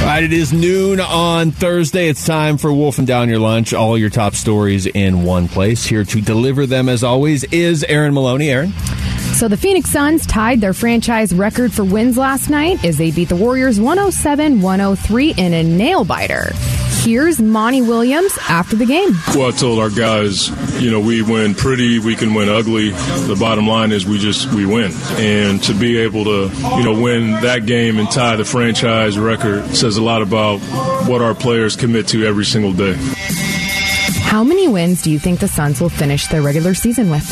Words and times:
All 0.00 0.12
right, 0.12 0.22
it 0.22 0.32
is 0.32 0.52
noon 0.52 1.00
on 1.00 1.50
Thursday. 1.50 2.08
It's 2.08 2.24
time 2.24 2.58
for 2.58 2.72
Wolfing 2.72 3.06
Down 3.06 3.28
Your 3.28 3.40
Lunch. 3.40 3.74
All 3.74 3.98
your 3.98 4.10
top 4.10 4.34
stories 4.34 4.86
in 4.86 5.24
one 5.24 5.48
place. 5.48 5.84
Here 5.84 6.04
to 6.04 6.20
deliver 6.20 6.64
them, 6.64 6.88
as 6.88 7.02
always, 7.02 7.42
is 7.44 7.82
Aaron 7.84 8.14
Maloney. 8.14 8.48
Aaron? 8.50 8.72
So 9.34 9.48
the 9.48 9.56
Phoenix 9.56 9.90
Suns 9.90 10.24
tied 10.24 10.60
their 10.60 10.72
franchise 10.72 11.34
record 11.34 11.72
for 11.72 11.84
wins 11.84 12.16
last 12.16 12.48
night 12.50 12.84
as 12.84 12.98
they 12.98 13.10
beat 13.10 13.28
the 13.28 13.36
Warriors 13.36 13.80
107 13.80 14.60
103 14.62 15.34
in 15.36 15.52
a 15.52 15.62
nail 15.64 16.04
biter. 16.04 16.52
Here's 17.06 17.40
Monty 17.40 17.82
Williams 17.82 18.36
after 18.48 18.74
the 18.74 18.84
game. 18.84 19.12
Well, 19.28 19.46
I 19.46 19.50
told 19.52 19.78
our 19.78 19.90
guys, 19.90 20.48
you 20.82 20.90
know, 20.90 20.98
we 20.98 21.22
win 21.22 21.54
pretty, 21.54 22.00
we 22.00 22.16
can 22.16 22.34
win 22.34 22.48
ugly. 22.48 22.90
The 22.90 23.36
bottom 23.38 23.68
line 23.68 23.92
is 23.92 24.04
we 24.04 24.18
just 24.18 24.52
we 24.52 24.66
win, 24.66 24.90
and 25.10 25.62
to 25.62 25.72
be 25.72 25.98
able 25.98 26.24
to, 26.24 26.50
you 26.76 26.82
know, 26.82 27.00
win 27.00 27.30
that 27.42 27.64
game 27.64 28.00
and 28.00 28.10
tie 28.10 28.34
the 28.34 28.44
franchise 28.44 29.16
record 29.20 29.72
says 29.76 29.98
a 29.98 30.02
lot 30.02 30.20
about 30.20 30.58
what 31.08 31.22
our 31.22 31.32
players 31.32 31.76
commit 31.76 32.08
to 32.08 32.26
every 32.26 32.44
single 32.44 32.72
day. 32.72 32.96
How 34.24 34.42
many 34.42 34.66
wins 34.66 35.00
do 35.00 35.12
you 35.12 35.20
think 35.20 35.38
the 35.38 35.46
Suns 35.46 35.80
will 35.80 35.88
finish 35.88 36.26
their 36.26 36.42
regular 36.42 36.74
season 36.74 37.08
with? 37.08 37.22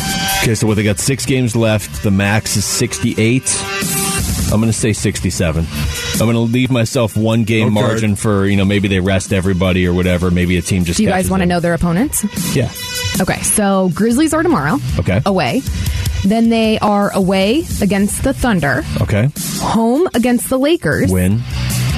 Okay, 0.45 0.55
so 0.55 0.69
what 0.69 0.75
they 0.77 0.85
got 0.85 1.01
six 1.01 1.27
games 1.27 1.57
left. 1.57 2.05
The 2.05 2.13
max 2.13 2.57
is 2.57 2.65
68. 2.65 4.04
I'm 4.53 4.61
going 4.61 4.73
to 4.73 4.79
say 4.79 4.93
67. 4.93 5.67
I'm 6.13 6.19
going 6.19 6.33
to 6.35 6.39
leave 6.41 6.71
myself 6.71 7.17
one 7.17 7.45
game 7.45 7.77
oh, 7.77 7.81
Okay. 7.81 7.89
margin 7.89 8.17
for, 8.17 8.47
you 8.47 8.57
know, 8.57 8.65
maybe 8.65 8.87
they 8.89 9.01
rest 9.01 9.33
everybody 9.33 9.87
or 9.87 9.93
whatever. 9.95 10.31
Maybe 10.31 10.57
a 10.59 10.63
team 10.63 10.85
just 10.85 10.99
Do 10.99 11.03
you 11.03 11.09
guys 11.09 11.29
want 11.31 11.41
to 11.43 11.47
know 11.47 11.61
their 11.61 11.75
opponents? 11.75 12.25
Yeah. 12.55 12.71
Okay, 13.21 13.41
so 13.43 13.91
Grizzlies 13.95 14.33
are 14.35 14.43
tomorrow. 14.43 14.79
Okay. 14.99 15.21
Away. 15.27 15.63
Then 16.25 16.49
they 16.51 16.79
are 16.79 17.13
away 17.15 17.65
against 17.83 18.23
the 18.25 18.33
Thunder, 18.33 18.83
Okay. 19.01 19.29
home 19.61 20.09
against 20.15 20.49
the 20.49 20.59
Lakers, 20.59 21.11
Win. 21.13 21.43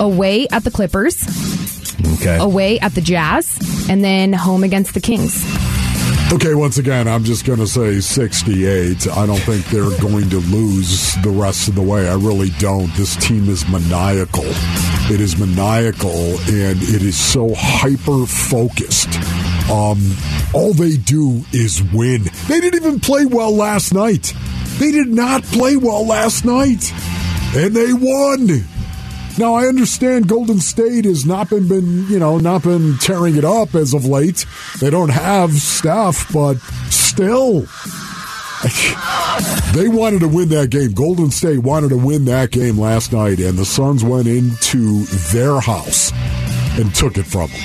away 0.01 0.49
at 0.49 0.65
the 0.65 0.71
Clippers, 0.71 1.23
Okay. 2.21 2.37
away 2.39 2.79
at 2.81 2.95
the 2.95 3.01
Jazz, 3.01 3.57
and 3.89 4.03
then 4.03 4.33
home 4.33 4.65
against 4.65 4.95
the 4.95 5.01
Kings. 5.01 5.45
Okay, 6.33 6.57
once 6.57 6.77
again, 6.77 7.07
I'm 7.07 7.23
just 7.23 7.47
going 7.47 7.61
to 7.61 7.69
say 7.69 8.01
68. 8.01 9.07
I 9.09 9.27
don't 9.27 9.39
think 9.39 9.65
they're 9.67 9.97
going 10.01 10.29
to 10.31 10.39
lose 10.39 11.15
the 11.23 11.31
rest 11.31 11.69
of 11.69 11.77
the 11.77 11.83
way. 11.83 12.09
I 12.09 12.15
really 12.15 12.51
don't. 12.59 12.93
This 12.95 13.15
team 13.15 13.49
is 13.49 13.67
maniacal. 13.69 14.43
It 15.09 15.21
is 15.21 15.39
maniacal 15.39 16.11
and 16.11 16.83
it 16.83 17.03
is 17.03 17.17
so 17.17 17.55
hyper 17.57 18.27
focused. 18.27 19.09
Um, 19.71 20.01
all 20.53 20.73
they 20.75 20.97
do 20.97 21.45
is 21.53 21.81
win. 21.93 22.25
They 22.49 22.61
didn't 22.61 22.75
even 22.83 22.99
play 22.99 23.25
well 23.25 23.55
last 23.55 23.95
night. 23.95 24.35
They 24.79 24.91
did 24.91 25.09
not 25.09 25.45
play 25.45 25.77
well 25.77 26.05
last 26.05 26.45
night. 26.45 26.93
And 27.55 27.75
they 27.75 27.93
won. 27.93 28.65
Now 29.39 29.55
I 29.55 29.67
understand 29.67 30.29
Golden 30.29 30.61
State 30.61 31.05
has 31.05 31.27
not 31.27 31.51
been, 31.51 31.69
been 31.69 32.07
you 32.09 32.19
know 32.19 32.39
not 32.39 32.63
been 32.63 32.97
tearing 32.99 33.37
it 33.37 33.45
up 33.45 33.75
as 33.75 33.93
of 33.93 34.07
late. 34.07 34.47
They 34.81 34.89
don't 34.89 35.11
have 35.11 35.53
Steph, 35.53 36.33
but 36.33 36.55
still, 36.91 37.61
they 39.75 39.89
wanted 39.89 40.21
to 40.21 40.29
win 40.29 40.49
that 40.51 40.69
game. 40.71 40.93
Golden 40.93 41.31
State 41.31 41.59
wanted 41.59 41.91
to 41.91 41.99
win 41.99 42.25
that 42.27 42.51
game 42.51 42.79
last 42.79 43.13
night, 43.13 43.39
and 43.39 43.59
the 43.59 43.67
Suns 43.67 44.03
went 44.03 44.27
into 44.27 45.05
their 45.33 45.61
house 45.61 46.13
and 46.79 46.95
took 46.95 47.19
it 47.19 47.27
from 47.27 47.51
them. 47.51 47.61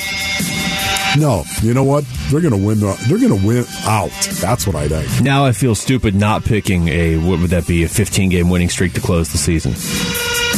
No, 1.18 1.44
you 1.62 1.74
know 1.74 1.84
what? 1.84 2.06
They're 2.30 2.42
gonna 2.42 2.58
win. 2.58 2.80
The, 2.82 2.96
they're 3.08 3.20
gonna 3.20 3.46
win 3.46 3.66
out. 3.84 4.12
That's 4.40 4.68
what 4.68 4.76
I 4.76 4.88
think. 4.88 5.22
Now 5.22 5.46
I 5.46 5.52
feel 5.54 5.76
stupid 5.76 6.16
not 6.16 6.44
picking 6.44 6.90
a, 6.90 7.18
what 7.18 7.40
would 7.40 7.50
that 7.52 7.68
be, 7.68 7.84
a 7.84 7.90
15 7.90 8.30
game 8.30 8.50
winning 8.50 8.70
streak 8.70 8.94
to 8.94 9.02
close 9.02 9.32
the 9.32 9.38
season. 9.38 9.74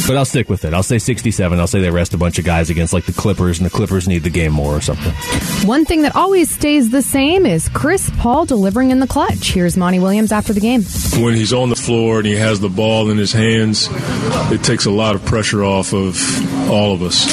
But 0.06 0.16
I'll 0.16 0.24
stick 0.24 0.50
with 0.50 0.64
it. 0.64 0.74
I'll 0.74 0.82
say 0.82 0.98
67. 0.98 1.58
I'll 1.58 1.66
say 1.66 1.80
they 1.80 1.90
rest 1.90 2.12
a 2.14 2.18
bunch 2.18 2.38
of 2.38 2.44
guys 2.44 2.68
against 2.68 2.92
like 2.92 3.06
the 3.06 3.12
Clippers, 3.12 3.58
and 3.58 3.66
the 3.66 3.70
Clippers 3.70 4.06
need 4.06 4.22
the 4.22 4.30
game 4.30 4.52
more 4.52 4.76
or 4.76 4.80
something. 4.80 5.12
One 5.66 5.84
thing 5.84 6.02
that 6.02 6.14
always 6.14 6.50
stays 6.50 6.90
the 6.90 7.00
same 7.02 7.46
is 7.46 7.68
Chris 7.70 8.10
Paul 8.18 8.44
delivering 8.44 8.90
in 8.90 9.00
the 9.00 9.06
clutch. 9.06 9.52
Here's 9.52 9.76
Monty 9.76 9.98
Williams 9.98 10.30
after 10.32 10.52
the 10.52 10.60
game. 10.60 10.82
When 11.22 11.34
he's 11.34 11.52
on 11.52 11.70
the 11.70 11.76
floor 11.76 12.18
and 12.18 12.26
he 12.26 12.34
has 12.36 12.60
the 12.60 12.68
ball 12.68 13.10
in 13.10 13.16
his 13.16 13.32
hands, 13.32 13.88
it 14.52 14.62
takes 14.62 14.84
a 14.84 14.90
lot 14.90 15.14
of 15.14 15.24
pressure 15.24 15.64
off 15.64 15.94
of 15.94 16.18
all 16.70 16.92
of 16.92 17.02
us. 17.02 17.24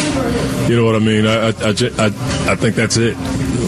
You 0.69 0.77
know 0.77 0.85
what 0.85 0.95
I 0.95 0.99
mean? 0.99 1.25
I, 1.25 1.49
I, 1.49 1.49
I, 1.49 2.05
I, 2.05 2.51
I 2.51 2.55
think 2.55 2.75
that's 2.75 2.97
it. 2.97 3.15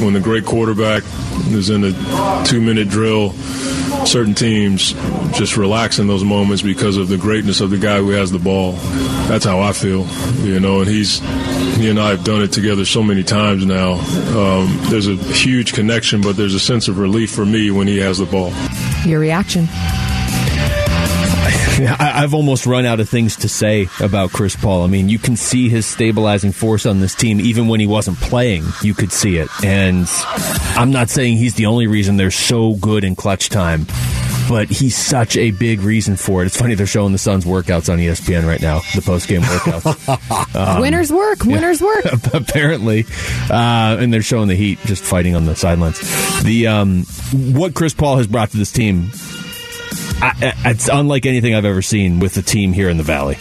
When 0.04 0.14
the 0.14 0.22
great 0.22 0.46
quarterback 0.46 1.04
is 1.50 1.70
in 1.70 1.84
a 1.84 2.44
two 2.46 2.62
minute 2.62 2.90
drill, 2.90 3.34
certain 4.06 4.34
teams 4.34 4.94
just 5.38 5.58
relax 5.58 6.00
in 6.00 6.08
those 6.08 6.24
moments 6.24 6.62
because 6.62 6.98
of 6.98 7.08
the 7.08 7.18
greatness 7.18 7.62
of 7.62 7.70
the 7.70 7.78
guy 7.78 7.98
who 7.98 8.10
has 8.10 8.32
the 8.32 8.40
ball. 8.40 8.74
That's 9.28 9.46
how 9.46 9.60
I 9.60 9.74
feel, 9.74 10.06
you 10.46 10.60
know. 10.60 10.82
And 10.82 10.90
he's, 10.90 11.20
he 11.78 11.90
and 11.90 12.00
I 12.00 12.10
have 12.10 12.24
done 12.24 12.42
it 12.42 12.52
together 12.52 12.86
so 12.86 13.02
many 13.04 13.24
times 13.24 13.66
now. 13.66 13.94
Um, 14.38 14.80
there's 14.90 15.08
a 15.08 15.16
huge 15.16 15.74
connection, 15.74 16.22
but 16.22 16.36
there's 16.36 16.54
a 16.54 16.60
sense 16.60 16.88
of 16.88 17.00
relief 17.00 17.32
for 17.32 17.46
me 17.46 17.72
when 17.72 17.88
he 17.88 17.98
has 18.00 18.18
the 18.18 18.26
ball. 18.26 18.54
Your 19.06 19.20
reaction. 19.20 19.68
I, 22.00 22.24
I've 22.24 22.34
almost 22.34 22.66
run 22.66 22.86
out 22.86 23.00
of 23.00 23.10
things 23.10 23.38
to 23.38 23.50
say 23.50 23.88
about 24.00 24.32
Chris 24.32 24.56
Paul. 24.56 24.84
I 24.84 24.88
mean, 24.88 25.10
you 25.10 25.18
can 25.18 25.36
see 25.36 25.70
his 25.70 25.86
stabilizing 25.86 26.52
force 26.52 26.86
on 26.86 27.00
this 27.00 27.16
team 27.16 27.40
even 27.40 27.68
when 27.68 27.80
he 27.80 27.88
wasn't 27.88 28.18
playing. 28.20 28.64
You 28.82 28.94
could 28.94 29.12
see 29.12 29.38
it. 29.38 29.50
And 29.64 30.08
I'm 30.76 30.92
not 30.92 31.10
saying 31.10 31.38
he's 31.38 31.56
the 31.56 31.66
only 31.66 31.88
reason 31.88 32.18
they're 32.18 32.32
so 32.32 32.74
good 32.76 33.04
in 33.04 33.16
clutch 33.16 33.50
time, 33.50 33.88
but 34.48 34.70
he's 34.70 34.96
such 34.96 35.36
a 35.36 35.52
big 35.52 35.82
reason 35.82 36.16
for 36.16 36.44
it. 36.44 36.48
It's 36.48 36.58
funny 36.58 36.76
they're 36.76 36.86
showing 36.86 37.12
the 37.12 37.18
Suns 37.18 37.46
workouts 37.46 37.92
on 37.92 37.98
ESPN 37.98 38.46
right 38.48 38.62
now, 38.62 38.82
the 38.94 39.02
post 39.02 39.28
game 39.28 39.42
workouts. 39.42 40.20
Um, 40.56 40.82
winners 40.82 41.12
work. 41.12 41.44
Winners 41.46 41.82
work. 41.82 42.06
apparently, 42.34 43.06
uh, 43.50 43.98
and 44.00 44.14
they're 44.14 44.22
showing 44.22 44.48
the 44.48 44.56
Heat 44.56 44.78
just 44.86 45.04
fighting 45.04 45.36
on 45.36 45.46
the 45.46 45.56
sidelines. 45.56 46.00
The 46.44 46.68
um, 46.68 47.04
what 47.34 47.74
Chris 47.74 47.94
Paul 47.94 48.18
has 48.18 48.28
brought 48.28 48.52
to 48.52 48.58
this 48.58 48.72
team, 48.72 49.10
I, 50.22 50.54
it's 50.66 50.88
unlike 50.88 51.26
anything 51.26 51.56
I've 51.56 51.66
ever 51.66 51.82
seen 51.82 52.20
with 52.20 52.34
the 52.34 52.42
team 52.42 52.74
here 52.74 52.90
in 52.90 52.98
the 52.98 53.04
Valley. 53.04 53.38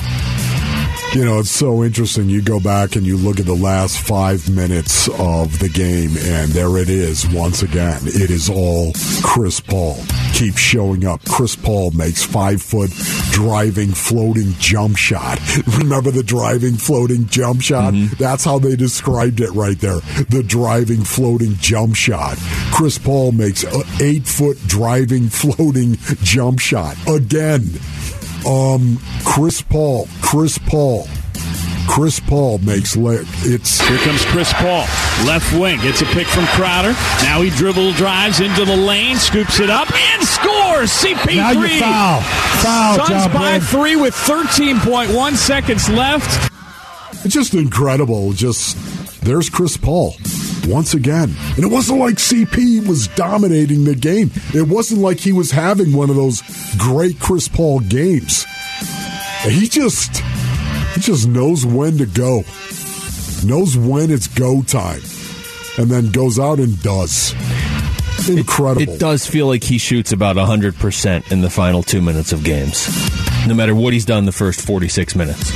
You 1.14 1.26
know, 1.26 1.40
it's 1.40 1.50
so 1.50 1.84
interesting. 1.84 2.30
You 2.30 2.40
go 2.40 2.58
back 2.58 2.96
and 2.96 3.04
you 3.06 3.18
look 3.18 3.38
at 3.38 3.44
the 3.44 3.54
last 3.54 3.98
five 3.98 4.48
minutes 4.48 5.08
of 5.08 5.58
the 5.58 5.68
game, 5.68 6.16
and 6.16 6.50
there 6.52 6.78
it 6.78 6.88
is 6.88 7.28
once 7.28 7.62
again. 7.62 8.00
It 8.06 8.30
is 8.30 8.48
all 8.48 8.92
Chris 9.22 9.60
Paul. 9.60 9.98
Keeps 10.32 10.58
showing 10.58 11.04
up. 11.04 11.22
Chris 11.26 11.54
Paul 11.54 11.90
makes 11.90 12.24
five 12.24 12.62
foot 12.62 12.90
driving 13.30 13.90
floating 13.90 14.54
jump 14.54 14.96
shot. 14.96 15.38
Remember 15.78 16.10
the 16.10 16.22
driving 16.22 16.76
floating 16.76 17.26
jump 17.26 17.60
shot? 17.60 17.92
Mm-hmm. 17.92 18.14
That's 18.16 18.46
how 18.46 18.58
they 18.58 18.74
described 18.74 19.40
it 19.40 19.50
right 19.50 19.78
there. 19.78 20.00
The 20.30 20.42
driving 20.42 21.04
floating 21.04 21.56
jump 21.56 21.94
shot. 21.94 22.38
Chris 22.72 22.96
Paul 22.96 23.32
makes 23.32 23.64
a 23.64 23.82
eight 24.00 24.26
foot 24.26 24.56
driving 24.66 25.28
floating 25.28 25.96
jump 26.22 26.58
shot 26.58 26.96
again. 27.06 27.64
Um, 28.46 28.98
Chris 29.24 29.62
Paul, 29.62 30.08
Chris 30.20 30.58
Paul, 30.58 31.06
Chris 31.88 32.18
Paul 32.20 32.58
makes 32.58 32.96
le- 32.96 33.24
it's 33.42 33.80
Here 33.86 33.98
comes 33.98 34.24
Chris 34.26 34.52
Paul, 34.54 34.84
left 35.26 35.52
wing. 35.58 35.80
Gets 35.80 36.02
a 36.02 36.06
pick 36.06 36.26
from 36.26 36.46
Crowder. 36.46 36.92
Now 37.22 37.40
he 37.42 37.50
dribble 37.50 37.92
drives 37.92 38.40
into 38.40 38.64
the 38.64 38.76
lane, 38.76 39.16
scoops 39.16 39.60
it 39.60 39.70
up, 39.70 39.92
and 39.94 40.22
scores. 40.24 40.90
CP3. 40.90 41.36
Now 41.36 41.50
you 41.52 41.80
foul. 41.80 42.20
Foul, 42.22 42.96
Suns 42.96 43.08
John 43.08 43.32
by 43.32 43.38
Brand. 43.58 43.62
three 43.64 43.96
with 43.96 44.14
13.1 44.14 45.34
seconds 45.36 45.88
left. 45.88 46.50
it's 47.24 47.34
just 47.34 47.54
incredible. 47.54 48.32
Just 48.32 48.76
there's 49.22 49.48
Chris 49.50 49.76
Paul 49.76 50.14
once 50.66 50.94
again, 50.94 51.34
and 51.56 51.64
it 51.64 51.70
wasn't 51.70 51.98
like 51.98 52.16
CP 52.16 52.86
was 52.86 53.08
dominating 53.08 53.84
the 53.84 53.94
game. 53.94 54.30
It 54.54 54.68
wasn't 54.68 55.00
like 55.00 55.18
he 55.20 55.32
was 55.32 55.50
having 55.50 55.92
one 55.92 56.10
of 56.10 56.16
those 56.16 56.42
great 56.78 57.18
Chris 57.18 57.48
Paul 57.48 57.80
games. 57.80 58.44
He 59.44 59.68
just 59.68 60.18
he 60.94 61.00
just 61.00 61.26
knows 61.28 61.64
when 61.66 61.98
to 61.98 62.06
go, 62.06 62.44
knows 63.44 63.76
when 63.76 64.10
it's 64.10 64.28
go 64.28 64.62
time, 64.62 65.02
and 65.78 65.90
then 65.90 66.10
goes 66.10 66.38
out 66.38 66.58
and 66.58 66.80
does. 66.82 67.34
Incredible. 68.28 68.82
It 68.82 69.00
does 69.00 69.26
feel 69.26 69.48
like 69.48 69.64
he 69.64 69.78
shoots 69.78 70.12
about 70.12 70.36
100% 70.36 71.32
in 71.32 71.40
the 71.40 71.50
final 71.50 71.82
two 71.82 72.00
minutes 72.00 72.32
of 72.32 72.44
games, 72.44 72.88
no 73.48 73.54
matter 73.54 73.74
what 73.74 73.92
he's 73.92 74.04
done 74.04 74.26
the 74.26 74.32
first 74.32 74.60
46 74.60 75.16
minutes. 75.16 75.50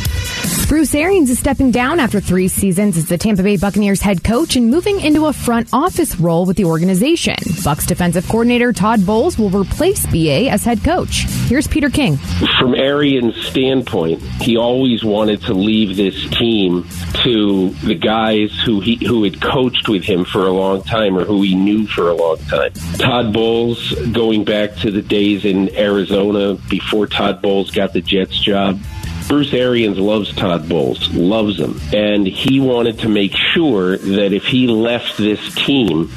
Bruce 0.68 0.94
Arians 0.96 1.30
is 1.30 1.38
stepping 1.38 1.70
down 1.70 2.00
after 2.00 2.20
three 2.20 2.48
seasons 2.48 2.96
as 2.96 3.06
the 3.06 3.16
Tampa 3.16 3.42
Bay 3.42 3.56
Buccaneers 3.56 4.00
head 4.00 4.24
coach 4.24 4.56
and 4.56 4.68
moving 4.68 5.00
into 5.00 5.26
a 5.26 5.32
front 5.32 5.68
office 5.72 6.18
role 6.18 6.44
with 6.44 6.56
the 6.56 6.64
organization. 6.64 7.36
Bucks 7.64 7.86
defensive 7.86 8.26
coordinator 8.28 8.72
Todd 8.72 9.06
Bowles 9.06 9.38
will 9.38 9.50
replace 9.50 10.04
BA 10.06 10.50
as 10.50 10.64
head 10.64 10.82
coach. 10.82 11.24
Here's 11.48 11.68
Peter 11.68 11.88
King. 11.88 12.16
From 12.58 12.74
Arians' 12.74 13.36
standpoint, 13.46 14.20
he 14.40 14.56
always 14.56 15.04
wanted 15.04 15.40
to 15.42 15.54
leave 15.54 15.96
this 15.96 16.28
team 16.30 16.84
to 17.22 17.70
the 17.84 17.94
guys 17.94 18.52
who 18.64 18.80
he 18.80 18.96
who 19.06 19.22
had 19.24 19.40
coached 19.40 19.88
with 19.88 20.02
him 20.02 20.24
for 20.24 20.46
a 20.46 20.52
long 20.52 20.82
time 20.82 21.16
or 21.16 21.24
who 21.24 21.42
he 21.42 21.54
knew 21.54 21.86
for 21.86 22.08
a 22.08 22.14
long 22.14 22.38
time. 22.48 22.72
Todd 22.98 23.32
Bowles, 23.32 23.92
going 24.12 24.44
back 24.44 24.74
to 24.76 24.90
the 24.90 25.02
days 25.02 25.44
in 25.44 25.74
Arizona 25.76 26.54
before 26.68 27.06
Todd 27.06 27.40
Bowles 27.40 27.70
got 27.70 27.92
the 27.92 28.00
Jets 28.00 28.38
job, 28.38 28.78
Bruce 29.28 29.52
Arians 29.52 29.98
loves 29.98 30.32
Todd 30.34 30.68
Bowles, 30.68 31.08
loves 31.12 31.58
him, 31.58 31.80
and 31.92 32.26
he 32.26 32.60
wanted 32.60 33.00
to 33.00 33.08
make 33.08 33.32
sure 33.34 33.96
that 33.96 34.32
if 34.32 34.44
he 34.44 34.66
left 34.68 35.16
this 35.18 35.54
team, 35.54 36.10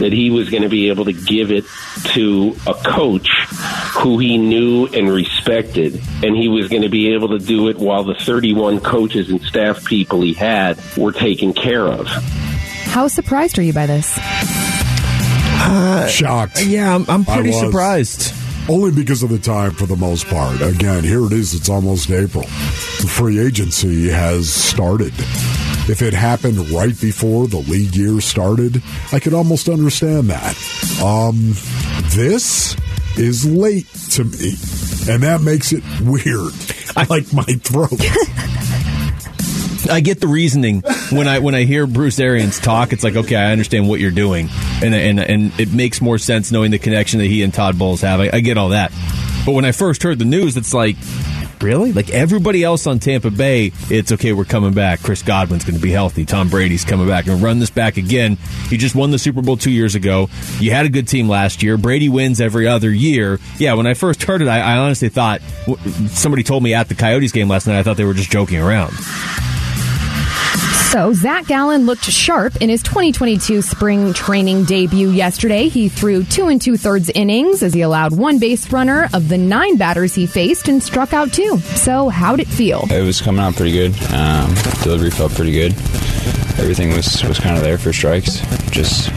that 0.00 0.12
he 0.12 0.30
was 0.30 0.50
going 0.50 0.62
to 0.62 0.68
be 0.68 0.88
able 0.88 1.04
to 1.04 1.12
give 1.12 1.52
it 1.52 1.64
to 2.14 2.56
a 2.66 2.74
coach 2.74 3.28
who 3.94 4.18
he 4.18 4.36
knew 4.36 4.86
and 4.86 5.08
respected, 5.08 6.00
and 6.24 6.36
he 6.36 6.48
was 6.48 6.68
going 6.68 6.82
to 6.82 6.88
be 6.88 7.12
able 7.14 7.28
to 7.28 7.38
do 7.38 7.68
it 7.68 7.78
while 7.78 8.02
the 8.04 8.14
31 8.14 8.80
coaches 8.80 9.30
and 9.30 9.40
staff 9.42 9.84
people 9.84 10.20
he 10.22 10.32
had 10.32 10.78
were 10.96 11.12
taken 11.12 11.52
care 11.52 11.86
of. 11.86 12.06
How 12.08 13.08
surprised 13.08 13.58
are 13.58 13.62
you 13.62 13.72
by 13.72 13.86
this? 13.86 14.12
Uh, 15.68 16.06
Shocked. 16.08 16.64
Yeah, 16.64 16.94
I'm, 16.94 17.08
I'm 17.08 17.24
pretty 17.24 17.52
surprised. 17.52 18.32
Only 18.68 18.90
because 18.90 19.22
of 19.22 19.30
the 19.30 19.38
time 19.38 19.72
for 19.72 19.86
the 19.86 19.94
most 19.96 20.26
part. 20.26 20.60
Again, 20.60 21.04
here 21.04 21.24
it 21.24 21.32
is. 21.32 21.54
It's 21.54 21.68
almost 21.68 22.10
April. 22.10 22.42
The 22.42 23.08
free 23.08 23.38
agency 23.38 24.08
has 24.08 24.52
started. 24.52 25.12
If 25.88 26.02
it 26.02 26.12
happened 26.12 26.70
right 26.70 27.00
before 27.00 27.46
the 27.46 27.58
league 27.58 27.94
year 27.94 28.20
started, 28.20 28.82
I 29.12 29.20
could 29.20 29.34
almost 29.34 29.68
understand 29.68 30.30
that. 30.30 30.56
Um, 31.00 31.54
this 32.16 32.76
is 33.16 33.46
late 33.46 33.86
to 34.12 34.24
me, 34.24 34.54
and 35.08 35.22
that 35.22 35.42
makes 35.44 35.72
it 35.72 35.84
weird. 36.00 36.52
I 36.96 37.06
like 37.08 37.32
my 37.32 37.44
throat. 37.44 37.92
I 39.88 40.00
get 40.00 40.20
the 40.20 40.26
reasoning 40.26 40.82
when 41.10 41.28
I 41.28 41.38
when 41.38 41.54
I 41.54 41.62
hear 41.62 41.86
Bruce 41.86 42.18
Arians 42.18 42.58
talk. 42.58 42.92
It's 42.92 43.04
like, 43.04 43.14
okay, 43.14 43.36
I 43.36 43.52
understand 43.52 43.88
what 43.88 44.00
you're 44.00 44.10
doing, 44.10 44.48
and 44.82 44.94
and 44.94 45.20
and 45.20 45.60
it 45.60 45.72
makes 45.72 46.00
more 46.00 46.18
sense 46.18 46.52
knowing 46.52 46.70
the 46.70 46.78
connection 46.78 47.18
that 47.20 47.26
he 47.26 47.42
and 47.42 47.52
Todd 47.52 47.78
Bowles 47.78 48.00
have. 48.02 48.20
I, 48.20 48.30
I 48.32 48.40
get 48.40 48.58
all 48.58 48.70
that, 48.70 48.92
but 49.44 49.52
when 49.52 49.64
I 49.64 49.72
first 49.72 50.02
heard 50.02 50.18
the 50.18 50.24
news, 50.24 50.56
it's 50.56 50.74
like, 50.74 50.96
really? 51.60 51.92
Like 51.92 52.10
everybody 52.10 52.62
else 52.62 52.86
on 52.86 52.98
Tampa 52.98 53.30
Bay, 53.30 53.72
it's 53.90 54.12
okay. 54.12 54.32
We're 54.32 54.44
coming 54.44 54.72
back. 54.72 55.00
Chris 55.02 55.22
Godwin's 55.22 55.64
going 55.64 55.76
to 55.76 55.82
be 55.82 55.90
healthy. 55.90 56.24
Tom 56.24 56.48
Brady's 56.48 56.84
coming 56.84 57.06
back 57.06 57.26
and 57.26 57.40
run 57.40 57.58
this 57.58 57.70
back 57.70 57.96
again. 57.96 58.36
He 58.68 58.76
just 58.76 58.94
won 58.94 59.10
the 59.10 59.18
Super 59.18 59.42
Bowl 59.42 59.56
two 59.56 59.70
years 59.70 59.94
ago. 59.94 60.28
You 60.58 60.72
had 60.72 60.86
a 60.86 60.90
good 60.90 61.08
team 61.08 61.28
last 61.28 61.62
year. 61.62 61.76
Brady 61.76 62.08
wins 62.08 62.40
every 62.40 62.66
other 62.66 62.90
year. 62.90 63.40
Yeah, 63.58 63.74
when 63.74 63.86
I 63.86 63.94
first 63.94 64.22
heard 64.24 64.42
it, 64.42 64.48
I, 64.48 64.60
I 64.60 64.76
honestly 64.78 65.08
thought 65.08 65.40
somebody 66.08 66.42
told 66.42 66.62
me 66.62 66.74
at 66.74 66.88
the 66.88 66.94
Coyotes 66.94 67.32
game 67.32 67.48
last 67.48 67.66
night. 67.66 67.78
I 67.78 67.82
thought 67.82 67.96
they 67.96 68.04
were 68.04 68.14
just 68.14 68.30
joking 68.30 68.60
around. 68.60 68.92
So, 70.56 71.12
Zach 71.12 71.46
Gallen 71.46 71.84
looked 71.86 72.04
sharp 72.04 72.56
in 72.56 72.68
his 72.68 72.82
2022 72.82 73.60
spring 73.62 74.12
training 74.12 74.64
debut 74.64 75.10
yesterday. 75.10 75.68
He 75.68 75.88
threw 75.88 76.24
two 76.24 76.48
and 76.48 76.60
two 76.60 76.76
thirds 76.76 77.10
innings 77.10 77.62
as 77.62 77.74
he 77.74 77.82
allowed 77.82 78.16
one 78.16 78.38
base 78.38 78.72
runner 78.72 79.08
of 79.12 79.28
the 79.28 79.36
nine 79.38 79.76
batters 79.76 80.14
he 80.14 80.26
faced 80.26 80.68
and 80.68 80.82
struck 80.82 81.12
out 81.12 81.32
two. 81.32 81.58
So, 81.58 82.08
how'd 82.08 82.40
it 82.40 82.48
feel? 82.48 82.84
It 82.90 83.02
was 83.02 83.20
coming 83.20 83.42
out 83.42 83.56
pretty 83.56 83.72
good. 83.72 83.92
Um, 84.12 84.54
delivery 84.82 85.10
felt 85.10 85.32
pretty 85.32 85.52
good. 85.52 85.74
Everything 86.58 86.90
was, 86.94 87.22
was 87.24 87.38
kind 87.38 87.56
of 87.56 87.62
there 87.62 87.78
for 87.78 87.92
strikes. 87.92 88.40
Just 88.70 89.14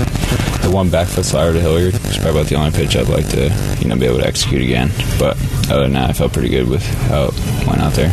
the 0.62 0.70
one 0.72 0.90
back 0.90 1.08
foot 1.08 1.26
slider 1.26 1.54
to 1.54 1.60
Hilliard 1.60 1.94
was 1.94 2.18
probably 2.18 2.32
about 2.32 2.46
the 2.48 2.56
only 2.56 2.72
pitch 2.72 2.96
I'd 2.96 3.08
like 3.08 3.28
to 3.30 3.50
you 3.80 3.88
know 3.88 3.96
be 3.96 4.06
able 4.06 4.20
to 4.20 4.28
execute 4.28 4.62
again. 4.62 4.92
But 5.18 5.38
other 5.70 5.84
than 5.84 5.94
that, 5.94 6.10
I 6.10 6.14
felt 6.14 6.34
pretty 6.34 6.50
good 6.50 6.68
with 6.68 6.86
how 7.08 7.26
it 7.26 7.68
went 7.68 7.82
out 7.82 7.94
there. 7.94 8.10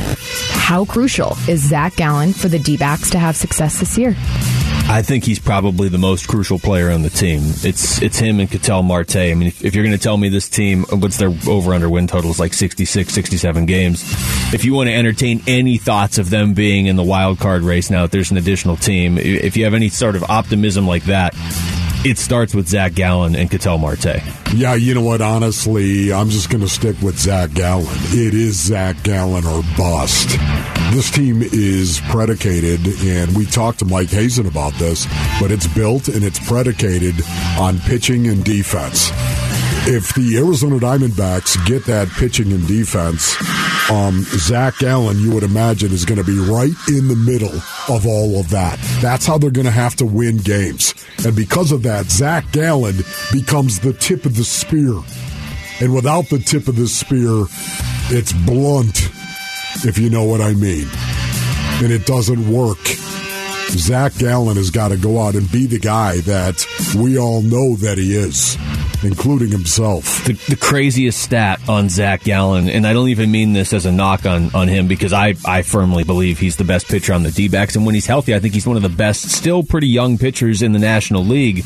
How 0.51 0.85
crucial 0.85 1.37
is 1.49 1.61
Zach 1.69 1.97
Gallen 1.97 2.33
for 2.33 2.49
the 2.49 2.59
D 2.59 2.77
backs 2.77 3.11
to 3.11 3.19
have 3.19 3.37
success 3.37 3.81
this 3.81 3.99
year? 3.99 4.17
I 4.89 5.03
think 5.03 5.25
he's 5.25 5.41
probably 5.41 5.89
the 5.89 5.99
most 5.99 6.29
crucial 6.29 6.61
player 6.61 6.91
on 6.93 7.03
the 7.03 7.11
team. 7.11 7.41
It's 7.65 8.01
it's 8.01 8.19
him 8.19 8.39
and 8.39 8.49
Ketel 8.49 8.85
Marte. 8.85 9.17
I 9.17 9.35
mean, 9.35 9.49
if, 9.49 9.65
if 9.65 9.75
you're 9.75 9.83
going 9.83 9.97
to 9.97 10.03
tell 10.03 10.17
me 10.17 10.29
this 10.29 10.49
team, 10.49 10.85
what's 10.91 11.17
their 11.17 11.35
over 11.49 11.75
under 11.75 11.91
win 11.91 12.07
totals 12.07 12.39
like 12.39 12.55
66, 12.55 13.13
67 13.13 13.67
games, 13.67 14.05
if 14.55 14.65
you 14.65 14.75
want 14.75 14.89
to 14.89 14.95
entertain 14.95 15.43
any 15.49 15.77
thoughts 15.77 16.19
of 16.19 16.31
them 16.31 16.55
being 16.55 16.87
in 16.87 16.95
the 16.95 17.03
wild 17.03 17.41
card 17.41 17.63
race 17.63 17.91
now, 17.91 18.05
if 18.05 18.13
there's 18.13 18.31
an 18.31 18.37
additional 18.37 18.77
team, 18.77 19.19
if 19.19 19.57
you 19.57 19.65
have 19.65 19.75
any 19.75 19.89
sort 19.89 20.15
of 20.15 20.23
optimism 20.25 20.87
like 20.87 21.03
that, 21.07 21.35
it 22.11 22.19
starts 22.19 22.55
with 22.55 22.69
Zach 22.69 22.95
Gallen 22.95 23.35
and 23.35 23.51
Ketel 23.51 23.79
Marte. 23.79 24.23
Yeah, 24.55 24.75
you 24.75 24.95
know 24.95 25.01
what? 25.01 25.21
Honestly, 25.21 26.13
I'm 26.13 26.31
just 26.31 26.51
going 26.51 26.61
to 26.61 26.69
stick 26.69 27.01
with 27.03 27.19
Zach 27.19 27.53
Gallen. 27.53 27.87
It 27.89 28.33
is 28.33 28.57
Zach 28.57 29.03
Gallen 29.03 29.45
or 29.45 29.63
bust. 29.77 30.39
This 30.93 31.11
team 31.11 31.43
is 31.43 32.01
predicated, 32.09 32.87
and 33.01 33.37
we 33.37 33.45
talked 33.45 33.81
to 33.81 33.85
Mike 33.85 34.11
Hazen 34.11 34.47
about 34.47 34.75
this, 34.75 35.07
but 35.41 35.51
it's 35.51 35.67
built 35.67 36.07
and 36.07 36.23
it's 36.23 36.39
predicated 36.47 37.17
on 37.59 37.81
pitching 37.81 38.29
and 38.29 38.45
defense. 38.45 39.11
If 39.89 40.15
the 40.15 40.37
Arizona 40.39 40.79
Diamondbacks 40.79 41.65
get 41.65 41.85
that 41.85 42.09
pitching 42.09 42.53
and 42.53 42.67
defense, 42.67 43.37
um, 43.89 44.23
Zach 44.25 44.79
Gallen, 44.79 45.21
you 45.21 45.33
would 45.33 45.45
imagine, 45.45 45.93
is 45.93 46.05
going 46.05 46.19
to 46.19 46.25
be 46.25 46.41
right 46.41 46.75
in 46.89 47.07
the 47.07 47.15
middle 47.15 47.55
of 47.89 48.05
all 48.05 48.41
of 48.41 48.51
that. 48.51 48.81
That's 49.01 49.27
how 49.27 49.39
they're 49.39 49.53
going 49.53 49.67
to 49.67 49.71
have 49.71 49.95
to 49.97 50.05
win 50.05 50.39
games. 50.39 50.93
And 51.25 51.37
because 51.37 51.71
of 51.71 51.85
that, 51.85 52.07
Zach 52.07 52.51
Gallen 52.51 52.97
becomes 53.31 53.79
the 53.79 53.93
tip 53.93 54.27
of 54.27 54.35
the 54.35 54.43
spear. 54.43 54.93
And 55.81 55.95
without 55.95 56.31
the 56.31 56.41
tip 56.41 56.67
of 56.67 56.75
the 56.75 56.89
spear, 56.89 57.45
it's 58.11 58.33
blunt, 58.33 59.09
if 59.85 59.99
you 59.99 60.11
know 60.11 60.25
what 60.25 60.41
I 60.41 60.55
mean. 60.55 60.89
And 61.81 61.93
it 61.93 62.07
doesn't 62.07 62.51
work. 62.53 62.85
Zach 63.69 64.17
Gallen 64.19 64.57
has 64.57 64.71
got 64.71 64.89
to 64.89 64.97
go 64.97 65.21
out 65.21 65.35
and 65.35 65.51
be 65.53 65.67
the 65.67 65.79
guy 65.79 66.19
that 66.23 66.67
we 66.97 67.19
all 67.19 67.43
know 67.43 67.77
that 67.77 67.99
he 67.99 68.17
is, 68.17 68.57
including 69.03 69.51
himself. 69.51 70.25
The, 70.25 70.33
the 70.49 70.57
craziest 70.57 71.21
stat 71.21 71.61
on 71.69 71.89
Zach 71.89 72.25
Gallen, 72.25 72.69
and 72.69 72.87
I 72.87 72.93
don't 72.93 73.09
even 73.09 73.31
mean 73.31 73.53
this 73.53 73.73
as 73.73 73.87
a 73.87 73.93
knock 73.93 74.27
on, 74.27 74.55
on 74.55 74.69
him 74.69 74.89
because 74.89 75.13
I, 75.13 75.35
I 75.45 75.63
firmly 75.63 76.05
believe 76.05 76.39
he's 76.39 76.57
the 76.57 76.65
best 76.65 76.89
pitcher 76.89 77.13
on 77.13 77.23
the 77.23 77.31
D 77.31 77.49
backs. 77.49 77.77
And 77.77 77.87
when 77.87 77.95
he's 77.95 78.07
healthy, 78.07 78.35
I 78.35 78.39
think 78.39 78.55
he's 78.55 78.67
one 78.67 78.77
of 78.77 78.83
the 78.83 78.89
best, 78.89 79.31
still 79.31 79.63
pretty 79.63 79.89
young 79.89 80.19
pitchers 80.19 80.63
in 80.63 80.73
the 80.73 80.79
National 80.79 81.25
League. 81.25 81.65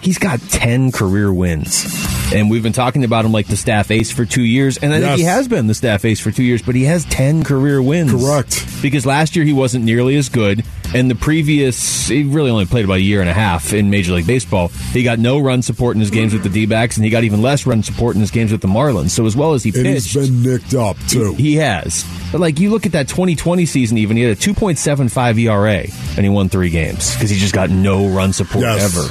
He's 0.00 0.18
got 0.18 0.40
10 0.40 0.92
career 0.92 1.32
wins. 1.32 1.84
And 2.32 2.50
we've 2.50 2.62
been 2.62 2.72
talking 2.72 3.04
about 3.04 3.24
him 3.24 3.32
like 3.32 3.46
the 3.46 3.56
staff 3.56 3.90
ace 3.90 4.10
for 4.10 4.24
two 4.24 4.42
years. 4.42 4.78
And 4.78 4.92
I 4.92 5.00
think 5.00 5.18
he 5.18 5.24
has 5.24 5.48
been 5.48 5.66
the 5.66 5.74
staff 5.74 6.04
ace 6.04 6.18
for 6.18 6.30
two 6.30 6.42
years, 6.42 6.62
but 6.62 6.74
he 6.74 6.84
has 6.84 7.04
10 7.06 7.44
career 7.44 7.82
wins. 7.82 8.10
Correct. 8.10 8.66
Because 8.80 9.04
last 9.04 9.36
year 9.36 9.44
he 9.44 9.52
wasn't 9.52 9.84
nearly 9.84 10.16
as 10.16 10.28
good. 10.28 10.64
And 10.94 11.10
the 11.10 11.14
previous, 11.14 12.08
he 12.08 12.22
really 12.24 12.50
only 12.50 12.66
played 12.66 12.84
about 12.84 12.98
a 12.98 13.00
year 13.00 13.20
and 13.22 13.30
a 13.30 13.32
half 13.32 13.72
in 13.72 13.88
Major 13.88 14.12
League 14.12 14.26
Baseball. 14.26 14.68
He 14.68 15.02
got 15.02 15.18
no 15.18 15.38
run 15.38 15.62
support 15.62 15.96
in 15.96 16.00
his 16.00 16.10
games 16.10 16.34
with 16.34 16.42
the 16.42 16.50
D 16.50 16.66
backs, 16.66 16.96
and 16.96 17.04
he 17.04 17.10
got 17.10 17.24
even 17.24 17.40
less 17.40 17.64
run 17.66 17.82
support 17.82 18.14
in 18.14 18.20
his 18.20 18.30
games 18.30 18.52
with 18.52 18.60
the 18.60 18.68
Marlins. 18.68 19.10
So, 19.10 19.24
as 19.24 19.34
well 19.34 19.54
as 19.54 19.62
he 19.64 19.70
And 19.70 19.84
pitched, 19.84 20.12
he's 20.12 20.28
been 20.28 20.42
nicked 20.42 20.74
up, 20.74 20.98
too. 21.08 21.32
he 21.34 21.56
has. 21.56 22.04
But 22.30 22.40
like 22.42 22.60
you 22.60 22.70
look 22.70 22.84
at 22.84 22.92
that 22.92 23.08
2020 23.08 23.64
season, 23.64 23.96
even 23.98 24.16
he 24.18 24.22
had 24.22 24.36
a 24.36 24.40
2.75 24.40 25.38
ERA, 25.38 25.86
and 26.16 26.24
he 26.24 26.28
won 26.28 26.48
three 26.50 26.68
games 26.70 27.14
because 27.14 27.30
he 27.30 27.38
just 27.38 27.54
got 27.54 27.70
no 27.70 28.08
run 28.08 28.32
support 28.34 28.64
Yes. 28.64 28.94
ever. 28.94 29.08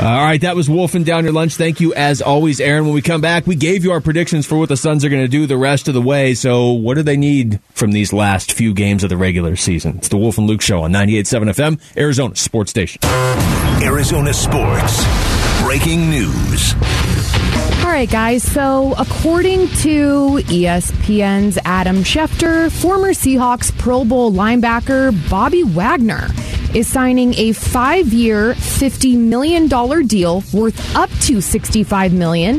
All 0.00 0.22
right, 0.22 0.40
that 0.42 0.54
was 0.54 0.68
wolfing 0.68 1.04
down 1.04 1.24
your 1.24 1.32
lunch. 1.32 1.56
Thank 1.56 1.80
you 1.80 1.94
as 1.94 2.20
always, 2.20 2.60
Aaron. 2.60 2.84
When 2.84 2.94
we 2.94 3.02
come 3.02 3.20
back, 3.20 3.46
we 3.46 3.56
gave 3.56 3.82
you 3.82 3.92
our 3.92 4.00
predictions 4.00 4.46
for 4.46 4.56
what 4.58 4.68
the 4.68 4.76
Suns 4.76 5.04
are 5.04 5.08
going 5.08 5.22
to 5.22 5.28
do 5.28 5.46
the 5.46 5.56
rest 5.56 5.88
of 5.88 5.94
the 5.94 6.02
way. 6.02 6.34
So, 6.34 6.72
what 6.72 6.94
do 6.94 7.02
they 7.02 7.16
need 7.16 7.60
from 7.72 7.92
these 7.92 8.12
last 8.12 8.52
few 8.52 8.74
games 8.74 9.02
of 9.02 9.08
the 9.08 9.16
regular 9.16 9.56
season? 9.56 9.96
It's 9.96 10.08
the 10.08 10.18
Wolf 10.18 10.38
and 10.38 10.46
Luke 10.46 10.60
Show 10.60 10.82
on 10.82 10.92
98.7 10.92 11.54
FM, 11.54 11.96
Arizona 11.96 12.36
Sports 12.36 12.70
Station. 12.70 13.00
Arizona 13.82 14.32
Sports. 14.34 15.04
Breaking 15.62 16.10
news. 16.10 16.74
All 17.80 17.92
right, 17.92 18.10
guys. 18.10 18.42
So, 18.42 18.94
according 18.98 19.68
to 19.68 20.42
ESPN's 20.44 21.58
Adam 21.64 22.04
Schefter, 22.04 22.70
former 22.70 23.10
Seahawks 23.10 23.76
Pro 23.78 24.04
Bowl 24.04 24.30
linebacker 24.30 25.12
Bobby 25.30 25.62
Wagner 25.62 26.28
is 26.76 26.86
signing 26.86 27.32
a 27.36 27.52
five-year, 27.52 28.52
$50 28.52 29.16
million 29.16 29.66
deal 30.06 30.42
worth 30.52 30.94
up 30.94 31.08
to 31.22 31.40
65 31.40 32.12
million 32.12 32.56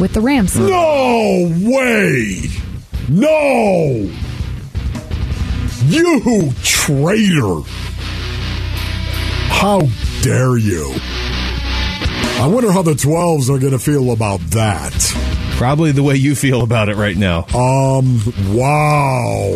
with 0.00 0.12
the 0.14 0.20
Rams. 0.20 0.58
No 0.58 1.48
way! 1.60 2.42
No! 3.08 4.10
You 5.86 6.52
traitor! 6.64 7.60
How 9.50 9.82
dare 10.22 10.56
you? 10.56 10.92
I 12.40 12.48
wonder 12.52 12.72
how 12.72 12.82
the 12.82 12.94
12s 12.94 13.48
are 13.48 13.60
going 13.60 13.70
to 13.74 13.78
feel 13.78 14.10
about 14.10 14.40
that. 14.50 14.92
Probably 15.52 15.92
the 15.92 16.02
way 16.02 16.16
you 16.16 16.34
feel 16.34 16.62
about 16.62 16.88
it 16.88 16.96
right 16.96 17.16
now. 17.16 17.46
Um, 17.54 18.20
wow. 18.52 19.52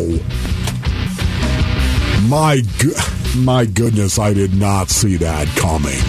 My 2.29 2.61
go- 2.79 3.16
my 3.35 3.65
goodness, 3.65 4.17
I 4.19 4.33
did 4.33 4.53
not 4.53 4.89
see 4.89 5.17
that 5.17 5.47
coming. 5.57 5.99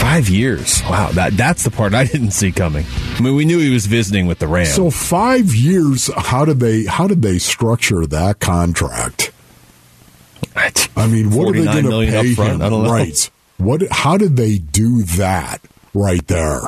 Five 0.00 0.28
years. 0.28 0.82
Wow, 0.84 1.10
that 1.12 1.36
that's 1.36 1.64
the 1.64 1.70
part 1.70 1.92
I 1.92 2.04
didn't 2.04 2.30
see 2.30 2.52
coming. 2.52 2.86
I 3.16 3.20
mean, 3.20 3.34
we 3.34 3.44
knew 3.44 3.58
he 3.58 3.70
was 3.70 3.86
visiting 3.86 4.26
with 4.26 4.38
the 4.38 4.46
Rams. 4.46 4.72
So 4.72 4.90
five 4.90 5.54
years. 5.54 6.10
How 6.16 6.44
did 6.44 6.60
they? 6.60 6.84
How 6.84 7.06
did 7.06 7.22
they 7.22 7.38
structure 7.38 8.06
that 8.06 8.40
contract? 8.40 9.32
I 10.54 11.06
mean, 11.06 11.30
what 11.32 11.48
are 11.48 11.52
they 11.52 11.64
going 11.64 11.84
to 11.84 12.12
pay 12.12 12.34
him? 12.34 12.62
I 12.62 12.68
don't 12.68 12.84
know. 12.84 12.90
Right. 12.90 13.30
What? 13.58 13.82
How 13.90 14.16
did 14.16 14.36
they 14.36 14.58
do 14.58 15.02
that 15.02 15.60
right 15.92 16.26
there? 16.26 16.60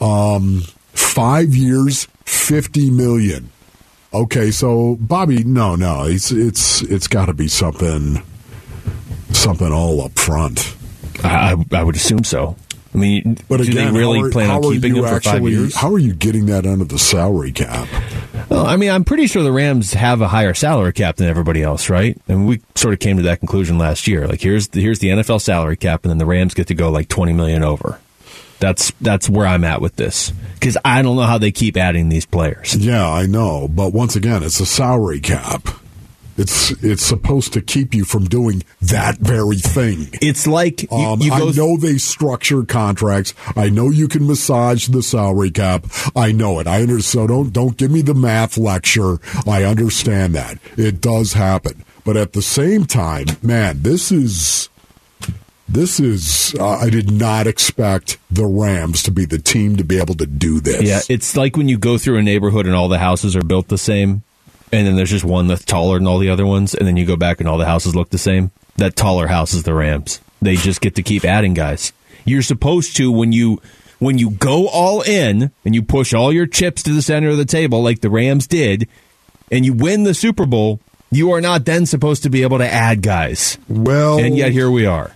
Um, 0.00 0.62
five 0.92 1.54
years, 1.54 2.08
fifty 2.24 2.90
million. 2.90 3.50
Okay, 4.14 4.52
so 4.52 4.96
Bobby, 5.00 5.42
no, 5.42 5.74
no, 5.74 6.04
it's 6.04 6.30
it's 6.30 6.82
it's 6.82 7.08
got 7.08 7.26
to 7.26 7.34
be 7.34 7.48
something, 7.48 8.22
something 9.32 9.72
all 9.72 10.02
up 10.02 10.16
front. 10.16 10.76
I, 11.24 11.56
I 11.72 11.82
would 11.82 11.96
assume 11.96 12.22
so. 12.22 12.56
I 12.94 12.98
mean, 12.98 13.38
But 13.48 13.56
do 13.56 13.64
again, 13.64 13.92
they 13.92 13.98
really 13.98 14.20
are, 14.20 14.30
plan 14.30 14.50
on 14.50 14.62
keeping 14.62 14.94
him 14.94 15.04
for 15.04 15.20
five 15.20 15.42
years? 15.42 15.74
How 15.74 15.92
are 15.92 15.98
you 15.98 16.14
getting 16.14 16.46
that 16.46 16.64
under 16.64 16.84
the 16.84 16.98
salary 16.98 17.50
cap? 17.50 17.88
Well, 18.48 18.64
I 18.66 18.76
mean, 18.76 18.90
I'm 18.90 19.02
pretty 19.04 19.26
sure 19.26 19.42
the 19.42 19.50
Rams 19.50 19.94
have 19.94 20.20
a 20.20 20.28
higher 20.28 20.54
salary 20.54 20.92
cap 20.92 21.16
than 21.16 21.28
everybody 21.28 21.62
else, 21.62 21.90
right? 21.90 22.16
And 22.28 22.46
we 22.46 22.60
sort 22.76 22.94
of 22.94 23.00
came 23.00 23.16
to 23.16 23.24
that 23.24 23.40
conclusion 23.40 23.78
last 23.78 24.06
year. 24.06 24.28
Like, 24.28 24.40
here's 24.40 24.68
the, 24.68 24.80
here's 24.80 25.00
the 25.00 25.08
NFL 25.08 25.40
salary 25.40 25.76
cap, 25.76 26.04
and 26.04 26.10
then 26.10 26.18
the 26.18 26.26
Rams 26.26 26.54
get 26.54 26.68
to 26.68 26.74
go 26.74 26.90
like 26.90 27.08
20 27.08 27.32
million 27.32 27.64
over. 27.64 27.98
That's 28.60 28.92
that's 29.00 29.28
where 29.28 29.46
I'm 29.46 29.64
at 29.64 29.80
with 29.80 29.96
this 29.96 30.32
because 30.54 30.76
I 30.84 31.02
don't 31.02 31.16
know 31.16 31.22
how 31.22 31.38
they 31.38 31.52
keep 31.52 31.76
adding 31.76 32.08
these 32.08 32.26
players. 32.26 32.74
Yeah, 32.76 33.08
I 33.08 33.26
know, 33.26 33.68
but 33.68 33.92
once 33.92 34.16
again, 34.16 34.42
it's 34.42 34.60
a 34.60 34.66
salary 34.66 35.20
cap. 35.20 35.68
It's 36.36 36.72
it's 36.82 37.04
supposed 37.04 37.52
to 37.52 37.60
keep 37.60 37.94
you 37.94 38.04
from 38.04 38.24
doing 38.24 38.64
that 38.82 39.18
very 39.18 39.58
thing. 39.58 40.08
It's 40.20 40.46
like 40.48 40.82
you, 40.82 40.88
Um, 40.90 41.20
you 41.20 41.30
go 41.30 41.48
I 41.48 41.52
know 41.52 41.76
they 41.76 41.96
structure 41.98 42.64
contracts. 42.64 43.34
I 43.54 43.70
know 43.70 43.88
you 43.90 44.08
can 44.08 44.26
massage 44.26 44.88
the 44.88 45.02
salary 45.02 45.52
cap. 45.52 45.86
I 46.16 46.32
know 46.32 46.58
it. 46.58 46.66
I 46.66 46.82
understand. 46.82 47.04
So 47.04 47.26
don't 47.28 47.52
don't 47.52 47.76
give 47.76 47.92
me 47.92 48.02
the 48.02 48.14
math 48.14 48.58
lecture. 48.58 49.18
I 49.46 49.62
understand 49.62 50.34
that 50.34 50.58
it 50.76 51.00
does 51.00 51.34
happen, 51.34 51.84
but 52.04 52.16
at 52.16 52.32
the 52.32 52.42
same 52.42 52.84
time, 52.86 53.26
man, 53.42 53.82
this 53.82 54.10
is 54.10 54.68
this 55.68 55.98
is. 56.00 56.54
Uh, 56.58 56.68
I 56.68 56.90
did 56.90 57.10
not 57.10 57.46
expect 57.46 58.18
the 58.30 58.46
Rams 58.46 59.02
to 59.04 59.10
be 59.10 59.24
the 59.24 59.38
team 59.38 59.76
to 59.76 59.84
be 59.84 59.98
able 59.98 60.14
to 60.16 60.26
do 60.26 60.60
this. 60.60 60.82
Yeah, 60.82 61.00
it's 61.08 61.36
like 61.36 61.56
when 61.56 61.68
you 61.68 61.78
go 61.78 61.98
through 61.98 62.18
a 62.18 62.22
neighborhood 62.22 62.66
and 62.66 62.74
all 62.74 62.88
the 62.88 62.98
houses 62.98 63.34
are 63.34 63.42
built 63.42 63.68
the 63.68 63.78
same, 63.78 64.22
and 64.72 64.86
then 64.86 64.96
there's 64.96 65.10
just 65.10 65.24
one 65.24 65.46
that's 65.46 65.64
taller 65.64 65.98
than 65.98 66.06
all 66.06 66.18
the 66.18 66.30
other 66.30 66.46
ones, 66.46 66.74
and 66.74 66.86
then 66.86 66.96
you 66.96 67.06
go 67.06 67.16
back 67.16 67.40
and 67.40 67.48
all 67.48 67.58
the 67.58 67.66
houses 67.66 67.94
look 67.94 68.10
the 68.10 68.18
same. 68.18 68.50
That 68.76 68.96
taller 68.96 69.26
house 69.26 69.54
is 69.54 69.62
the 69.62 69.74
Rams. 69.74 70.20
They 70.42 70.56
just 70.56 70.80
get 70.80 70.96
to 70.96 71.02
keep 71.02 71.24
adding 71.24 71.54
guys. 71.54 71.92
You're 72.24 72.42
supposed 72.42 72.96
to 72.96 73.10
when 73.10 73.32
you 73.32 73.60
when 73.98 74.18
you 74.18 74.30
go 74.30 74.68
all 74.68 75.02
in 75.02 75.50
and 75.64 75.74
you 75.74 75.82
push 75.82 76.12
all 76.12 76.32
your 76.32 76.46
chips 76.46 76.82
to 76.82 76.92
the 76.92 77.02
center 77.02 77.30
of 77.30 77.36
the 77.36 77.44
table 77.44 77.82
like 77.82 78.00
the 78.00 78.10
Rams 78.10 78.46
did, 78.46 78.88
and 79.50 79.64
you 79.64 79.72
win 79.72 80.02
the 80.02 80.14
Super 80.14 80.44
Bowl. 80.46 80.80
You 81.10 81.32
are 81.32 81.40
not 81.40 81.64
then 81.64 81.86
supposed 81.86 82.24
to 82.24 82.30
be 82.30 82.42
able 82.42 82.58
to 82.58 82.66
add 82.66 83.00
guys. 83.00 83.56
Well, 83.68 84.18
and 84.18 84.36
yet 84.36 84.50
here 84.50 84.70
we 84.70 84.84
are. 84.84 85.13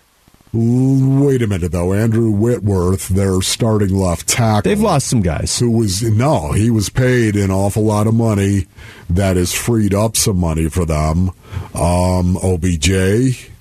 Wait 0.52 1.42
a 1.42 1.46
minute, 1.46 1.72
though. 1.72 1.92
Andrew 1.92 2.30
Whitworth, 2.30 3.08
their 3.08 3.42
starting 3.42 3.94
left 3.94 4.28
tackle. 4.28 4.62
They've 4.70 4.80
lost 4.80 5.08
some 5.08 5.20
guys. 5.20 5.58
Who 5.58 5.70
was, 5.70 6.02
no, 6.02 6.52
he 6.52 6.70
was 6.70 6.88
paid 6.88 7.36
an 7.36 7.50
awful 7.50 7.84
lot 7.84 8.06
of 8.06 8.14
money. 8.14 8.66
That 9.10 9.36
has 9.36 9.52
freed 9.52 9.94
up 9.94 10.16
some 10.16 10.38
money 10.38 10.68
for 10.68 10.84
them. 10.84 11.32
Um, 11.74 12.36
OBJ 12.38 12.90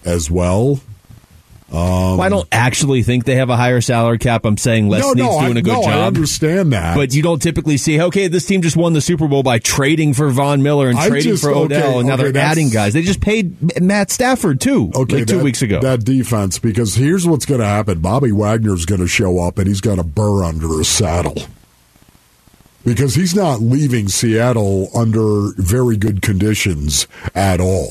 as 0.06 0.32
well. 0.32 0.79
Um, 1.69 2.21
I 2.21 2.29
don't 2.29 2.47
actually 2.50 3.03
think 3.03 3.25
they 3.25 3.36
have 3.36 3.50
a 3.50 3.57
higher 3.57 3.81
salary 3.81 4.19
cap. 4.19 4.45
I'm 4.45 4.55
saying 4.55 4.88
Les 4.88 5.00
no, 5.00 5.12
Snead's 5.12 5.27
no, 5.27 5.41
doing 5.41 5.57
I, 5.57 5.59
a 5.59 5.63
good 5.63 5.74
no, 5.74 5.81
job. 5.83 5.91
I 5.91 6.07
understand 6.07 6.71
that. 6.71 6.95
But 6.95 7.13
you 7.13 7.21
don't 7.21 7.41
typically 7.41 7.75
see, 7.75 8.00
okay, 8.00 8.29
this 8.29 8.45
team 8.45 8.62
just 8.62 8.77
won 8.77 8.93
the 8.93 9.01
Super 9.01 9.27
Bowl 9.27 9.43
by 9.43 9.59
trading 9.59 10.13
for 10.13 10.29
Von 10.29 10.63
Miller 10.63 10.88
and 10.88 10.97
I 10.97 11.09
trading 11.09 11.31
just- 11.33 11.43
for 11.43 11.50
Odell, 11.51 11.89
okay, 11.89 12.00
and 12.00 12.07
now 12.07 12.13
okay, 12.13 12.31
they're 12.31 12.41
adding 12.41 12.69
guys. 12.69 12.93
They 12.93 13.01
just 13.01 13.19
paid 13.19 13.81
Matt 13.81 14.12
Stafford 14.12 14.62
too, 14.62 14.91
okay, 14.95 15.17
like 15.17 15.27
two 15.27 15.38
that- 15.39 15.43
weeks 15.43 15.62
ago. 15.62 15.81
That 15.81 16.05
defense, 16.05 16.57
because 16.57 16.95
here's 16.95 17.27
what's 17.27 17.45
going 17.45 17.59
to 17.59 17.67
happen: 17.67 18.00
Bobby 18.00 18.31
Wagner's 18.31 18.86
going 18.86 19.01
to 19.01 19.07
show 19.07 19.39
up 19.39 19.57
and 19.57 19.67
he's 19.67 19.81
got 19.81 20.00
a 20.00 20.03
burr 20.03 20.45
under 20.45 20.69
his 20.77 20.88
saddle 20.88 21.36
because 22.86 23.15
he's 23.15 23.36
not 23.36 23.59
leaving 23.59 24.07
Seattle 24.07 24.88
under 24.95 25.51
very 25.57 25.97
good 25.97 26.21
conditions 26.21 27.07
at 27.36 27.59
all. 27.59 27.89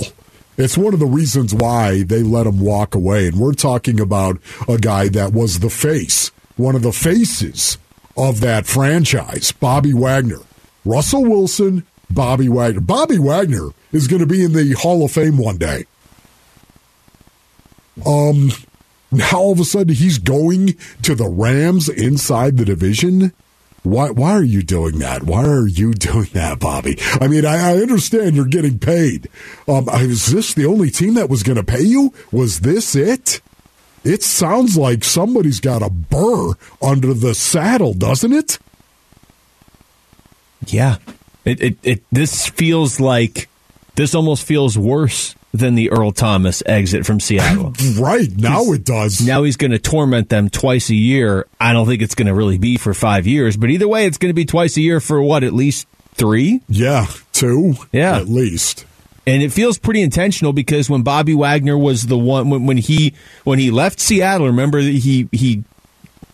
It's 0.56 0.78
one 0.78 0.94
of 0.94 1.00
the 1.00 1.06
reasons 1.06 1.54
why 1.54 2.02
they 2.02 2.22
let 2.22 2.46
him 2.46 2.60
walk 2.60 2.94
away. 2.94 3.28
And 3.28 3.38
we're 3.38 3.52
talking 3.52 4.00
about 4.00 4.40
a 4.68 4.78
guy 4.78 5.08
that 5.08 5.32
was 5.32 5.60
the 5.60 5.70
face, 5.70 6.30
one 6.56 6.74
of 6.74 6.82
the 6.82 6.92
faces 6.92 7.78
of 8.16 8.40
that 8.40 8.66
franchise, 8.66 9.52
Bobby 9.52 9.92
Wagner. 9.92 10.40
Russell 10.84 11.24
Wilson, 11.24 11.84
Bobby 12.10 12.48
Wagner. 12.48 12.80
Bobby 12.80 13.18
Wagner 13.18 13.70
is 13.92 14.06
going 14.06 14.20
to 14.20 14.26
be 14.26 14.44
in 14.44 14.52
the 14.52 14.72
Hall 14.72 15.04
of 15.04 15.12
Fame 15.12 15.36
one 15.36 15.58
day. 15.58 15.84
Um, 18.06 18.50
now 19.10 19.30
all 19.34 19.52
of 19.52 19.60
a 19.60 19.64
sudden 19.64 19.94
he's 19.94 20.18
going 20.18 20.76
to 21.02 21.14
the 21.14 21.28
Rams 21.28 21.88
inside 21.88 22.56
the 22.56 22.64
division. 22.64 23.32
Why? 23.86 24.10
Why 24.10 24.32
are 24.32 24.42
you 24.42 24.62
doing 24.62 24.98
that? 24.98 25.22
Why 25.22 25.44
are 25.44 25.66
you 25.66 25.94
doing 25.94 26.28
that, 26.32 26.58
Bobby? 26.58 26.98
I 27.20 27.28
mean, 27.28 27.46
I, 27.46 27.70
I 27.70 27.76
understand 27.78 28.36
you're 28.36 28.46
getting 28.46 28.78
paid. 28.78 29.28
Um, 29.68 29.88
is 29.88 30.26
this 30.26 30.54
the 30.54 30.66
only 30.66 30.90
team 30.90 31.14
that 31.14 31.30
was 31.30 31.42
going 31.42 31.56
to 31.56 31.64
pay 31.64 31.82
you? 31.82 32.12
Was 32.32 32.60
this 32.60 32.94
it? 32.96 33.40
It 34.04 34.22
sounds 34.22 34.76
like 34.76 35.02
somebody's 35.02 35.60
got 35.60 35.82
a 35.82 35.90
burr 35.90 36.52
under 36.80 37.12
the 37.12 37.34
saddle, 37.34 37.92
doesn't 37.94 38.32
it? 38.32 38.58
yeah, 40.66 40.96
it, 41.44 41.60
it 41.60 41.78
it 41.82 42.02
this 42.10 42.48
feels 42.48 42.98
like 43.00 43.48
this 43.94 44.14
almost 44.14 44.44
feels 44.44 44.76
worse 44.76 45.34
than 45.56 45.74
the 45.74 45.90
Earl 45.90 46.12
Thomas 46.12 46.62
exit 46.66 47.06
from 47.06 47.20
Seattle. 47.20 47.72
right 47.98 48.28
now 48.36 48.62
it 48.72 48.84
does. 48.84 49.26
Now 49.26 49.42
he's 49.42 49.56
going 49.56 49.72
to 49.72 49.78
torment 49.78 50.28
them 50.28 50.48
twice 50.50 50.90
a 50.90 50.94
year. 50.94 51.46
I 51.60 51.72
don't 51.72 51.86
think 51.86 52.02
it's 52.02 52.14
going 52.14 52.28
to 52.28 52.34
really 52.34 52.58
be 52.58 52.76
for 52.76 52.94
five 52.94 53.26
years, 53.26 53.56
but 53.56 53.70
either 53.70 53.88
way, 53.88 54.06
it's 54.06 54.18
going 54.18 54.30
to 54.30 54.34
be 54.34 54.44
twice 54.44 54.76
a 54.76 54.80
year 54.80 55.00
for 55.00 55.20
what 55.20 55.44
at 55.44 55.52
least 55.52 55.86
three. 56.14 56.60
Yeah, 56.68 57.06
two. 57.32 57.74
Yeah, 57.92 58.16
at 58.16 58.28
least. 58.28 58.84
And 59.26 59.42
it 59.42 59.52
feels 59.52 59.76
pretty 59.78 60.02
intentional 60.02 60.52
because 60.52 60.88
when 60.88 61.02
Bobby 61.02 61.34
Wagner 61.34 61.76
was 61.76 62.06
the 62.06 62.16
one 62.16 62.48
when, 62.48 62.66
when 62.66 62.76
he 62.76 63.14
when 63.42 63.58
he 63.58 63.72
left 63.72 63.98
Seattle, 63.98 64.46
remember 64.46 64.80
that 64.80 64.90
he 64.90 65.28
he 65.32 65.64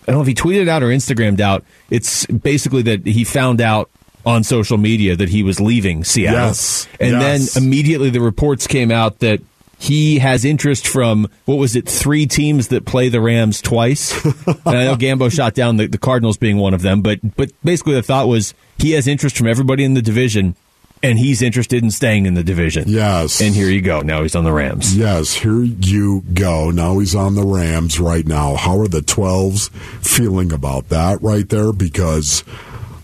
I 0.02 0.06
don't 0.06 0.16
know 0.16 0.20
if 0.22 0.26
he 0.26 0.34
tweeted 0.34 0.68
out 0.68 0.82
or 0.82 0.88
Instagrammed 0.88 1.40
out. 1.40 1.64
It's 1.88 2.26
basically 2.26 2.82
that 2.82 3.06
he 3.06 3.24
found 3.24 3.60
out 3.60 3.88
on 4.24 4.44
social 4.44 4.78
media 4.78 5.16
that 5.16 5.28
he 5.28 5.42
was 5.42 5.60
leaving 5.60 6.04
Seattle. 6.04 6.40
Yes. 6.48 6.86
And 7.00 7.12
Yes. 7.12 7.54
then 7.54 7.62
immediately 7.64 8.10
the 8.10 8.20
reports 8.20 8.66
came 8.66 8.90
out 8.90 9.18
that 9.20 9.40
he 9.78 10.20
has 10.20 10.44
interest 10.44 10.86
from 10.86 11.26
what 11.44 11.56
was 11.56 11.74
it, 11.74 11.88
three 11.88 12.26
teams 12.26 12.68
that 12.68 12.84
play 12.84 13.08
the 13.08 13.20
Rams 13.20 13.60
twice. 13.60 14.24
and 14.46 14.60
I 14.64 14.84
know 14.84 14.94
Gambo 14.94 15.30
shot 15.32 15.54
down 15.54 15.76
the, 15.76 15.86
the 15.88 15.98
Cardinals 15.98 16.36
being 16.36 16.56
one 16.56 16.72
of 16.72 16.82
them, 16.82 17.02
but 17.02 17.18
but 17.36 17.50
basically 17.64 17.94
the 17.94 18.02
thought 18.02 18.28
was 18.28 18.54
he 18.78 18.92
has 18.92 19.08
interest 19.08 19.36
from 19.36 19.48
everybody 19.48 19.82
in 19.82 19.94
the 19.94 20.02
division 20.02 20.54
and 21.02 21.18
he's 21.18 21.42
interested 21.42 21.82
in 21.82 21.90
staying 21.90 22.26
in 22.26 22.34
the 22.34 22.44
division. 22.44 22.84
Yes. 22.86 23.40
And 23.40 23.56
here 23.56 23.68
you 23.68 23.80
go. 23.82 24.02
Now 24.02 24.22
he's 24.22 24.36
on 24.36 24.44
the 24.44 24.52
Rams. 24.52 24.96
Yes, 24.96 25.34
here 25.34 25.64
you 25.64 26.22
go. 26.32 26.70
Now 26.70 27.00
he's 27.00 27.16
on 27.16 27.34
the 27.34 27.42
Rams 27.44 27.98
right 27.98 28.24
now. 28.24 28.54
How 28.54 28.78
are 28.78 28.86
the 28.86 29.00
12s 29.00 29.68
feeling 30.00 30.52
about 30.52 30.90
that 30.90 31.20
right 31.20 31.48
there? 31.48 31.72
Because 31.72 32.44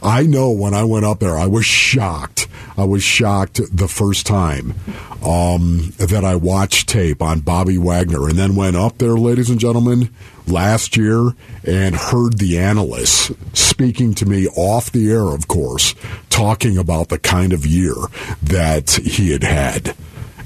I 0.09 0.23
know 0.23 0.51
when 0.51 0.73
I 0.73 0.85
went 0.85 1.05
up 1.05 1.21
there, 1.21 1.37
I 1.37 1.45
was 1.45 1.67
shocked. 1.67 2.49
I 2.79 2.85
was 2.85 3.03
shocked 3.03 3.61
the 3.71 3.89
first 3.89 4.27
time 4.27 4.75
um, 5.23 5.93
that 5.99 6.25
I 6.25 6.35
watched 6.35 6.89
tape 6.89 7.21
on 7.21 7.41
Bobby 7.41 7.77
Wagner 7.77 8.27
and 8.27 8.39
then 8.39 8.57
went 8.57 8.75
up 8.75 8.97
there, 8.97 9.19
ladies 9.19 9.51
and 9.51 9.61
gentlemen, 9.61 10.09
last 10.47 10.97
year 10.97 11.35
and 11.63 11.95
heard 11.95 12.39
the 12.39 12.59
analysts 12.59 13.31
speaking 13.53 14.15
to 14.15 14.25
me 14.25 14.49
off 14.57 14.91
the 14.91 15.11
air, 15.11 15.25
of 15.25 15.47
course, 15.47 15.95
talking 16.31 16.79
about 16.79 17.11
the 17.11 17.19
kind 17.19 17.53
of 17.53 17.67
year 17.67 17.95
that 18.43 18.93
he 18.93 19.33
had 19.33 19.43
had 19.43 19.95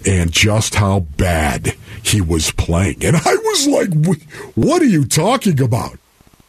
and 0.04 0.33
just 0.33 0.75
how 0.75 0.99
bad 1.16 1.76
he 2.02 2.21
was 2.21 2.50
playing. 2.50 3.04
And 3.04 3.16
I 3.16 3.37
was 3.37 3.69
like, 3.69 4.19
what 4.57 4.83
are 4.83 4.87
you 4.87 5.04
talking 5.04 5.61
about? 5.61 6.00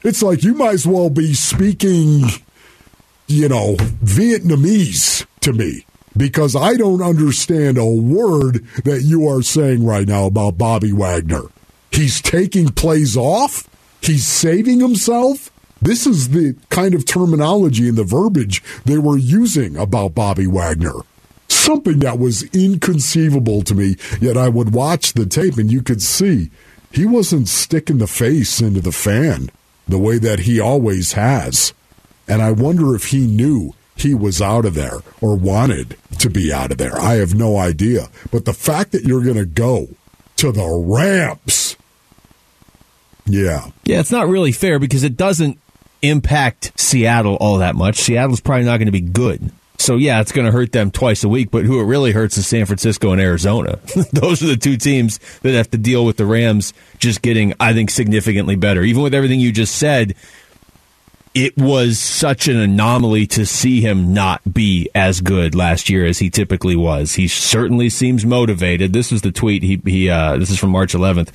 It's 0.02 0.24
like 0.24 0.44
you 0.44 0.56
might 0.56 0.74
as 0.74 0.88
well 0.88 1.12
be 1.12 1.36
speaking, 1.36 2.24
you 3.34 3.50
know, 3.50 3.76
Vietnamese 4.04 5.26
to 5.42 5.54
me 5.54 5.86
because 6.16 6.56
I 6.56 6.76
don't 6.76 7.02
understand 7.02 7.78
a 7.78 7.86
word 7.86 8.66
that 8.86 9.02
you 9.04 9.28
are 9.28 9.42
saying 9.42 9.86
right 9.86 10.08
now 10.08 10.26
about 10.26 10.58
Bobby 10.58 10.94
Wagner. 10.94 11.44
He's 11.92 12.22
taking 12.22 12.70
plays 12.70 13.18
off, 13.18 13.68
he's 14.02 14.26
saving 14.26 14.80
himself. 14.80 15.50
This 15.82 16.08
is 16.08 16.30
the 16.30 16.56
kind 16.70 16.94
of 16.94 17.06
terminology 17.06 17.90
and 17.90 17.98
the 17.98 18.06
verbiage 18.06 18.64
they 18.86 18.98
were 18.98 19.18
using 19.18 19.76
about 19.76 20.16
Bobby 20.16 20.48
Wagner 20.48 21.02
something 21.50 22.00
that 22.00 22.20
was 22.20 22.44
inconceivable 22.54 23.62
to 23.64 23.74
me. 23.74 23.96
Yet 24.20 24.36
I 24.38 24.50
would 24.50 24.74
watch 24.74 25.14
the 25.14 25.26
tape 25.26 25.58
and 25.58 25.72
you 25.72 25.82
could 25.82 26.02
see 26.02 26.50
he 26.92 27.06
wasn't 27.06 27.48
sticking 27.48 28.00
the 28.00 28.08
face 28.08 28.62
into 28.62 28.82
the 28.82 28.92
fan 28.92 29.50
the 29.88 29.98
way 29.98 30.18
that 30.18 30.40
he 30.40 30.60
always 30.60 31.14
has. 31.14 31.74
And 32.28 32.42
I 32.42 32.52
wonder 32.52 32.96
if 32.96 33.06
he 33.06 33.28
knew 33.28 33.74
he 33.96 34.14
was 34.14 34.42
out 34.42 34.66
of 34.66 34.74
there 34.74 35.00
or 35.22 35.36
wanted 35.36 35.98
to 36.20 36.30
be 36.30 36.52
out 36.52 36.72
of 36.72 36.78
there. 36.78 37.00
I 37.00 37.16
have 37.16 37.36
no 37.36 37.58
idea. 37.58 38.08
But 38.32 38.46
the 38.46 38.54
fact 38.54 38.92
that 38.92 39.04
you're 39.04 39.24
going 39.24 39.38
to 39.38 39.46
go 39.46 39.90
to 40.38 40.52
the 40.52 40.68
Rams, 40.68 41.76
yeah. 43.26 43.68
Yeah, 43.84 44.00
it's 44.00 44.12
not 44.12 44.28
really 44.28 44.52
fair 44.52 44.80
because 44.80 45.04
it 45.04 45.18
doesn't 45.18 45.60
impact 46.02 46.80
Seattle 46.80 47.36
all 47.36 47.60
that 47.60 47.76
much. 47.76 47.98
Seattle's 47.98 48.42
probably 48.42 48.66
not 48.66 48.78
going 48.78 48.88
to 48.88 48.92
be 48.92 49.02
good. 49.02 49.52
So 49.78 49.98
yeah, 49.98 50.22
it's 50.22 50.32
going 50.32 50.46
to 50.46 50.52
hurt 50.52 50.72
them 50.72 50.92
twice 50.92 51.24
a 51.24 51.30
week, 51.30 51.52
but 51.52 51.66
who 51.66 51.80
it 51.80 51.84
really 51.84 52.12
hurts 52.12 52.38
is 52.38 52.48
San 52.48 52.66
Francisco 52.66 53.12
and 53.12 53.20
Arizona. 53.20 53.80
Those 54.14 54.42
are 54.42 54.48
the 54.48 54.56
two 54.56 54.78
teams 54.78 55.20
that 55.42 55.54
have 55.54 55.72
to 55.72 55.78
deal 55.78 56.06
with 56.06 56.16
the 56.16 56.26
Rams 56.26 56.74
just 57.00 57.22
getting, 57.22 57.54
I 57.60 57.74
think, 57.74 57.90
significantly 57.90 58.56
better. 58.56 58.84
Even 58.84 59.04
with 59.04 59.14
everything 59.14 59.42
you 59.42 59.52
just 59.52 59.76
said, 59.76 60.16
it 61.34 61.58
was 61.58 62.00
such 62.00 62.48
an 62.48 62.58
anomaly 62.58 63.26
to 63.26 63.46
see 63.46 63.82
him 63.82 64.14
not 64.14 64.42
be 64.54 64.90
as 64.94 65.22
good 65.22 65.56
last 65.56 65.90
year 65.90 66.06
as 66.06 66.20
he 66.20 66.30
typically 66.30 66.76
was. 66.76 67.16
He 67.16 67.28
certainly 67.28 67.90
seems 67.90 68.26
motivated. 68.26 68.94
This 68.94 69.12
was 69.12 69.24
the 69.24 69.32
tweet 69.32 69.64
he 69.64 69.82
he 69.84 70.10
uh, 70.10 70.38
this 70.38 70.50
is 70.50 70.60
from 70.60 70.70
March 70.70 70.94
11th. 70.94 71.30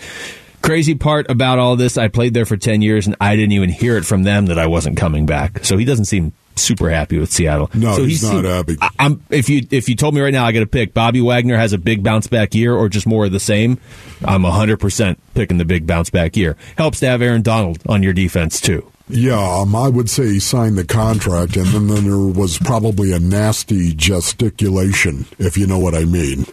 Crazy 0.62 0.95
part 0.95 1.31
about 1.31 1.59
all 1.59 1.76
this, 1.76 1.97
I 1.97 2.09
played 2.09 2.35
there 2.35 2.45
for 2.45 2.57
10 2.57 2.83
years 2.83 3.07
and 3.07 3.17
I 3.21 3.37
didn't 3.37 3.52
even 3.52 3.71
hear 3.71 3.97
it 3.97 4.05
from 4.05 4.25
them 4.25 4.47
that 4.47 4.59
I 4.59 4.67
wasn't 4.67 4.97
coming 4.97 5.25
back. 5.25 5.64
So 5.64 5.76
he 5.76 5.85
doesn't 5.85 6.07
seem 6.07 6.33
super 6.57 6.90
happy 6.90 7.19
with 7.19 7.33
Seattle. 7.33 7.71
No, 7.75 7.95
so 7.95 8.05
he's, 8.05 8.23
not 8.23 8.45
happy. 8.45 8.76
I, 8.81 8.90
am 8.99 9.23
if 9.31 9.49
you 9.49 9.67
if 9.71 9.88
you 9.88 9.97
told 9.97 10.14
me 10.14 10.21
right 10.21 10.33
now 10.33 10.45
I 10.45 10.52
got 10.52 10.61
to 10.61 10.67
pick 10.67 10.95
Bobby 10.95 11.21
Wagner 11.21 11.57
has 11.57 11.73
a 11.73 11.78
big 11.78 12.02
bounce 12.02 12.26
back 12.26 12.55
year 12.55 12.75
or 12.75 12.88
just 12.88 13.07
more 13.07 13.25
of 13.26 13.33
the 13.33 13.40
same, 13.40 13.78
I'm 14.25 14.43
100% 14.43 15.17
picking 15.35 15.59
the 15.59 15.64
big 15.64 15.87
bounce 15.87 16.11
back 16.11 16.37
year. 16.37 16.57
Helps 16.76 17.00
to 17.00 17.07
have 17.07 17.23
Aaron 17.23 17.43
Donald 17.43 17.78
on 17.88 18.02
your 18.02 18.12
defense 18.12 18.61
too. 18.61 18.90
Yeah, 19.10 19.60
um, 19.60 19.74
I 19.74 19.88
would 19.88 20.10
say 20.10 20.24
he 20.24 20.40
signed 20.40 20.76
the 20.76 20.84
contract, 20.84 21.56
and 21.56 21.66
then, 21.68 21.86
then 21.86 22.04
there 22.04 22.18
was 22.18 22.58
probably 22.58 23.12
a 23.12 23.18
nasty 23.18 23.94
gesticulation, 23.94 25.26
if 25.38 25.56
you 25.56 25.66
know 25.66 25.78
what 25.78 25.94
I 25.94 26.04
mean. 26.04 26.44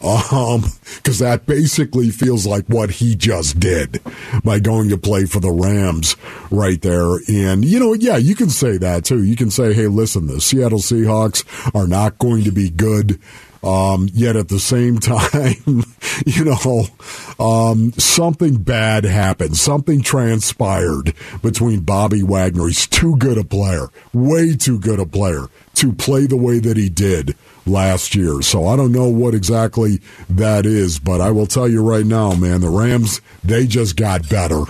Um, 0.00 0.62
because 0.94 1.18
that 1.18 1.44
basically 1.46 2.10
feels 2.10 2.46
like 2.46 2.66
what 2.66 2.88
he 2.90 3.16
just 3.16 3.58
did 3.58 4.00
by 4.44 4.60
going 4.60 4.90
to 4.90 4.96
play 4.96 5.26
for 5.26 5.40
the 5.40 5.50
Rams 5.50 6.14
right 6.52 6.80
there. 6.80 7.16
And, 7.26 7.64
you 7.64 7.80
know, 7.80 7.94
yeah, 7.94 8.16
you 8.16 8.36
can 8.36 8.48
say 8.48 8.78
that 8.78 9.04
too. 9.04 9.24
You 9.24 9.34
can 9.34 9.50
say, 9.50 9.74
hey, 9.74 9.88
listen, 9.88 10.28
the 10.28 10.40
Seattle 10.40 10.78
Seahawks 10.78 11.44
are 11.74 11.88
not 11.88 12.18
going 12.18 12.44
to 12.44 12.52
be 12.52 12.70
good. 12.70 13.18
Um, 13.62 14.08
yet 14.12 14.36
at 14.36 14.48
the 14.48 14.60
same 14.60 14.98
time, 15.00 15.84
you 16.24 16.44
know, 16.44 16.86
um, 17.38 17.92
something 17.92 18.62
bad 18.62 19.04
happened. 19.04 19.56
Something 19.56 20.02
transpired 20.02 21.14
between 21.42 21.80
Bobby 21.80 22.22
Wagner. 22.22 22.66
He's 22.66 22.86
too 22.86 23.16
good 23.16 23.38
a 23.38 23.44
player, 23.44 23.88
way 24.12 24.54
too 24.56 24.78
good 24.78 25.00
a 25.00 25.06
player 25.06 25.46
to 25.74 25.92
play 25.92 26.26
the 26.26 26.36
way 26.36 26.58
that 26.58 26.76
he 26.76 26.88
did 26.88 27.36
last 27.66 28.14
year. 28.14 28.42
So 28.42 28.66
I 28.66 28.76
don't 28.76 28.92
know 28.92 29.08
what 29.08 29.34
exactly 29.34 30.00
that 30.28 30.66
is, 30.66 30.98
but 30.98 31.20
I 31.20 31.30
will 31.30 31.46
tell 31.46 31.68
you 31.68 31.82
right 31.82 32.06
now, 32.06 32.34
man, 32.34 32.60
the 32.60 32.68
Rams, 32.68 33.20
they 33.44 33.66
just 33.66 33.96
got 33.96 34.28
better. 34.28 34.64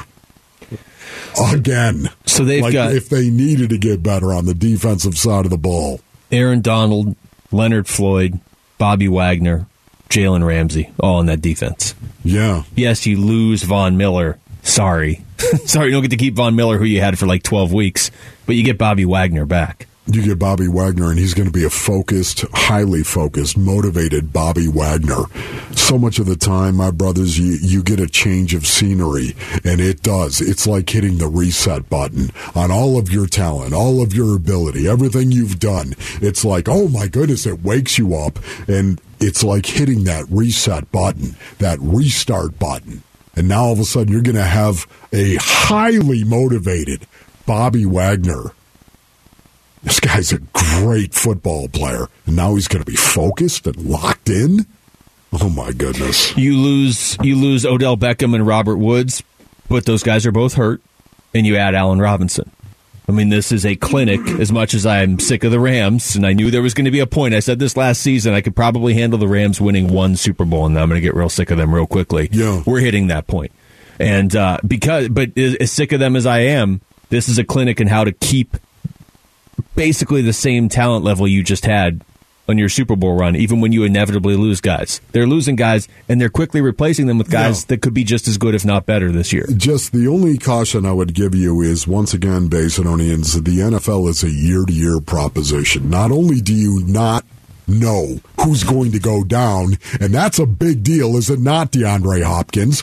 Again. 1.41 2.09
So 2.27 2.45
they've 2.45 2.63
like 2.63 2.73
got 2.73 2.93
if 2.93 3.09
they 3.09 3.31
needed 3.31 3.71
to 3.71 3.79
get 3.79 4.03
better 4.03 4.33
on 4.33 4.45
the 4.45 4.55
defensive 4.55 5.17
side 5.17 5.45
of 5.45 5.51
the 5.51 5.59
ball. 5.59 6.01
Aaron 6.31 6.61
Donald, 6.61 7.17
Leonard 7.53 7.87
Floyd, 7.87 8.41
Bobby 8.79 9.09
Wagner, 9.09 9.67
Jalen 10.09 10.47
Ramsey, 10.47 10.93
all 11.01 11.21
in 11.21 11.27
that 11.27 11.43
defense. 11.43 11.95
Yeah. 12.25 12.63
Yes, 12.77 13.07
you 13.07 13.21
lose 13.21 13.63
Von 13.63 13.97
Miller. 13.97 14.39
Sorry. 14.63 15.23
Sorry, 15.65 15.87
you 15.87 15.93
don't 15.93 16.03
get 16.03 16.11
to 16.11 16.17
keep 16.17 16.35
Von 16.35 16.55
Miller, 16.57 16.79
who 16.79 16.85
you 16.85 17.01
had 17.01 17.19
for 17.19 17.27
like 17.27 17.43
12 17.43 17.73
weeks, 17.73 18.11
but 18.47 18.55
you 18.55 18.63
get 18.63 18.79
Bobby 18.79 19.05
Wagner 19.05 19.47
back. 19.47 19.88
You 20.11 20.23
get 20.23 20.39
Bobby 20.39 20.69
Wagner, 20.69 21.11
and 21.11 21.19
he's 21.19 21.35
going 21.35 21.49
to 21.49 21.53
be 21.53 21.65
a 21.65 21.71
focused, 21.71 22.47
highly 22.55 23.03
focused, 23.03 23.59
motivated 23.59 24.33
Bobby 24.33 24.67
Wagner. 24.67 25.25
So 25.73 25.99
much 25.99 26.19
of 26.19 26.25
the 26.25 26.35
time, 26.35 26.77
my 26.77 26.91
brothers, 26.91 27.39
you, 27.39 27.59
you 27.61 27.83
get 27.83 28.01
a 28.01 28.09
change 28.09 28.55
of 28.55 28.67
scenery, 28.67 29.37
and 29.65 29.83
it 29.83 30.03
does. 30.03 30.41
It's 30.41 30.67
like 30.67 30.89
hitting 30.89 31.19
the 31.19 31.29
reset 31.29 31.91
button 31.91 32.31
on 32.55 32.71
all 32.71 32.99
of 32.99 33.13
your 33.13 33.27
talent, 33.27 33.75
all 33.75 34.03
of 34.03 34.15
your 34.15 34.35
ability, 34.35 34.89
everything 34.89 35.31
you've 35.31 35.59
done. 35.59 35.95
It's 36.23 36.43
like, 36.43 36.71
oh 36.71 36.89
my 36.89 37.07
goodness, 37.07 37.45
it 37.45 37.63
wakes 37.63 37.99
you 37.99 38.15
up, 38.15 38.39
and 38.67 38.99
it's 39.21 39.45
like 39.45 39.67
hitting 39.67 40.05
that 40.05 40.25
reset 40.31 40.91
button, 40.91 41.37
that 41.59 41.79
restart 41.81 42.59
button. 42.59 43.03
And 43.37 43.47
now 43.47 43.65
all 43.65 43.73
of 43.73 43.79
a 43.79 43.85
sudden, 43.85 44.11
you're 44.11 44.23
going 44.23 44.37
to 44.37 44.43
have 44.43 44.87
a 45.13 45.37
highly 45.39 46.25
motivated 46.25 47.07
Bobby 47.45 47.85
Wagner 47.85 48.53
this 49.83 50.01
guy's 50.01 50.33
a 50.33 50.39
great 50.39 51.15
football 51.15 51.69
player, 51.69 52.09
and 52.27 52.37
now 52.37 52.55
he's 52.55 52.69
going 52.69 52.83
to 52.83 52.91
be 52.91 52.97
focused 52.97 53.67
and 53.67 53.77
locked 53.77 54.29
in. 54.29 54.67
Oh 55.33 55.51
my 55.51 55.73
goodness! 55.73 56.37
You 56.37 56.57
lose 56.57 57.17
you 57.23 57.37
lose 57.37 57.67
Odell 57.67 57.97
Beckham 57.97 58.35
and 58.35 58.47
Robert 58.47 58.77
Woods, 58.77 59.23
but 59.69 59.85
those 59.85 60.03
guys 60.03 60.27
are 60.27 60.33
both 60.33 60.55
hurt, 60.55 60.81
and 61.35 61.47
you 61.47 61.57
add 61.57 61.75
Allen 61.75 62.01
Robinson. 62.01 62.51
I 63.09 63.13
mean, 63.13 63.31
this 63.31 63.53
is 63.53 63.65
a 63.65 63.75
clinic. 63.75 64.21
As 64.39 64.53
much 64.53 64.75
as 64.75 64.85
I'm 64.85 65.19
sick 65.19 65.43
of 65.45 65.51
the 65.51 65.61
Rams, 65.61 66.15
and 66.15 66.27
I 66.27 66.35
knew 66.35 66.51
there 66.51 66.63
was 66.63 66.75
going 66.75 66.85
to 66.85 66.91
be 66.91 67.01
a 67.01 67.07
point. 67.07 67.35
I 67.35 67.41
said 67.41 67.59
this 67.59 67.77
last 67.77 68.03
season. 68.03 68.35
I 68.35 68.43
could 68.43 68.55
probably 68.55 68.95
handle 68.95 69.19
the 69.19 69.29
Rams 69.29 69.61
winning 69.61 69.89
one 69.89 70.17
Super 70.17 70.45
Bowl, 70.45 70.67
and 70.67 70.79
I'm 70.79 70.89
going 70.89 71.01
to 71.01 71.07
get 71.07 71.15
real 71.15 71.31
sick 71.31 71.51
of 71.51 71.57
them 71.57 71.75
real 71.75 71.87
quickly. 71.87 72.29
Yeah, 72.33 72.63
we're 72.67 72.81
hitting 72.81 73.07
that 73.07 73.27
point, 73.27 73.53
and 73.99 74.35
uh, 74.35 74.59
because, 74.67 75.09
but 75.09 75.37
as 75.39 75.71
sick 75.73 75.93
of 75.93 76.01
them 76.01 76.17
as 76.17 76.27
I 76.27 76.41
am, 76.41 76.81
this 77.11 77.29
is 77.29 77.39
a 77.39 77.45
clinic 77.45 77.81
in 77.81 77.87
how 77.87 78.05
to 78.05 78.13
keep 78.13 78.57
basically 79.79 80.23
the 80.23 80.33
same 80.33 80.69
talent 80.69 81.05
level 81.05 81.29
you 81.29 81.45
just 81.45 81.65
had 81.65 82.03
on 82.49 82.59
your 82.59 82.69
Super 82.69 82.97
Bowl 82.97 83.17
run, 83.17 83.37
even 83.37 83.61
when 83.61 83.71
you 83.71 83.85
inevitably 83.85 84.35
lose 84.35 84.61
guys. 84.61 85.01
They're 85.13 85.27
losing 85.27 85.55
guys, 85.55 85.87
and 86.09 86.21
they're 86.21 86.29
quickly 86.29 86.61
replacing 86.61 87.07
them 87.07 87.17
with 87.17 87.31
guys 87.31 87.67
that 87.67 87.81
could 87.81 87.95
be 87.95 88.03
just 88.03 88.27
as 88.27 88.39
good, 88.39 88.57
if 88.57 88.65
not 88.65 88.87
better, 88.87 89.13
this 89.13 89.33
year. 89.33 89.47
Just 89.57 89.93
the 89.93 90.09
only 90.09 90.37
caution 90.37 90.85
I 90.85 90.93
would 90.93 91.15
give 91.15 91.33
you 91.33 91.61
is 91.61 91.87
once 91.87 92.13
again, 92.13 92.49
Basinonians, 92.49 93.45
the 93.45 93.59
NFL 93.59 94.09
is 94.09 94.25
a 94.25 94.31
year 94.31 94.65
to 94.65 94.73
year 94.73 94.99
proposition. 94.99 95.89
Not 95.89 96.11
only 96.11 96.41
do 96.41 96.55
you 96.55 96.83
not 96.85 97.25
know 97.69 98.19
who's 98.41 98.65
going 98.65 98.91
to 98.93 98.99
go 98.99 99.23
down, 99.23 99.75
and 100.01 100.13
that's 100.13 100.41
a 100.41 100.47
big 100.47 100.83
deal, 100.83 101.17
is 101.17 101.31
it 101.31 101.39
not, 101.39 101.71
DeAndre 101.71 102.25
Hopkins? 102.25 102.83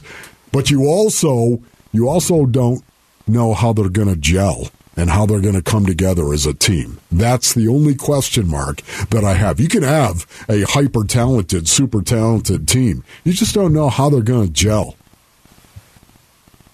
But 0.54 0.72
you 0.72 0.86
also 0.86 1.62
you 1.92 2.08
also 2.08 2.46
don't 2.46 2.86
know 3.28 3.54
how 3.54 3.74
they're 3.74 3.90
going 3.90 4.08
to 4.08 4.16
gel 4.16 4.70
and 4.96 5.10
how 5.10 5.26
they're 5.26 5.42
going 5.42 5.56
to 5.56 5.62
come 5.62 5.86
together 5.86 6.34
as 6.34 6.46
a 6.46 6.54
team. 6.54 7.00
That's 7.12 7.54
the 7.54 7.68
only 7.68 7.96
question 7.96 8.48
mark 8.48 8.82
that 9.10 9.24
I 9.24 9.34
have. 9.34 9.60
You 9.60 9.68
can 9.68 9.84
have 9.84 10.26
a 10.50 10.62
hyper 10.64 11.04
talented, 11.04 11.68
super 11.68 12.02
talented 12.02 12.68
team. 12.68 13.04
You 13.24 13.34
just 13.34 13.54
don't 13.54 13.74
know 13.74 13.90
how 13.90 14.10
they're 14.10 14.22
going 14.22 14.48
to 14.48 14.54
gel. 14.54 14.96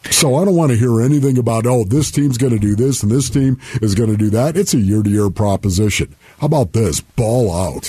So 0.10 0.36
I 0.36 0.46
don't 0.46 0.56
want 0.56 0.72
to 0.72 0.78
hear 0.78 1.00
anything 1.00 1.38
about, 1.38 1.68
oh, 1.68 1.84
this 1.84 2.10
team's 2.10 2.38
going 2.38 2.54
to 2.54 2.60
do 2.60 2.76
this 2.76 3.04
and 3.04 3.12
this 3.12 3.30
team 3.30 3.60
is 3.82 3.94
going 3.94 4.10
to 4.10 4.18
do 4.18 4.32
that. 4.32 4.58
It's 4.58 4.74
a 4.74 4.80
year 4.80 5.04
to 5.04 5.10
year 5.10 5.30
proposition. 5.30 6.16
How 6.42 6.48
about 6.48 6.74
this? 6.74 7.02
Ball 7.02 7.54
out. 7.54 7.84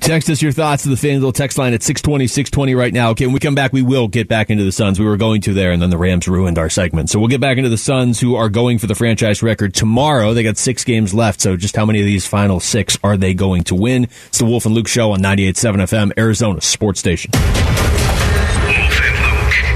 Text 0.00 0.30
us 0.30 0.40
your 0.40 0.52
thoughts 0.52 0.84
to 0.84 0.88
the 0.88 0.94
FanDuel 0.94 1.34
text 1.34 1.58
line 1.58 1.74
at 1.74 1.82
620, 1.82 2.28
620 2.28 2.74
right 2.74 2.94
now. 2.94 3.10
Okay, 3.10 3.26
when 3.26 3.34
we 3.34 3.40
come 3.40 3.54
back, 3.54 3.74
we 3.74 3.82
will 3.82 4.08
get 4.08 4.26
back 4.26 4.48
into 4.48 4.64
the 4.64 4.72
Suns. 4.72 4.98
We 4.98 5.04
were 5.04 5.18
going 5.18 5.42
to 5.42 5.52
there, 5.52 5.70
and 5.70 5.82
then 5.82 5.90
the 5.90 5.98
Rams 5.98 6.26
ruined 6.26 6.56
our 6.56 6.70
segment. 6.70 7.10
So 7.10 7.18
we'll 7.18 7.28
get 7.28 7.42
back 7.42 7.58
into 7.58 7.68
the 7.68 7.76
Suns, 7.76 8.18
who 8.18 8.36
are 8.36 8.48
going 8.48 8.78
for 8.78 8.86
the 8.86 8.94
franchise 8.94 9.42
record 9.42 9.74
tomorrow. 9.74 10.32
They 10.32 10.42
got 10.42 10.56
six 10.56 10.82
games 10.82 11.12
left, 11.12 11.42
so 11.42 11.58
just 11.58 11.76
how 11.76 11.84
many 11.84 12.00
of 12.00 12.06
these 12.06 12.26
final 12.26 12.58
six 12.58 12.96
are 13.04 13.18
they 13.18 13.34
going 13.34 13.64
to 13.64 13.74
win? 13.74 14.04
It's 14.04 14.38
the 14.38 14.46
Wolf 14.46 14.64
and 14.64 14.74
Luke 14.74 14.88
Show 14.88 15.12
on 15.12 15.18
98.7 15.20 15.74
FM, 15.82 16.18
Arizona 16.18 16.62
Sports 16.62 17.00
Station. 17.00 17.32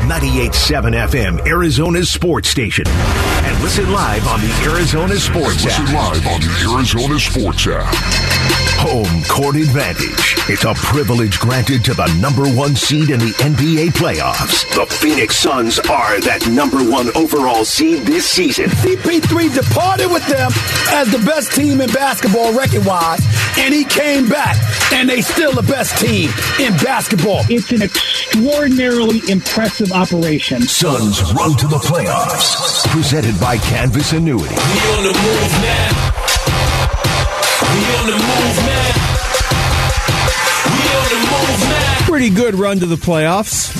98.7 0.06 1.08
FM, 1.08 1.46
Arizona's 1.46 2.10
sports 2.10 2.48
station. 2.48 2.84
And 3.64 3.70
listen 3.70 3.92
live 3.92 4.26
on 4.26 4.40
the 4.42 4.70
Arizona 4.70 5.16
Sports 5.16 5.64
listen 5.64 5.86
app. 5.86 5.94
live 5.94 6.26
on 6.26 6.40
the 6.42 6.74
Arizona 6.76 7.18
Sports 7.18 7.66
app. 7.66 7.94
Home 8.84 9.22
court 9.24 9.56
advantage. 9.56 10.34
It's 10.50 10.64
a 10.64 10.74
privilege 10.74 11.38
granted 11.38 11.82
to 11.86 11.94
the 11.94 12.06
number 12.20 12.44
one 12.44 12.76
seed 12.76 13.08
in 13.08 13.18
the 13.18 13.32
NBA 13.40 13.92
playoffs. 13.96 14.68
The 14.74 14.84
Phoenix 14.84 15.38
Suns 15.38 15.78
are 15.78 16.20
that 16.20 16.46
number 16.48 16.84
one 16.84 17.08
overall 17.16 17.64
seed 17.64 18.02
this 18.02 18.28
season. 18.28 18.66
CP3 18.66 19.54
departed 19.54 20.10
with 20.10 20.26
them 20.26 20.50
as 20.92 21.10
the 21.10 21.24
best 21.24 21.52
team 21.52 21.80
in 21.80 21.88
basketball 21.90 22.52
record 22.52 22.84
wise, 22.84 23.24
and 23.56 23.72
he 23.72 23.84
came 23.84 24.28
back, 24.28 24.58
and 24.92 25.08
they 25.08 25.22
still 25.22 25.52
the 25.52 25.62
best 25.62 25.96
team 25.96 26.28
in 26.60 26.76
basketball. 26.84 27.40
It's 27.48 27.72
an 27.72 27.80
extraordinarily 27.80 29.22
impressive 29.30 29.92
operation. 29.92 30.60
Suns 30.60 31.22
run 31.32 31.56
to 31.56 31.66
the 31.66 31.78
playoffs. 31.78 32.84
Presented 32.90 33.40
by 33.40 33.53
Canvas 33.58 34.12
Annuity. 34.12 34.44
We 34.44 34.50
on 34.50 35.02
the 35.02 35.12
move 35.12 35.52
now. 35.62 35.90
We 37.74 37.80
on 37.96 38.06
the 38.06 38.16
move 38.16 38.58
now. 38.66 39.14
We 42.00 42.06
pretty 42.06 42.30
good 42.30 42.54
run 42.54 42.78
to 42.78 42.86
the 42.86 42.96
playoffs 42.96 43.72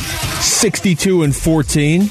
62 0.43 1.23
and 1.23 1.35
14. 1.35 2.03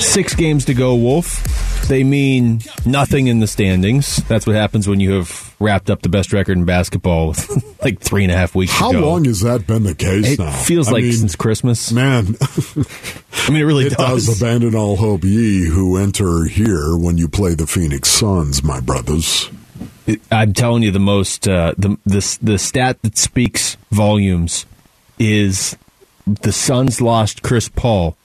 Six 0.00 0.34
games 0.34 0.64
to 0.64 0.74
go, 0.74 0.94
Wolf. 0.94 1.42
They 1.88 2.04
mean 2.04 2.60
nothing 2.86 3.26
in 3.26 3.40
the 3.40 3.46
standings. 3.46 4.16
That's 4.28 4.46
what 4.46 4.56
happens 4.56 4.88
when 4.88 5.00
you 5.00 5.12
have 5.12 5.51
wrapped 5.62 5.88
up 5.88 6.02
the 6.02 6.08
best 6.08 6.32
record 6.32 6.58
in 6.58 6.64
basketball 6.64 7.34
like 7.82 8.00
three 8.00 8.24
and 8.24 8.32
a 8.32 8.36
half 8.36 8.54
weeks 8.54 8.72
How 8.72 8.92
to 8.92 8.98
go. 9.00 9.06
long 9.08 9.24
has 9.24 9.40
that 9.40 9.66
been 9.66 9.84
the 9.84 9.94
case 9.94 10.32
It 10.32 10.38
now? 10.38 10.50
feels 10.52 10.88
I 10.88 10.92
like 10.92 11.04
mean, 11.04 11.12
since 11.12 11.36
Christmas. 11.36 11.90
Man, 11.92 12.36
I 12.40 13.50
mean, 13.50 13.62
it 13.62 13.64
really 13.64 13.86
it 13.86 13.94
does. 13.96 14.26
does. 14.26 14.42
Abandon 14.42 14.74
all 14.74 14.96
hope, 14.96 15.24
ye 15.24 15.66
who 15.68 15.96
enter 15.96 16.44
here 16.44 16.96
when 16.96 17.16
you 17.18 17.28
play 17.28 17.54
the 17.54 17.66
Phoenix 17.66 18.08
Suns, 18.10 18.62
my 18.62 18.80
brothers. 18.80 19.48
It- 20.06 20.20
I'm 20.30 20.52
telling 20.52 20.82
you, 20.82 20.90
the 20.90 20.98
most 20.98 21.48
uh, 21.48 21.74
the 21.78 21.96
the 22.04 22.38
the 22.42 22.58
stat 22.58 23.00
that 23.02 23.16
speaks 23.16 23.76
volumes 23.90 24.66
is 25.18 25.76
the 26.26 26.52
Suns 26.52 27.00
lost 27.00 27.42
Chris 27.42 27.68
Paul, 27.68 28.16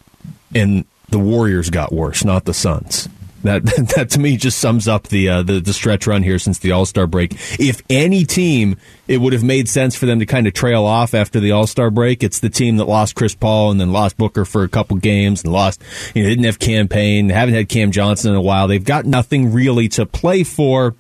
and 0.56 0.86
the 1.10 1.20
Warriors 1.20 1.70
got 1.70 1.92
worse, 1.94 2.24
not 2.26 2.46
the 2.46 2.54
Suns. 2.54 3.08
That 3.44 3.64
that 3.96 4.10
to 4.12 4.20
me 4.20 4.38
just 4.38 4.60
sums 4.60 4.88
up 4.88 5.08
the 5.08 5.30
uh, 5.30 5.44
the, 5.44 5.60
the 5.60 5.74
stretch 5.74 6.08
run 6.08 6.24
here 6.24 6.40
since 6.40 6.60
the 6.60 6.72
All 6.72 6.86
Star 6.86 7.08
break. 7.08 7.34
If 7.60 7.82
any 7.90 8.26
team, 8.26 8.78
it 9.08 9.20
would 9.20 9.34
have 9.34 9.44
made 9.44 9.70
sense 9.70 9.96
for 9.96 10.06
them 10.06 10.20
to 10.20 10.26
kind 10.26 10.48
of 10.48 10.54
trail 10.54 10.86
off 10.86 11.14
after 11.14 11.40
the 11.40 11.52
All 11.52 11.68
Star 11.68 11.90
break. 11.90 12.24
It's 12.24 12.40
the 12.40 12.50
team 12.50 12.78
that 12.78 12.86
lost 12.86 13.16
Chris 13.16 13.36
Paul 13.36 13.72
and 13.72 13.80
then 13.80 13.92
lost 13.92 14.18
Booker 14.18 14.46
for 14.46 14.64
a 14.64 14.70
couple 14.70 14.98
games 14.98 15.44
and 15.44 15.54
lost. 15.54 15.82
You 16.16 16.24
know, 16.24 16.30
didn't 16.30 16.46
have 16.46 16.60
campaign, 16.60 17.30
haven't 17.30 17.56
had 17.56 17.70
Cam 17.70 17.92
Johnson 17.92 18.32
in 18.32 18.38
a 18.38 18.42
while. 18.42 18.68
They've 18.68 18.84
got 18.84 19.06
nothing 19.06 19.54
really 19.54 19.88
to 19.90 20.06
play 20.06 20.44
for. 20.44 20.96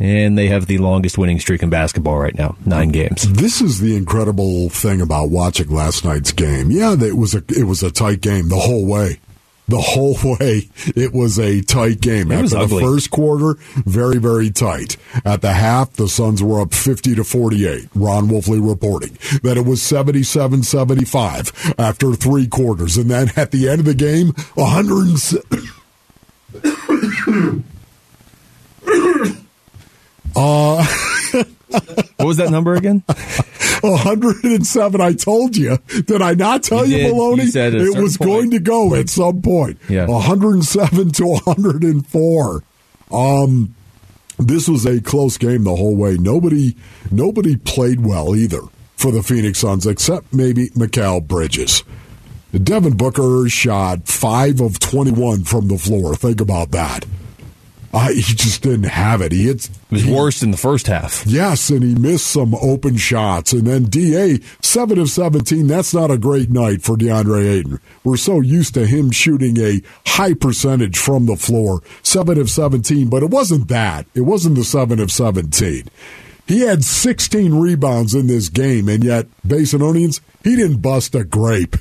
And 0.00 0.36
they 0.36 0.48
have 0.48 0.66
the 0.66 0.78
longest 0.78 1.18
winning 1.18 1.38
streak 1.38 1.62
in 1.62 1.70
basketball 1.70 2.18
right 2.18 2.36
now, 2.36 2.56
nine 2.66 2.88
games. 2.88 3.30
This 3.32 3.60
is 3.60 3.78
the 3.78 3.96
incredible 3.96 4.68
thing 4.68 5.00
about 5.00 5.30
watching 5.30 5.70
last 5.70 6.04
night's 6.04 6.32
game. 6.32 6.72
Yeah, 6.72 6.96
it 7.00 7.16
was 7.16 7.36
a 7.36 7.44
it 7.48 7.64
was 7.64 7.84
a 7.84 7.92
tight 7.92 8.20
game 8.20 8.48
the 8.48 8.58
whole 8.58 8.84
way. 8.84 9.20
The 9.66 9.80
whole 9.80 10.16
way, 10.38 10.68
it 10.94 11.14
was 11.14 11.38
a 11.38 11.62
tight 11.62 12.00
game. 12.02 12.30
It 12.30 12.44
After 12.52 12.66
the 12.66 12.80
first 12.80 13.10
quarter, 13.10 13.54
very, 13.86 14.18
very 14.18 14.50
tight. 14.50 14.98
At 15.24 15.40
the 15.40 15.54
half, 15.54 15.94
the 15.94 16.06
Suns 16.06 16.42
were 16.42 16.60
up 16.60 16.74
50 16.74 17.14
to 17.14 17.24
48. 17.24 17.88
Ron 17.94 18.28
Wolfley 18.28 18.66
reporting 18.66 19.16
that 19.42 19.56
it 19.56 19.64
was 19.64 19.80
77 19.82 20.64
75 20.64 21.74
after 21.78 22.12
three 22.14 22.46
quarters. 22.46 22.98
And 22.98 23.10
then 23.10 23.30
at 23.36 23.52
the 23.52 23.68
end 23.70 23.80
of 23.80 23.86
the 23.86 23.94
game, 23.94 24.34
100. 24.54 25.64
Uh, 30.36 30.84
what 32.16 32.26
was 32.26 32.36
that 32.38 32.50
number 32.50 32.74
again? 32.74 33.02
107. 33.92 35.00
I 35.00 35.12
told 35.12 35.56
you. 35.56 35.78
Did 36.06 36.22
I 36.22 36.34
not 36.34 36.62
tell 36.62 36.86
You 36.86 36.96
you. 36.96 37.12
Maloney? 37.12 37.44
You 37.44 37.60
it 37.60 38.00
was 38.02 38.16
point. 38.16 38.28
going 38.30 38.50
to 38.52 38.58
go 38.58 38.94
at 38.94 39.08
some 39.08 39.42
point. 39.42 39.78
Yeah. 39.88 40.06
107 40.06 41.12
to 41.12 41.26
104. 41.26 42.62
Um, 43.12 43.74
this 44.38 44.68
was 44.68 44.84
a 44.86 45.00
close 45.00 45.36
game 45.38 45.64
the 45.64 45.76
whole 45.76 45.96
way. 45.96 46.16
Nobody, 46.16 46.76
nobody 47.10 47.56
played 47.56 48.04
well 48.04 48.34
either 48.34 48.60
for 48.96 49.10
the 49.12 49.22
Phoenix 49.22 49.58
Suns, 49.60 49.86
except 49.86 50.32
maybe 50.32 50.70
Mikal 50.70 51.26
Bridges. 51.26 51.82
Devin 52.52 52.96
Booker 52.96 53.48
shot 53.48 54.06
five 54.06 54.60
of 54.60 54.78
21 54.78 55.44
from 55.44 55.68
the 55.68 55.78
floor. 55.78 56.14
Think 56.14 56.40
about 56.40 56.70
that. 56.70 57.04
Uh, 57.94 58.08
he 58.08 58.22
just 58.22 58.60
didn't 58.60 58.88
have 58.88 59.20
it. 59.20 59.30
He 59.30 59.48
It 59.48 59.70
was 59.88 60.04
worse 60.04 60.42
in 60.42 60.50
the 60.50 60.56
first 60.56 60.88
half. 60.88 61.24
Yes, 61.26 61.70
and 61.70 61.84
he 61.84 61.94
missed 61.94 62.26
some 62.26 62.52
open 62.56 62.96
shots. 62.96 63.52
And 63.52 63.68
then 63.68 63.84
DA, 63.84 64.40
7 64.62 64.98
of 64.98 65.08
17, 65.08 65.68
that's 65.68 65.94
not 65.94 66.10
a 66.10 66.18
great 66.18 66.50
night 66.50 66.82
for 66.82 66.96
DeAndre 66.96 67.48
Ayton. 67.48 67.78
We're 68.02 68.16
so 68.16 68.40
used 68.40 68.74
to 68.74 68.84
him 68.84 69.12
shooting 69.12 69.60
a 69.60 69.80
high 70.06 70.34
percentage 70.34 70.98
from 70.98 71.26
the 71.26 71.36
floor, 71.36 71.82
7 72.02 72.36
of 72.40 72.50
17, 72.50 73.08
but 73.08 73.22
it 73.22 73.30
wasn't 73.30 73.68
that. 73.68 74.06
It 74.12 74.22
wasn't 74.22 74.56
the 74.56 74.64
7 74.64 74.98
of 74.98 75.12
17. 75.12 75.84
He 76.48 76.60
had 76.62 76.82
16 76.82 77.54
rebounds 77.54 78.12
in 78.12 78.26
this 78.26 78.48
game, 78.48 78.88
and 78.88 79.04
yet, 79.04 79.28
Basinonians, 79.46 80.20
he 80.42 80.56
didn't 80.56 80.82
bust 80.82 81.14
a 81.14 81.24
grape. 81.24 81.76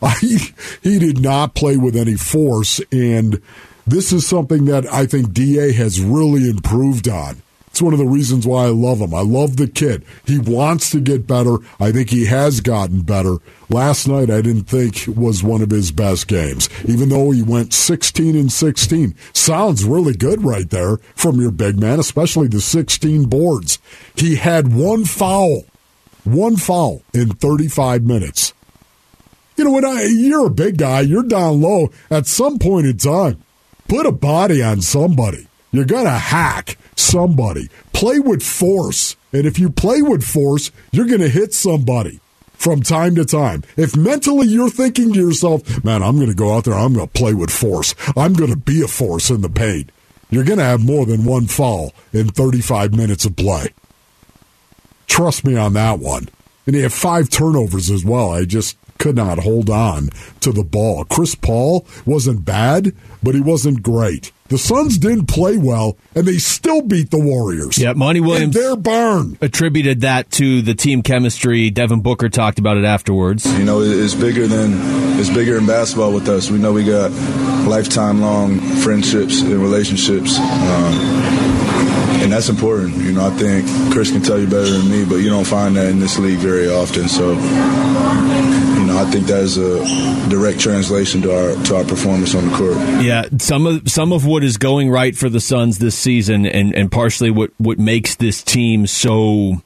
He, 0.20 0.38
he 0.80 1.00
did 1.00 1.20
not 1.20 1.56
play 1.56 1.76
with 1.76 1.96
any 1.96 2.14
force, 2.14 2.80
and 2.92 3.42
this 3.90 4.12
is 4.12 4.26
something 4.26 4.66
that 4.66 4.86
I 4.92 5.06
think 5.06 5.32
DA 5.32 5.72
has 5.72 6.00
really 6.00 6.48
improved 6.48 7.08
on. 7.08 7.42
It's 7.78 7.82
one 7.82 7.92
of 7.92 7.98
the 8.00 8.06
reasons 8.06 8.46
why 8.46 8.64
I 8.64 8.70
love 8.70 8.98
him. 8.98 9.14
I 9.14 9.20
love 9.20 9.56
the 9.56 9.68
kid. 9.68 10.04
He 10.24 10.38
wants 10.38 10.90
to 10.90 11.00
get 11.00 11.28
better. 11.28 11.58
I 11.78 11.92
think 11.92 12.10
he 12.10 12.26
has 12.26 12.60
gotten 12.60 13.02
better. 13.02 13.36
Last 13.68 14.08
night, 14.08 14.30
I 14.30 14.40
didn't 14.40 14.64
think 14.64 15.04
was 15.06 15.44
one 15.44 15.62
of 15.62 15.70
his 15.70 15.92
best 15.92 16.26
games, 16.26 16.68
even 16.86 17.08
though 17.08 17.30
he 17.30 17.42
went 17.42 17.72
16 17.72 18.34
and 18.34 18.50
16. 18.50 19.14
Sounds 19.32 19.84
really 19.84 20.14
good 20.14 20.42
right 20.42 20.68
there 20.68 20.96
from 21.14 21.40
your 21.40 21.52
big 21.52 21.78
man, 21.78 22.00
especially 22.00 22.48
the 22.48 22.60
16 22.60 23.26
boards. 23.26 23.78
He 24.16 24.36
had 24.36 24.74
one 24.74 25.04
foul, 25.04 25.64
one 26.24 26.56
foul 26.56 27.02
in 27.14 27.28
35 27.28 28.02
minutes. 28.02 28.54
You 29.56 29.64
know, 29.64 29.72
when 29.72 29.84
I, 29.84 30.02
you're 30.04 30.46
a 30.46 30.50
big 30.50 30.78
guy, 30.78 31.02
you're 31.02 31.22
down 31.22 31.60
low. 31.60 31.90
At 32.10 32.26
some 32.26 32.58
point 32.58 32.86
in 32.86 32.96
time, 32.96 33.42
put 33.88 34.06
a 34.06 34.12
body 34.12 34.62
on 34.62 34.80
somebody. 34.80 35.48
You're 35.72 35.84
going 35.84 36.04
to 36.04 36.10
hack 36.10 36.78
somebody. 36.96 37.68
Play 37.92 38.20
with 38.20 38.42
force. 38.42 39.16
And 39.32 39.46
if 39.46 39.58
you 39.58 39.70
play 39.70 40.02
with 40.02 40.22
force, 40.22 40.70
you're 40.92 41.06
going 41.06 41.20
to 41.20 41.28
hit 41.28 41.52
somebody 41.52 42.20
from 42.52 42.82
time 42.82 43.14
to 43.14 43.24
time. 43.24 43.62
If 43.76 43.96
mentally 43.96 44.48
you're 44.48 44.70
thinking 44.70 45.12
to 45.12 45.18
yourself, 45.18 45.84
man, 45.84 46.02
I'm 46.02 46.16
going 46.16 46.28
to 46.28 46.34
go 46.34 46.56
out 46.56 46.64
there, 46.64 46.74
I'm 46.74 46.94
going 46.94 47.06
to 47.06 47.12
play 47.12 47.32
with 47.32 47.50
force, 47.50 47.94
I'm 48.16 48.34
going 48.34 48.50
to 48.50 48.56
be 48.56 48.82
a 48.82 48.88
force 48.88 49.30
in 49.30 49.42
the 49.42 49.48
paint, 49.48 49.92
you're 50.28 50.44
going 50.44 50.58
to 50.58 50.64
have 50.64 50.84
more 50.84 51.06
than 51.06 51.24
one 51.24 51.46
foul 51.46 51.92
in 52.12 52.28
35 52.28 52.94
minutes 52.94 53.24
of 53.24 53.36
play. 53.36 53.68
Trust 55.06 55.44
me 55.44 55.56
on 55.56 55.74
that 55.74 56.00
one. 56.00 56.28
And 56.66 56.74
he 56.74 56.82
had 56.82 56.92
five 56.92 57.30
turnovers 57.30 57.90
as 57.90 58.04
well. 58.04 58.30
I 58.32 58.44
just 58.44 58.76
could 58.98 59.16
not 59.16 59.38
hold 59.38 59.70
on 59.70 60.10
to 60.40 60.52
the 60.52 60.64
ball. 60.64 61.04
Chris 61.04 61.34
Paul 61.34 61.86
wasn't 62.04 62.44
bad, 62.44 62.94
but 63.22 63.34
he 63.34 63.40
wasn't 63.40 63.82
great. 63.82 64.32
The 64.48 64.56
Suns 64.56 64.96
didn't 64.96 65.26
play 65.26 65.58
well, 65.58 65.98
and 66.14 66.26
they 66.26 66.38
still 66.38 66.80
beat 66.80 67.10
the 67.10 67.18
Warriors. 67.18 67.76
Yeah, 67.76 67.92
Monty 67.92 68.20
Williams. 68.20 68.56
In 68.56 68.62
their 68.62 68.76
barn. 68.76 69.36
Attributed 69.42 70.00
that 70.00 70.30
to 70.32 70.62
the 70.62 70.74
team 70.74 71.02
chemistry. 71.02 71.68
Devin 71.68 72.00
Booker 72.00 72.30
talked 72.30 72.58
about 72.58 72.78
it 72.78 72.84
afterwards. 72.84 73.44
You 73.58 73.64
know, 73.64 73.82
it's 73.82 74.14
bigger 74.14 74.46
than 74.46 74.72
it's 75.20 75.28
bigger 75.28 75.58
in 75.58 75.66
basketball 75.66 76.14
with 76.14 76.28
us. 76.28 76.50
We 76.50 76.58
know 76.58 76.72
we 76.72 76.84
got 76.84 77.10
lifetime 77.68 78.22
long 78.22 78.58
friendships 78.58 79.42
and 79.42 79.52
relationships. 79.56 80.38
Um, 80.38 80.94
and 82.22 82.32
that's 82.32 82.48
important. 82.48 82.96
You 82.96 83.12
know, 83.12 83.26
I 83.26 83.30
think 83.30 83.66
Chris 83.92 84.10
can 84.10 84.22
tell 84.22 84.38
you 84.38 84.46
better 84.46 84.68
than 84.68 84.90
me, 84.90 85.04
but 85.04 85.16
you 85.16 85.28
don't 85.28 85.46
find 85.46 85.76
that 85.76 85.86
in 85.86 86.00
this 86.00 86.18
league 86.18 86.38
very 86.38 86.68
often. 86.68 87.08
So, 87.08 87.32
you 87.32 87.36
know, 87.36 88.27
I 88.98 89.08
think 89.08 89.26
that 89.28 89.42
is 89.42 89.56
a 89.56 90.28
direct 90.28 90.58
translation 90.58 91.22
to 91.22 91.32
our 91.32 91.64
to 91.66 91.76
our 91.76 91.84
performance 91.84 92.34
on 92.34 92.48
the 92.48 92.56
court. 92.56 92.76
Yeah, 93.00 93.26
some 93.38 93.64
of 93.64 93.88
some 93.88 94.12
of 94.12 94.26
what 94.26 94.42
is 94.42 94.56
going 94.56 94.90
right 94.90 95.16
for 95.16 95.28
the 95.28 95.38
Suns 95.38 95.78
this 95.78 95.96
season, 95.96 96.44
and 96.44 96.74
and 96.74 96.90
partially 96.90 97.30
what 97.30 97.52
what 97.58 97.78
makes 97.78 98.16
this 98.16 98.42
team 98.42 98.88
so. 98.88 99.62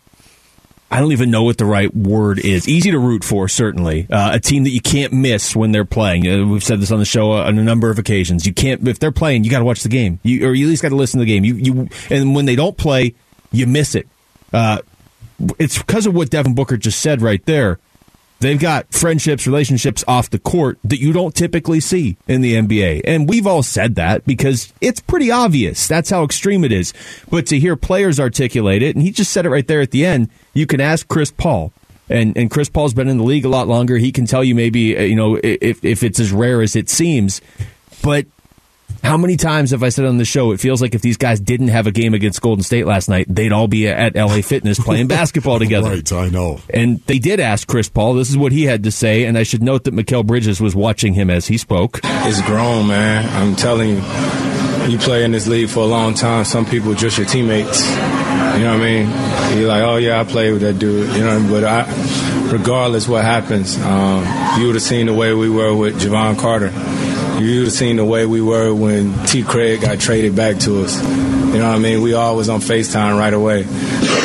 I 0.90 1.00
don't 1.00 1.12
even 1.12 1.30
know 1.30 1.44
what 1.44 1.56
the 1.56 1.64
right 1.64 1.94
word 1.96 2.40
is. 2.40 2.68
Easy 2.68 2.90
to 2.90 2.98
root 2.98 3.24
for, 3.24 3.48
certainly. 3.48 4.06
Uh, 4.10 4.32
a 4.34 4.38
team 4.38 4.64
that 4.64 4.70
you 4.72 4.82
can't 4.82 5.14
miss 5.14 5.56
when 5.56 5.72
they're 5.72 5.86
playing. 5.86 6.28
Uh, 6.28 6.44
we've 6.44 6.62
said 6.62 6.80
this 6.80 6.92
on 6.92 6.98
the 6.98 7.06
show 7.06 7.32
on 7.32 7.58
a 7.58 7.64
number 7.64 7.88
of 7.88 7.98
occasions. 7.98 8.44
You 8.46 8.52
can't 8.52 8.86
if 8.86 8.98
they're 8.98 9.10
playing. 9.10 9.44
You 9.44 9.50
got 9.50 9.60
to 9.60 9.64
watch 9.64 9.82
the 9.82 9.88
game, 9.88 10.20
you, 10.22 10.46
or 10.46 10.52
you 10.52 10.66
at 10.66 10.68
least 10.68 10.82
got 10.82 10.90
to 10.90 10.96
listen 10.96 11.18
to 11.20 11.24
the 11.24 11.32
game. 11.32 11.46
You 11.46 11.54
you 11.54 11.88
and 12.10 12.34
when 12.34 12.44
they 12.44 12.56
don't 12.56 12.76
play, 12.76 13.14
you 13.50 13.66
miss 13.66 13.94
it. 13.94 14.06
Uh, 14.52 14.82
it's 15.58 15.78
because 15.78 16.04
of 16.04 16.14
what 16.14 16.28
Devin 16.28 16.54
Booker 16.54 16.76
just 16.76 17.00
said 17.00 17.22
right 17.22 17.42
there. 17.46 17.78
They've 18.42 18.58
got 18.58 18.92
friendships, 18.92 19.46
relationships 19.46 20.04
off 20.08 20.28
the 20.30 20.38
court 20.38 20.78
that 20.82 20.98
you 20.98 21.12
don't 21.12 21.32
typically 21.32 21.78
see 21.78 22.16
in 22.26 22.40
the 22.40 22.54
NBA. 22.54 23.02
And 23.04 23.28
we've 23.28 23.46
all 23.46 23.62
said 23.62 23.94
that 23.94 24.26
because 24.26 24.72
it's 24.80 25.00
pretty 25.00 25.30
obvious. 25.30 25.86
That's 25.86 26.10
how 26.10 26.24
extreme 26.24 26.64
it 26.64 26.72
is. 26.72 26.92
But 27.30 27.46
to 27.46 27.58
hear 27.58 27.76
players 27.76 28.18
articulate 28.18 28.82
it, 28.82 28.96
and 28.96 29.02
he 29.04 29.12
just 29.12 29.32
said 29.32 29.46
it 29.46 29.50
right 29.50 29.66
there 29.66 29.80
at 29.80 29.92
the 29.92 30.04
end, 30.04 30.28
you 30.54 30.66
can 30.66 30.80
ask 30.80 31.06
Chris 31.06 31.30
Paul. 31.30 31.72
And, 32.10 32.36
and 32.36 32.50
Chris 32.50 32.68
Paul's 32.68 32.94
been 32.94 33.08
in 33.08 33.16
the 33.16 33.24
league 33.24 33.44
a 33.44 33.48
lot 33.48 33.68
longer. 33.68 33.96
He 33.96 34.10
can 34.10 34.26
tell 34.26 34.42
you 34.42 34.56
maybe, 34.56 34.98
uh, 34.98 35.02
you 35.02 35.14
know, 35.14 35.38
if, 35.42 35.84
if 35.84 36.02
it's 36.02 36.18
as 36.18 36.32
rare 36.32 36.62
as 36.62 36.74
it 36.74 36.90
seems. 36.90 37.40
But 38.02 38.26
how 39.02 39.16
many 39.16 39.36
times 39.36 39.72
have 39.72 39.82
I 39.82 39.88
said 39.88 40.04
on 40.04 40.16
the 40.18 40.24
show, 40.24 40.52
it 40.52 40.60
feels 40.60 40.80
like 40.80 40.94
if 40.94 41.02
these 41.02 41.16
guys 41.16 41.40
didn't 41.40 41.68
have 41.68 41.86
a 41.86 41.90
game 41.90 42.14
against 42.14 42.40
Golden 42.40 42.62
State 42.62 42.86
last 42.86 43.08
night, 43.08 43.26
they'd 43.28 43.52
all 43.52 43.66
be 43.66 43.88
at 43.88 44.14
LA 44.14 44.42
Fitness 44.42 44.78
playing 44.78 45.06
basketball 45.08 45.58
together. 45.58 45.90
Right, 45.90 46.12
I 46.12 46.28
know. 46.28 46.60
And 46.70 47.00
they 47.06 47.18
did 47.18 47.40
ask 47.40 47.66
Chris 47.66 47.88
Paul. 47.88 48.14
This 48.14 48.30
is 48.30 48.36
what 48.36 48.52
he 48.52 48.64
had 48.64 48.84
to 48.84 48.92
say. 48.92 49.24
And 49.24 49.36
I 49.36 49.42
should 49.42 49.62
note 49.62 49.84
that 49.84 49.94
Mikal 49.94 50.24
Bridges 50.24 50.60
was 50.60 50.76
watching 50.76 51.14
him 51.14 51.30
as 51.30 51.48
he 51.48 51.58
spoke. 51.58 52.00
It's 52.04 52.40
grown, 52.42 52.86
man. 52.86 53.28
I'm 53.36 53.56
telling 53.56 53.90
you. 53.90 54.02
You 54.88 54.98
play 54.98 55.24
in 55.24 55.30
this 55.30 55.46
league 55.46 55.68
for 55.68 55.80
a 55.80 55.86
long 55.86 56.12
time. 56.12 56.44
Some 56.44 56.66
people 56.66 56.94
just 56.94 57.16
your 57.16 57.26
teammates. 57.26 57.88
You 57.88 57.94
know 57.94 58.76
what 58.76 58.82
I 58.82 58.84
mean? 58.84 59.58
You're 59.58 59.68
like, 59.68 59.82
oh 59.82 59.96
yeah, 59.96 60.20
I 60.20 60.24
played 60.24 60.52
with 60.52 60.62
that 60.62 60.78
dude. 60.80 61.14
You 61.14 61.22
know, 61.22 61.46
but 61.48 61.62
I, 61.64 62.50
regardless 62.52 63.06
what 63.06 63.24
happens. 63.24 63.78
Um, 63.80 64.24
you 64.60 64.66
would 64.66 64.74
have 64.74 64.82
seen 64.82 65.06
the 65.06 65.14
way 65.14 65.32
we 65.34 65.48
were 65.48 65.74
with 65.74 66.00
Jevon 66.00 66.36
Carter. 66.38 66.70
You 67.40 67.58
would 67.58 67.64
have 67.64 67.72
seen 67.72 67.96
the 67.96 68.04
way 68.04 68.26
we 68.26 68.40
were 68.40 68.72
when 68.74 69.12
T. 69.26 69.42
Craig 69.42 69.80
got 69.80 69.98
traded 69.98 70.36
back 70.36 70.58
to 70.60 70.84
us. 70.84 71.00
You 71.52 71.58
know 71.58 71.68
what 71.68 71.76
I 71.76 71.78
mean? 71.78 72.00
We 72.00 72.14
all 72.14 72.34
was 72.36 72.48
on 72.48 72.60
FaceTime 72.60 73.18
right 73.18 73.34
away. 73.34 73.66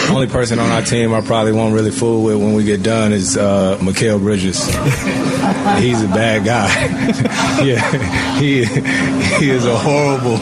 Only 0.10 0.28
person 0.28 0.60
on 0.60 0.72
our 0.72 0.82
team 0.82 1.14
I 1.14 1.20
probably 1.22 1.52
won't 1.52 1.74
really 1.74 1.92
fool 1.92 2.24
with 2.24 2.38
when 2.38 2.54
we 2.54 2.64
get 2.64 2.82
done 2.84 3.12
is 3.12 3.36
uh, 3.36 3.78
Mikal 3.82 4.20
Bridges. 4.20 4.66
He's 5.84 6.02
a 6.02 6.08
bad 6.08 6.46
guy. 6.46 6.68
yeah, 7.66 8.40
he 8.40 8.64
he 8.64 9.50
is 9.50 9.66
a 9.66 9.78
horrible 9.78 10.38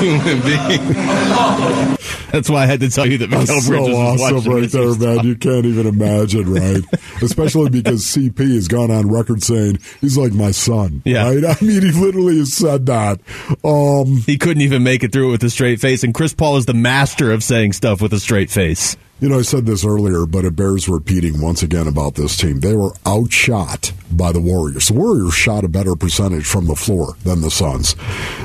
human 0.00 0.40
being. 0.40 1.96
That's 2.32 2.48
why 2.48 2.62
I 2.62 2.66
had 2.66 2.78
to 2.80 2.88
tell 2.88 3.06
you 3.06 3.18
that 3.18 3.28
Mikal 3.30 3.46
That's 3.46 3.68
Bridges 3.68 3.86
so 3.86 3.92
was 3.92 4.20
awesome 4.22 4.36
watching 4.36 4.52
right 4.52 4.70
there, 4.70 5.14
man. 5.16 5.26
You 5.26 5.34
can't 5.36 5.66
even 5.66 5.86
imagine, 5.86 6.52
right? 6.52 6.82
Especially 7.22 7.70
because 7.70 8.04
CP 8.04 8.38
has 8.54 8.68
gone 8.68 8.90
on 8.90 9.10
record 9.10 9.42
saying 9.42 9.78
he's 10.00 10.16
like 10.16 10.32
my 10.32 10.52
son. 10.52 11.02
Yeah. 11.04 11.24
Right? 11.28 11.44
I 11.60 11.64
mean, 11.64 11.82
he 11.82 11.90
literally 11.90 12.38
has 12.38 12.54
said 12.54 12.86
that. 12.86 13.20
Um, 13.64 14.22
He 14.26 14.38
couldn't 14.38 14.62
even 14.62 14.82
make 14.84 15.02
it 15.02 15.12
through 15.12 15.28
it 15.28 15.32
with 15.32 15.44
a 15.44 15.50
straight 15.50 15.80
face, 15.80 16.04
and 16.04 16.14
Chris 16.14 16.29
Paul 16.34 16.56
is 16.56 16.66
the 16.66 16.74
master 16.74 17.32
of 17.32 17.42
saying 17.42 17.72
stuff 17.74 18.00
with 18.00 18.12
a 18.12 18.20
straight 18.20 18.50
face. 18.50 18.96
You 19.20 19.28
know, 19.28 19.38
I 19.38 19.42
said 19.42 19.66
this 19.66 19.84
earlier, 19.84 20.24
but 20.24 20.46
it 20.46 20.56
bears 20.56 20.88
repeating 20.88 21.42
once 21.42 21.62
again 21.62 21.86
about 21.86 22.14
this 22.14 22.38
team. 22.38 22.60
They 22.60 22.74
were 22.74 22.94
outshot 23.06 23.92
by 24.10 24.32
the 24.32 24.40
Warriors. 24.40 24.88
The 24.88 24.94
Warriors 24.94 25.34
shot 25.34 25.62
a 25.62 25.68
better 25.68 25.94
percentage 25.94 26.46
from 26.46 26.66
the 26.66 26.74
floor 26.74 27.16
than 27.22 27.42
the 27.42 27.50
Suns. 27.50 27.96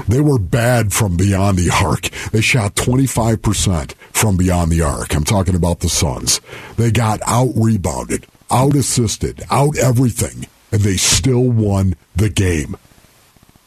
They 0.10 0.20
were 0.20 0.38
bad 0.38 0.92
from 0.92 1.16
beyond 1.16 1.58
the 1.58 1.72
arc. 1.74 2.10
They 2.32 2.42
shot 2.42 2.76
25% 2.76 3.94
from 4.12 4.36
beyond 4.36 4.70
the 4.70 4.82
arc. 4.82 5.16
I'm 5.16 5.24
talking 5.24 5.56
about 5.56 5.80
the 5.80 5.88
Suns. 5.88 6.42
They 6.76 6.92
got 6.92 7.22
out 7.26 7.54
rebounded, 7.56 8.28
out 8.52 8.76
assisted, 8.76 9.44
out 9.50 9.78
everything, 9.78 10.46
and 10.74 10.82
they 10.82 10.98
still 10.98 11.50
won 11.50 11.96
the 12.18 12.30
game. 12.30 12.76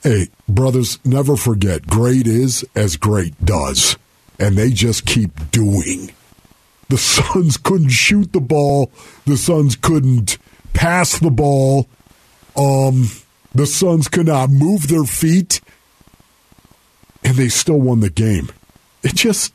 Hey, 0.03 0.29
brothers, 0.47 0.99
never 1.07 1.37
forget 1.37 1.87
great 1.87 2.27
is 2.27 2.67
as 2.77 2.99
great 2.99 3.43
does. 3.43 3.97
And 4.39 4.57
they 4.57 4.71
just 4.71 5.05
keep 5.05 5.51
doing. 5.51 6.13
The 6.89 6.99
Suns 6.99 7.57
couldn't 7.57 7.91
shoot 7.91 8.33
the 8.33 8.41
ball. 8.41 8.91
The 9.27 9.37
Suns 9.37 9.77
couldn't 9.77 10.39
pass 10.73 11.19
the 11.19 11.31
ball. 11.31 11.87
Um, 12.57 13.09
the 13.55 13.67
Suns 13.67 14.09
could 14.09 14.27
not 14.27 14.51
move 14.51 14.89
their 14.89 15.05
feet, 15.05 15.61
and 17.25 17.37
they 17.37 17.49
still 17.49 17.81
won 17.81 18.01
the 18.01 18.11
game. 18.11 18.51
It 19.03 19.15
just, 19.15 19.53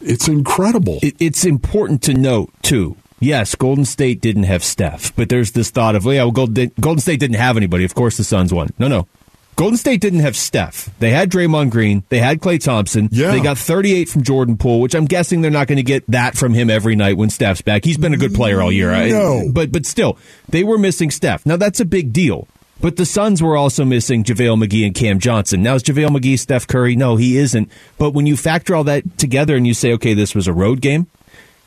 it's 0.00 0.28
incredible. 0.28 0.98
It, 1.02 1.16
it's 1.20 1.44
important 1.44 2.02
to 2.04 2.14
note 2.14 2.50
too. 2.62 2.96
Yes, 3.20 3.54
Golden 3.54 3.84
State 3.84 4.20
didn't 4.20 4.44
have 4.44 4.64
Steph, 4.64 5.14
but 5.14 5.28
there's 5.28 5.52
this 5.52 5.70
thought 5.70 5.94
of, 5.94 6.04
well, 6.04 6.14
yeah, 6.14 6.24
well, 6.24 6.46
Golden 6.80 7.00
State 7.00 7.20
didn't 7.20 7.36
have 7.36 7.56
anybody. 7.56 7.84
Of 7.84 7.94
course, 7.94 8.16
the 8.16 8.24
Suns 8.24 8.52
won. 8.52 8.70
No, 8.78 8.88
no. 8.88 9.06
Golden 9.54 9.76
State 9.76 10.00
didn't 10.00 10.20
have 10.20 10.34
Steph. 10.36 10.88
They 10.98 11.10
had 11.10 11.30
Draymond 11.30 11.70
Green. 11.70 12.04
They 12.08 12.18
had 12.18 12.40
Klay 12.40 12.58
Thompson. 12.62 13.08
Yeah. 13.12 13.32
They 13.32 13.40
got 13.40 13.58
38 13.58 14.08
from 14.08 14.22
Jordan 14.22 14.56
Poole, 14.56 14.80
which 14.80 14.94
I'm 14.94 15.04
guessing 15.04 15.42
they're 15.42 15.50
not 15.50 15.66
going 15.66 15.76
to 15.76 15.82
get 15.82 16.04
that 16.10 16.36
from 16.36 16.54
him 16.54 16.70
every 16.70 16.96
night 16.96 17.16
when 17.18 17.28
Steph's 17.30 17.60
back. 17.60 17.84
He's 17.84 17.98
been 17.98 18.14
a 18.14 18.16
good 18.16 18.34
player 18.34 18.62
all 18.62 18.72
year. 18.72 18.90
I- 18.92 19.10
No. 19.10 19.50
But, 19.52 19.70
but 19.70 19.84
still, 19.84 20.16
they 20.48 20.64
were 20.64 20.78
missing 20.78 21.10
Steph. 21.10 21.44
Now, 21.44 21.56
that's 21.56 21.80
a 21.80 21.84
big 21.84 22.12
deal. 22.12 22.48
But 22.80 22.96
the 22.96 23.04
Suns 23.06 23.40
were 23.42 23.56
also 23.56 23.84
missing 23.84 24.24
JaVale 24.24 24.64
McGee 24.66 24.84
and 24.86 24.94
Cam 24.94 25.20
Johnson. 25.20 25.62
Now, 25.62 25.74
is 25.76 25.84
JaVale 25.84 26.08
McGee 26.08 26.38
Steph 26.38 26.66
Curry? 26.66 26.96
No, 26.96 27.14
he 27.16 27.36
isn't. 27.36 27.70
But 27.98 28.10
when 28.12 28.26
you 28.26 28.36
factor 28.36 28.74
all 28.74 28.84
that 28.84 29.18
together 29.18 29.54
and 29.54 29.66
you 29.66 29.74
say, 29.74 29.92
okay, 29.92 30.14
this 30.14 30.34
was 30.34 30.48
a 30.48 30.52
road 30.52 30.80
game, 30.80 31.06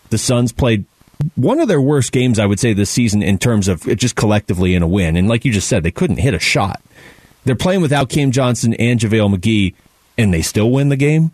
the 0.10 0.17
Suns 0.17 0.52
played 0.52 0.84
one 1.36 1.62
of 1.62 1.69
their 1.69 1.80
worst 1.80 2.12
games, 2.12 2.38
I 2.39 2.45
would 2.45 2.60
say, 2.60 2.74
this 2.74 2.89
season 2.89 3.24
in 3.24 3.38
terms 3.38 3.69
of 3.69 3.84
just 3.95 4.15
collectively 4.17 4.74
in 4.76 4.84
a 4.84 4.88
win. 4.88 5.15
And 5.15 5.30
like 5.30 5.45
you 5.45 5.54
just 5.54 5.69
said, 5.69 5.84
they 5.84 5.91
couldn't 5.91 6.17
hit 6.17 6.34
a 6.34 6.39
shot. 6.39 6.82
They're 7.45 7.55
playing 7.55 7.81
without 7.81 8.10
Cam 8.10 8.31
Johnson 8.31 8.73
and 8.73 8.99
JaVale 8.99 9.36
McGee, 9.36 9.73
and 10.17 10.34
they 10.34 10.41
still 10.41 10.71
win 10.71 10.89
the 10.89 10.97
game. 10.97 11.31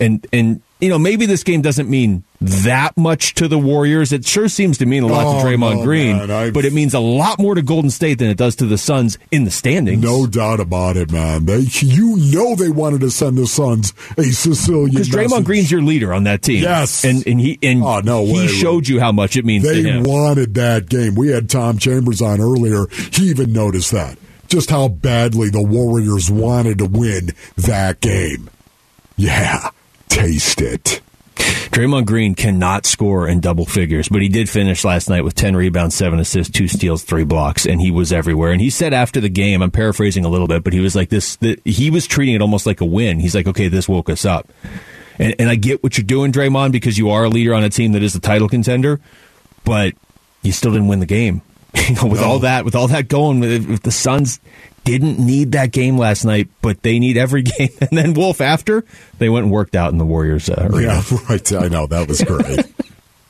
And 0.00 0.26
and 0.32 0.62
you 0.80 0.88
know 0.88 0.98
maybe 0.98 1.26
this 1.26 1.44
game 1.44 1.62
doesn't 1.62 1.88
mean 1.88 2.24
that 2.40 2.96
much 2.96 3.34
to 3.34 3.46
the 3.46 3.58
Warriors. 3.58 4.12
It 4.12 4.24
sure 4.24 4.48
seems 4.48 4.78
to 4.78 4.86
mean 4.86 5.04
a 5.04 5.06
lot 5.06 5.24
Oh, 5.26 5.38
to 5.38 5.46
Draymond 5.46 5.76
no, 5.76 5.84
Green, 5.84 6.26
man, 6.26 6.52
but 6.52 6.64
it 6.64 6.72
means 6.72 6.92
a 6.92 6.98
lot 6.98 7.38
more 7.38 7.54
to 7.54 7.62
Golden 7.62 7.88
State 7.90 8.18
than 8.18 8.28
it 8.30 8.36
does 8.36 8.56
to 8.56 8.66
the 8.66 8.78
Suns 8.78 9.16
in 9.30 9.44
the 9.44 9.52
standings. 9.52 10.02
No 10.02 10.26
doubt 10.26 10.58
about 10.58 10.96
it, 10.96 11.12
man. 11.12 11.44
They, 11.44 11.58
you 11.80 12.16
know, 12.16 12.56
they 12.56 12.68
wanted 12.70 13.02
to 13.02 13.10
send 13.12 13.38
the 13.38 13.46
Suns 13.46 13.92
a 14.16 14.24
Sicilian. 14.24 14.90
because 14.90 15.08
Draymond. 15.08 15.44
Green's 15.44 15.70
your 15.70 15.82
leader 15.82 16.12
on 16.12 16.24
that 16.24 16.42
team. 16.42 16.62
Yes. 16.64 17.04
and 17.04 17.24
and 17.28 17.38
he 17.38 17.58
and 17.62 17.84
Oh, 17.84 18.00
no 18.00 18.24
he 18.26 18.48
showed 18.48 18.88
you 18.88 18.98
how 18.98 19.12
much 19.12 19.36
it 19.36 19.44
means 19.44 19.62
They 19.64 19.82
to 19.82 19.88
him. 19.88 20.02
wanted 20.02 20.54
that 20.54 20.88
game. 20.88 21.14
We 21.14 21.28
had 21.28 21.48
Tom 21.48 21.78
Chambers 21.78 22.20
on 22.20 22.40
earlier. 22.40 22.86
He 23.12 23.26
even 23.26 23.52
noticed 23.52 23.92
that. 23.92 24.18
Just 24.52 24.68
how 24.68 24.88
badly 24.88 25.48
the 25.48 25.62
Warriors 25.62 26.30
wanted 26.30 26.76
to 26.76 26.84
win 26.84 27.30
that 27.56 28.02
game. 28.02 28.50
Yeah, 29.16 29.70
taste 30.10 30.60
it. 30.60 31.00
Draymond 31.36 32.04
Green 32.04 32.34
cannot 32.34 32.84
score 32.84 33.26
in 33.26 33.40
double 33.40 33.64
figures, 33.64 34.10
but 34.10 34.20
he 34.20 34.28
did 34.28 34.50
finish 34.50 34.84
last 34.84 35.08
night 35.08 35.24
with 35.24 35.34
10 35.34 35.56
rebounds, 35.56 35.94
7 35.94 36.20
assists, 36.20 36.54
2 36.54 36.68
steals, 36.68 37.02
3 37.02 37.24
blocks, 37.24 37.64
and 37.64 37.80
he 37.80 37.90
was 37.90 38.12
everywhere. 38.12 38.52
And 38.52 38.60
he 38.60 38.68
said 38.68 38.92
after 38.92 39.22
the 39.22 39.30
game, 39.30 39.62
I'm 39.62 39.70
paraphrasing 39.70 40.26
a 40.26 40.28
little 40.28 40.48
bit, 40.48 40.62
but 40.64 40.74
he 40.74 40.80
was 40.80 40.94
like 40.94 41.08
this, 41.08 41.36
the, 41.36 41.58
he 41.64 41.88
was 41.88 42.06
treating 42.06 42.34
it 42.34 42.42
almost 42.42 42.66
like 42.66 42.82
a 42.82 42.84
win. 42.84 43.20
He's 43.20 43.34
like, 43.34 43.46
okay, 43.46 43.68
this 43.68 43.88
woke 43.88 44.10
us 44.10 44.26
up. 44.26 44.52
And, 45.18 45.34
and 45.38 45.48
I 45.48 45.54
get 45.54 45.82
what 45.82 45.96
you're 45.96 46.04
doing, 46.04 46.30
Draymond, 46.30 46.72
because 46.72 46.98
you 46.98 47.08
are 47.08 47.24
a 47.24 47.30
leader 47.30 47.54
on 47.54 47.64
a 47.64 47.70
team 47.70 47.92
that 47.92 48.02
is 48.02 48.14
a 48.14 48.20
title 48.20 48.50
contender, 48.50 49.00
but 49.64 49.94
you 50.42 50.52
still 50.52 50.72
didn't 50.72 50.88
win 50.88 51.00
the 51.00 51.06
game. 51.06 51.40
You 51.74 51.94
know, 51.94 52.06
with 52.06 52.20
No. 52.20 52.26
all 52.26 52.38
that, 52.40 52.64
with 52.64 52.74
all 52.74 52.88
that 52.88 53.08
going, 53.08 53.42
if 53.44 53.82
the 53.82 53.90
Suns 53.90 54.40
didn't 54.84 55.18
need 55.18 55.52
that 55.52 55.70
game 55.70 55.96
last 55.96 56.24
night, 56.24 56.48
but 56.60 56.82
they 56.82 56.98
need 56.98 57.16
every 57.16 57.42
game. 57.42 57.70
And 57.80 57.90
then 57.96 58.14
Wolf 58.14 58.40
after 58.40 58.84
they 59.18 59.28
went 59.28 59.44
and 59.44 59.52
worked 59.52 59.76
out 59.76 59.92
in 59.92 59.98
the 59.98 60.04
Warriors 60.04 60.50
uh, 60.50 60.68
arena. 60.70 61.02
Yeah, 61.10 61.18
right. 61.28 61.52
I 61.52 61.68
know 61.68 61.86
that 61.86 62.08
was 62.08 62.22
great. 62.22 62.66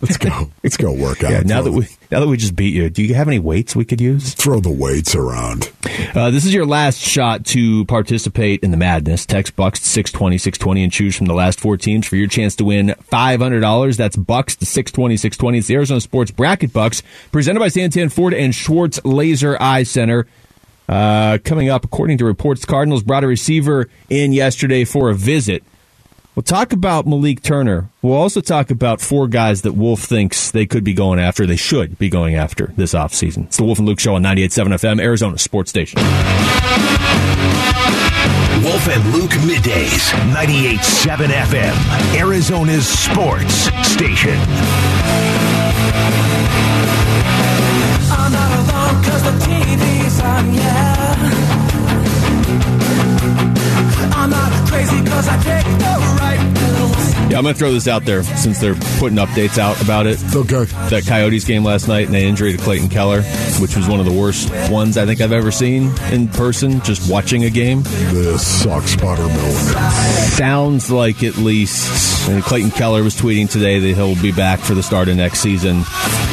Let's 0.02 0.16
go. 0.18 0.50
Let's 0.64 0.76
go 0.76 0.92
work 0.92 1.22
out. 1.24 1.30
Yeah, 1.30 1.40
now 1.40 1.62
Throw- 1.62 1.70
that 1.72 1.78
we 1.78 1.86
now 2.10 2.20
that 2.20 2.26
we 2.28 2.36
just 2.36 2.54
beat 2.56 2.74
you, 2.74 2.90
do 2.90 3.02
you 3.02 3.14
have 3.14 3.28
any 3.28 3.38
weights 3.38 3.74
we 3.76 3.84
could 3.84 4.00
use? 4.00 4.34
throw 4.34 4.58
the 4.60 4.70
weights 4.70 5.14
around. 5.14 5.70
Uh, 6.14 6.30
this 6.30 6.44
is 6.44 6.52
your 6.52 6.66
last 6.66 6.98
shot 6.98 7.44
to 7.46 7.84
participate 7.86 8.62
in 8.62 8.70
the 8.72 8.76
madness. 8.76 9.24
Text 9.24 9.54
Bucks 9.56 9.78
to 9.80 9.86
620, 9.86 10.36
620 10.38 10.82
and 10.84 10.92
choose 10.92 11.16
from 11.16 11.26
the 11.26 11.34
last 11.34 11.60
four 11.60 11.76
teams 11.76 12.06
for 12.06 12.16
your 12.16 12.26
chance 12.26 12.56
to 12.56 12.64
win 12.64 12.88
$500. 13.10 13.96
That's 13.96 14.16
Bucks 14.16 14.56
to 14.56 14.66
620, 14.66 15.16
620. 15.16 15.58
It's 15.58 15.66
the 15.68 15.74
Arizona 15.74 16.00
Sports 16.00 16.30
Bracket 16.32 16.72
Bucks 16.72 17.02
presented 17.30 17.60
by 17.60 17.68
Santan 17.68 18.10
Ford 18.12 18.34
and 18.34 18.54
Schwartz 18.54 19.00
Laser 19.04 19.56
Eye 19.60 19.84
Center. 19.84 20.26
Uh, 20.88 21.38
coming 21.44 21.68
up, 21.68 21.84
according 21.84 22.18
to 22.18 22.24
reports, 22.24 22.64
Cardinals 22.64 23.02
brought 23.02 23.24
a 23.24 23.26
receiver 23.26 23.88
in 24.10 24.32
yesterday 24.32 24.84
for 24.84 25.10
a 25.10 25.14
visit. 25.14 25.62
We'll 26.34 26.42
talk 26.42 26.72
about 26.72 27.06
Malik 27.06 27.42
Turner. 27.42 27.90
We'll 28.00 28.14
also 28.16 28.40
talk 28.40 28.70
about 28.70 29.02
four 29.02 29.28
guys 29.28 29.62
that 29.62 29.72
Wolf 29.72 30.00
thinks 30.00 30.50
they 30.50 30.64
could 30.64 30.82
be 30.82 30.94
going 30.94 31.18
after, 31.20 31.44
they 31.44 31.56
should 31.56 31.98
be 31.98 32.08
going 32.08 32.34
after 32.36 32.68
this 32.76 32.94
offseason. 32.94 33.44
It's 33.46 33.58
the 33.58 33.64
Wolf 33.64 33.78
and 33.78 33.86
Luke 33.86 34.00
Show 34.00 34.14
on 34.14 34.22
98.7 34.22 34.68
FM, 34.78 35.00
Arizona 35.02 35.36
Sports 35.36 35.68
Station. 35.68 36.00
Wolf 38.62 38.88
and 38.88 39.12
Luke 39.12 39.30
middays, 39.44 40.10
98.7 40.32 41.26
FM, 41.28 42.16
Arizona's 42.18 42.86
sports 42.88 43.54
station. 43.86 44.38
I'm 48.10 48.32
not 48.32 48.52
alone 48.58 49.02
'cause 49.04 49.22
the 49.22 49.32
TV's 49.44 50.20
on, 50.20 50.54
yeah. 50.54 50.91
Yeah, 57.30 57.38
I'm 57.38 57.44
going 57.44 57.54
to 57.54 57.58
throw 57.58 57.72
this 57.72 57.88
out 57.88 58.04
there 58.04 58.22
since 58.22 58.60
they're 58.60 58.74
putting 58.98 59.16
updates 59.16 59.56
out 59.56 59.80
about 59.82 60.06
it. 60.06 60.22
Okay. 60.34 60.64
That 60.90 61.04
Coyotes 61.06 61.44
game 61.44 61.64
last 61.64 61.88
night 61.88 62.04
and 62.04 62.14
the 62.14 62.20
injury 62.20 62.52
to 62.52 62.58
Clayton 62.58 62.90
Keller, 62.90 63.22
which 63.58 63.74
was 63.74 63.88
one 63.88 64.00
of 64.00 64.06
the 64.06 64.12
worst 64.12 64.50
ones 64.70 64.98
I 64.98 65.06
think 65.06 65.22
I've 65.22 65.32
ever 65.32 65.50
seen 65.50 65.92
in 66.10 66.28
person, 66.28 66.82
just 66.82 67.10
watching 67.10 67.44
a 67.44 67.50
game. 67.50 67.82
This 67.84 68.46
sucks 68.46 68.96
buttermilk. 68.96 69.56
Sounds 70.34 70.90
like 70.90 71.22
at 71.22 71.36
least 71.36 72.28
and 72.28 72.42
Clayton 72.42 72.70
Keller 72.70 73.02
was 73.02 73.16
tweeting 73.16 73.50
today 73.50 73.78
that 73.78 73.94
he'll 73.94 74.20
be 74.20 74.32
back 74.32 74.60
for 74.60 74.74
the 74.74 74.82
start 74.82 75.08
of 75.08 75.16
next 75.16 75.40
season. 75.40 75.82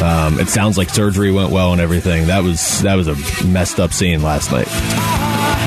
Um, 0.04 0.40
it 0.40 0.48
sounds 0.48 0.78
like 0.78 0.90
surgery 0.90 1.32
went 1.32 1.52
well 1.52 1.72
and 1.72 1.82
everything. 1.82 2.28
That 2.28 2.44
was 2.44 2.82
that 2.82 2.96
was 2.96 3.08
a 3.08 3.16
messed 3.48 3.80
up 3.80 3.94
scene 3.94 4.22
last 4.22 4.52
night. 4.52 4.68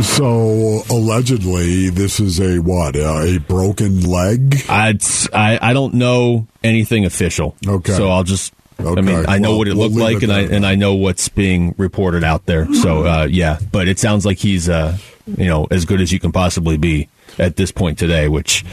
So 0.03 0.83
allegedly, 0.91 1.89
this 1.91 2.19
is 2.19 2.41
a 2.41 2.59
what? 2.59 2.97
Uh, 2.97 3.21
a 3.23 3.39
broken 3.39 4.03
leg? 4.03 4.57
I, 4.69 4.99
I 5.33 5.59
I 5.61 5.73
don't 5.73 5.95
know 5.95 6.47
anything 6.65 7.05
official. 7.05 7.57
Okay. 7.67 7.93
So 7.93 8.09
I'll 8.09 8.25
just. 8.25 8.53
Okay. 8.81 8.99
I 8.99 9.03
mean, 9.03 9.25
I 9.29 9.39
know 9.39 9.51
well, 9.51 9.59
what 9.59 9.69
it 9.69 9.77
we'll 9.77 9.91
looked 9.91 10.01
like, 10.01 10.17
it 10.17 10.23
and 10.25 10.33
I 10.33 10.41
and 10.41 10.67
I 10.67 10.75
know 10.75 10.95
what's 10.95 11.29
being 11.29 11.75
reported 11.79 12.25
out 12.25 12.47
there. 12.47 12.73
So 12.75 13.07
uh, 13.07 13.29
yeah, 13.31 13.59
but 13.71 13.87
it 13.87 13.99
sounds 13.99 14.27
like 14.27 14.39
he's 14.39 14.69
uh, 14.69 14.99
you 15.27 15.47
know 15.47 15.69
as 15.71 15.85
good 15.85 16.01
as 16.01 16.11
you 16.11 16.19
can 16.19 16.33
possibly 16.33 16.77
be 16.77 17.09
at 17.39 17.57
this 17.57 17.71
point 17.71 17.99
today, 17.99 18.29
which 18.29 18.65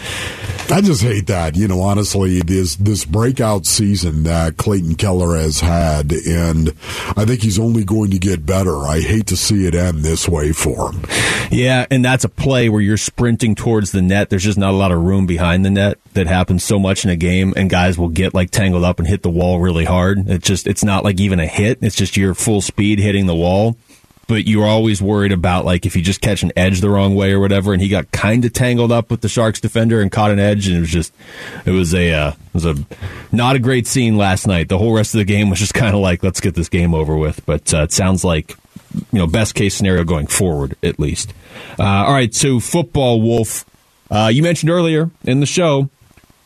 I 0.71 0.81
just 0.81 1.01
hate 1.01 1.27
that. 1.27 1.55
You 1.55 1.67
know, 1.67 1.81
honestly, 1.81 2.41
this 2.41 2.75
this 2.75 3.03
breakout 3.03 3.65
season 3.65 4.23
that 4.23 4.57
Clayton 4.57 4.95
Keller 4.95 5.35
has 5.35 5.59
had, 5.59 6.11
and 6.11 6.69
I 7.17 7.25
think 7.25 7.41
he's 7.41 7.57
only 7.57 7.83
going 7.83 8.11
to 8.11 8.19
get 8.19 8.45
better. 8.45 8.77
I 8.85 8.99
hate 8.99 9.27
to 9.27 9.37
see 9.37 9.65
it 9.65 9.73
end 9.73 10.03
this 10.03 10.29
way 10.29 10.51
for 10.51 10.91
him. 10.91 11.01
Yeah, 11.51 11.87
and 11.89 12.05
that's 12.05 12.23
a 12.23 12.29
play 12.29 12.69
where 12.69 12.81
you're 12.81 12.97
sprinting 12.97 13.55
towards 13.55 13.91
the 13.91 14.01
net. 14.01 14.29
There's 14.29 14.43
just 14.43 14.59
not 14.59 14.73
a 14.73 14.77
lot 14.77 14.91
of 14.91 15.01
room 15.01 15.25
behind 15.25 15.65
the 15.65 15.71
net 15.71 15.97
that 16.13 16.27
happens 16.27 16.63
so 16.63 16.77
much 16.77 17.03
in 17.03 17.09
a 17.09 17.15
game, 17.15 17.53
and 17.57 17.69
guys 17.69 17.97
will 17.97 18.09
get 18.09 18.35
like 18.35 18.51
tangled 18.51 18.83
up 18.83 18.99
and 18.99 19.07
hit 19.07 19.23
the 19.23 19.29
wall 19.29 19.59
really 19.59 19.85
hard. 19.85 20.29
It's 20.29 20.47
just 20.47 20.67
it's 20.67 20.83
not 20.83 21.03
like 21.03 21.19
even 21.19 21.39
a 21.39 21.47
hit. 21.47 21.79
It's 21.81 21.95
just 21.95 22.15
your 22.15 22.35
full 22.35 22.61
speed 22.61 22.99
hitting 22.99 23.25
the 23.25 23.35
wall 23.35 23.75
but 24.29 24.47
you're 24.47 24.67
always 24.67 25.01
worried 25.01 25.31
about 25.31 25.65
like 25.65 25.87
if 25.87 25.95
you 25.95 26.03
just 26.03 26.21
catch 26.21 26.43
an 26.43 26.51
edge 26.55 26.81
the 26.81 26.89
wrong 26.89 27.15
way 27.15 27.33
or 27.33 27.39
whatever. 27.39 27.73
And 27.73 27.81
he 27.81 27.89
got 27.89 28.11
kind 28.11 28.45
of 28.45 28.53
tangled 28.53 28.91
up 28.91 29.09
with 29.09 29.21
the 29.21 29.27
Sharks 29.27 29.59
defender 29.59 30.01
and 30.01 30.11
caught 30.11 30.29
an 30.29 30.37
edge, 30.37 30.67
and 30.67 30.77
it 30.77 30.81
was 30.81 30.89
just 30.89 31.11
it 31.65 31.71
was 31.71 31.95
a 31.95 32.13
uh, 32.13 32.29
it 32.29 32.53
was 32.53 32.65
a 32.65 32.75
not 33.31 33.55
a 33.55 33.59
great 33.59 33.87
scene 33.87 34.17
last 34.17 34.45
night. 34.45 34.69
The 34.69 34.77
whole 34.77 34.93
rest 34.93 35.15
of 35.15 35.17
the 35.17 35.25
game 35.25 35.49
was 35.49 35.57
just 35.57 35.73
kind 35.73 35.95
of 35.95 36.01
like 36.01 36.21
let's 36.21 36.39
get 36.39 36.53
this 36.53 36.69
game 36.69 36.93
over 36.93 37.17
with. 37.17 37.43
But 37.47 37.73
uh, 37.73 37.81
it 37.81 37.91
sounds 37.91 38.23
like 38.23 38.55
you 39.11 39.17
know 39.17 39.25
best 39.25 39.55
case 39.55 39.73
scenario 39.73 40.03
going 40.03 40.27
forward 40.27 40.77
at 40.83 40.99
least. 40.99 41.33
Uh, 41.79 41.83
all 41.83 42.13
right, 42.13 42.33
so 42.33 42.59
football 42.59 43.21
wolf. 43.21 43.65
Uh, 44.11 44.29
you 44.31 44.43
mentioned 44.43 44.69
earlier 44.69 45.09
in 45.23 45.39
the 45.39 45.45
show 45.47 45.89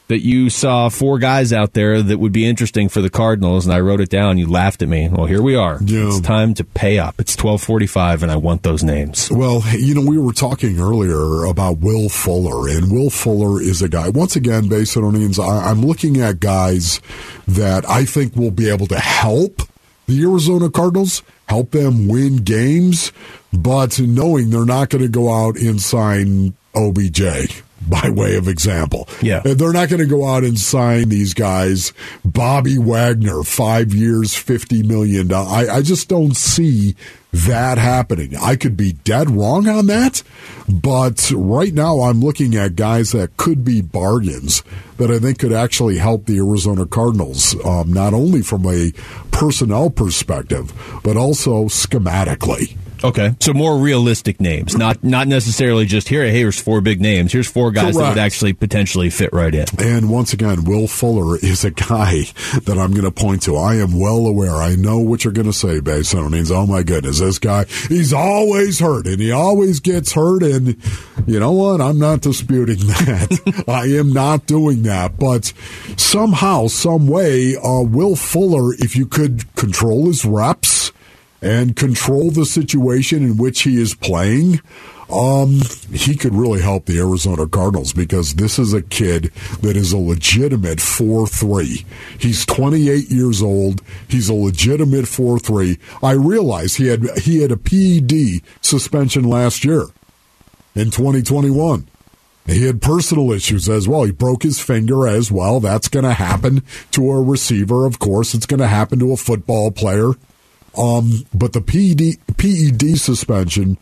that 0.08 0.20
you 0.20 0.50
saw 0.50 0.90
four 0.90 1.18
guys 1.18 1.54
out 1.54 1.74
there 1.74 2.02
that 2.02 2.20
would 2.20 2.32
be 2.32 2.46
interesting 2.46 2.90
for 2.90 3.02
the 3.02 3.10
Cardinals, 3.10 3.66
and 3.66 3.74
I 3.74 3.80
wrote 3.80 4.02
it 4.02 4.10
down. 4.10 4.38
You 4.38 4.50
laughed 4.50 4.82
at 4.82 4.90
me. 4.90 5.10
Well, 5.10 5.26
here 5.26 5.42
we 5.42 5.56
are. 5.56 5.80
Yeah. 5.84 6.08
It's 6.08 6.20
time 6.20 6.54
to 6.56 6.64
pay 6.64 7.00
up. 7.00 7.16
It's 7.20 7.36
twelve 7.36 7.62
forty-five, 7.62 8.22
and 8.24 8.32
I 8.32 8.36
want 8.36 8.64
those 8.64 8.84
names. 8.84 9.32
Well, 9.32 9.64
you 9.72 9.96
know, 9.96 10.10
we 10.10 10.18
were 10.18 10.34
talking 10.34 10.80
earlier 10.80 11.46
about 11.46 11.80
Will 11.80 12.10
Fuller, 12.10 12.68
and 12.70 12.92
Will 12.92 13.10
Fuller 13.10 13.62
is 13.62 13.82
a 13.82 13.90
guy. 13.90 14.10
Once 14.10 14.36
again, 14.36 14.64
Basinonians, 14.64 15.40
I'm 15.40 15.86
looking 15.86 16.22
at 16.22 16.40
guys 16.40 17.00
that 17.48 17.90
I 17.90 18.06
think 18.06 18.36
will 18.36 18.52
be 18.52 18.70
able 18.70 18.88
to 18.88 19.00
help 19.00 19.62
the 20.08 20.22
Arizona 20.24 20.70
Cardinals, 20.70 21.24
help 21.48 21.72
them 21.72 22.08
win 22.08 22.38
games, 22.38 23.14
but 23.54 24.00
knowing 24.00 24.50
they're 24.50 24.66
not 24.66 24.90
going 24.90 25.02
to 25.04 25.10
go 25.10 25.34
out 25.34 25.56
and 25.56 25.82
sign 25.82 26.54
OBJ 26.76 27.64
by 27.90 28.10
way 28.10 28.36
of 28.36 28.48
example. 28.48 29.08
Yeah. 29.22 29.40
They're 29.40 29.74
not 29.74 29.90
going 29.90 30.02
to 30.02 30.08
go 30.08 30.26
out 30.26 30.44
and 30.44 30.60
sign 30.60 31.10
these 31.10 31.34
guys. 31.34 31.94
Bobby 32.24 32.78
Wagner, 32.78 33.44
five 33.44 33.94
years, 33.94 34.34
$50 34.34 34.86
million. 34.86 35.32
I, 35.32 35.68
I 35.70 35.82
just 35.82 36.10
don't 36.10 36.36
see 36.36 36.96
that 37.34 37.80
happening. 37.80 38.36
I 38.40 38.56
could 38.56 38.78
be 38.78 38.94
dead 38.94 39.30
wrong 39.30 39.68
on 39.68 39.88
that, 39.88 40.22
but 40.70 41.32
right 41.36 41.74
now 41.74 42.02
I'm 42.02 42.22
looking 42.22 42.56
at 42.56 42.76
guys 42.76 43.12
that 43.12 43.38
could 43.38 43.66
be 43.66 43.82
bargains 43.82 44.62
that 44.98 45.10
I 45.10 45.18
think 45.18 45.40
could 45.40 45.52
actually 45.52 45.98
help 45.98 46.26
the 46.26 46.38
Arizona 46.38 46.86
Cardinals, 46.86 47.56
um, 47.66 47.92
not 47.92 48.14
only 48.14 48.44
from 48.44 48.68
a 48.68 48.92
personnel 49.32 49.90
perspective, 49.90 50.72
but 51.04 51.18
also 51.18 51.66
schematically. 51.66 52.78
Okay, 53.04 53.36
so 53.42 53.54
more 53.54 53.78
realistic 53.78 54.40
names, 54.40 54.78
not 54.78 55.04
not 55.04 55.28
necessarily 55.28 55.86
just 55.86 56.08
here. 56.08 56.24
Here's 56.26 56.58
four 56.60 56.80
big 56.80 57.02
names. 57.02 57.34
Here's 57.34 57.50
four 57.50 57.72
guys 57.72 57.96
that 57.98 58.10
would 58.10 58.18
actually 58.18 58.54
potentially 58.54 59.10
fit 59.10 59.34
right 59.34 59.54
in. 59.54 59.66
And 59.78 60.10
once 60.10 60.32
again, 60.32 60.64
Will 60.64 60.88
Fuller 60.88 61.38
is 61.38 61.66
a 61.66 61.72
guy 61.72 62.22
that 62.64 62.78
I'm 62.80 62.92
going 62.92 63.04
to 63.04 63.12
point 63.12 63.42
to. 63.44 63.58
I 63.58 63.76
am 63.76 64.00
well 64.00 64.26
aware. 64.26 64.56
I 64.56 64.76
know 64.76 65.00
what 65.00 65.26
you're 65.26 65.34
going 65.34 65.48
to 65.48 65.54
say, 65.54 65.82
Basonins. 65.82 66.50
Oh 66.50 66.66
my 66.66 66.82
goodness, 66.82 67.20
this 67.20 67.40
guy, 67.40 67.66
he's 67.90 68.14
always 68.14 68.80
hurt 68.80 69.06
and 69.06 69.20
he 69.20 69.32
always 69.32 69.82
gets 69.82 70.14
hurt. 70.14 70.42
And 70.42 70.78
you 71.28 71.42
know 71.42 71.52
what? 71.52 71.82
I'm 71.82 72.00
not 72.00 72.22
disputing 72.22 72.78
that. 72.88 73.66
I 73.68 73.88
am 73.98 74.14
not 74.14 74.46
doing 74.46 74.84
that. 74.84 75.20
But 75.20 75.52
somehow, 75.98 76.68
some 76.68 77.10
way, 77.10 77.58
uh, 77.58 77.82
Will 77.82 78.16
Fuller, 78.16 78.74
if 78.76 78.96
you 78.96 79.06
could 79.06 79.54
control 79.56 80.06
his 80.06 80.24
reps 80.24 80.94
and 81.44 81.76
control 81.76 82.32
the 82.32 82.46
situation 82.46 83.22
in 83.22 83.38
which 83.38 83.64
he 83.64 83.80
is 83.80 83.94
playing, 83.94 84.62
um, 85.10 85.60
he 85.92 86.16
could 86.16 86.34
really 86.34 86.62
help 86.62 86.86
the 86.86 86.98
Arizona 87.00 87.48
Cardinals 87.48 87.92
because 87.92 88.36
this 88.36 88.58
is 88.58 88.74
a 88.74 88.82
kid 88.82 89.26
that 89.62 89.76
is 89.76 89.92
a 89.92 89.98
legitimate 89.98 90.80
4 90.80 91.28
3. 91.28 91.86
He's 92.18 92.46
28 92.46 93.12
years 93.12 93.42
old. 93.42 93.82
He's 94.08 94.30
a 94.30 94.34
legitimate 94.34 95.08
4 95.08 95.38
3. 95.38 95.78
I 96.02 96.12
realize 96.12 96.76
he 96.76 96.88
had, 96.88 97.06
he 97.20 97.42
had 97.42 97.52
a 97.52 97.58
PED 97.58 98.42
suspension 98.62 99.26
last 99.26 99.66
year 99.66 99.88
in 100.74 100.92
2021. 100.92 101.88
He 102.46 102.66
had 102.66 102.82
personal 102.82 103.32
issues 103.32 103.70
as 103.70 103.88
well. 103.88 104.04
He 104.04 104.12
broke 104.12 104.44
his 104.44 104.60
finger 104.60 105.08
as 105.08 105.32
well. 105.32 105.60
That's 105.60 105.88
going 105.88 106.04
to 106.04 106.14
happen 106.14 106.64
to 106.92 107.12
a 107.12 107.22
receiver. 107.22 107.86
Of 107.86 108.00
course, 108.00 108.34
it's 108.34 108.46
going 108.46 108.60
to 108.60 108.68
happen 108.68 109.00
to 109.00 109.12
a 109.14 109.18
football 109.18 109.72
player. 109.72 110.14
Um, 110.78 111.26
but 111.34 111.54
the 111.54 111.62
PED, 111.62 112.38
PED 112.38 112.98
suspension, 112.98 113.78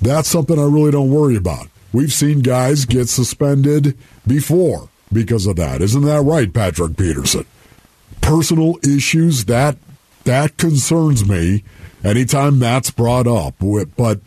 that's 0.00 0.28
something 0.28 0.58
I 0.58 0.64
really 0.64 0.90
don't 0.90 1.10
worry 1.10 1.36
about. 1.36 1.68
We've 1.92 2.12
seen 2.12 2.40
guys 2.40 2.84
get 2.84 3.08
suspended 3.08 3.96
before 4.26 4.88
because 5.12 5.46
of 5.46 5.56
that. 5.56 5.80
Isn't 5.80 6.02
that 6.02 6.22
right, 6.22 6.52
Patrick 6.52 6.96
Peterson? 6.96 7.46
Personal 8.20 8.78
issues 8.82 9.46
that 9.46 9.78
that 10.24 10.56
concerns 10.56 11.26
me 11.26 11.64
anytime 12.04 12.58
that's 12.58 12.90
brought 12.90 13.26
up. 13.26 13.54
But 13.96 14.20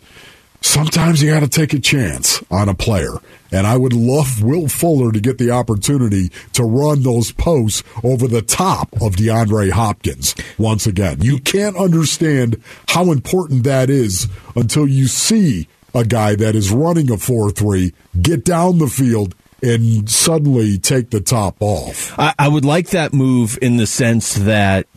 sometimes 0.62 1.22
you 1.22 1.30
got 1.30 1.42
to 1.42 1.48
take 1.48 1.74
a 1.74 1.80
chance 1.80 2.44
on 2.50 2.70
a 2.70 2.74
player. 2.74 3.14
And 3.52 3.66
I 3.66 3.78
would 3.78 3.94
love 3.94 4.42
Will 4.42 4.68
Fuller 4.68 5.12
to 5.12 5.20
get 5.20 5.38
the 5.38 5.52
opportunity 5.52 6.30
to 6.54 6.64
run 6.64 7.04
those 7.04 7.32
posts 7.32 7.84
over 8.04 8.28
the 8.28 8.42
top 8.42 8.94
of 9.02 9.16
DeAndre 9.16 9.72
Hopkins 9.72 10.36
once 10.58 10.86
again. 10.86 11.22
You 11.22 11.40
can't 11.40 11.76
understand 11.76 12.62
how 12.90 13.12
important 13.12 13.64
that 13.64 13.90
is 13.90 14.28
until 14.56 14.88
you 14.88 15.08
see 15.08 15.68
a 15.94 16.06
guy 16.06 16.36
that 16.36 16.56
is 16.56 16.72
running 16.72 17.12
a 17.12 17.18
4 17.18 17.52
3 17.52 17.94
get 18.22 18.46
down 18.46 18.78
the 18.78 18.88
field 18.88 19.36
and 19.62 20.10
suddenly 20.10 20.78
take 20.78 21.10
the 21.10 21.20
top 21.20 21.58
off. 21.60 22.18
I, 22.18 22.34
I 22.40 22.48
would 22.48 22.66
like 22.66 22.90
that 22.90 23.14
move 23.14 23.58
in 23.62 23.78
the 23.78 23.88
sense 23.88 24.36
that 24.36 24.88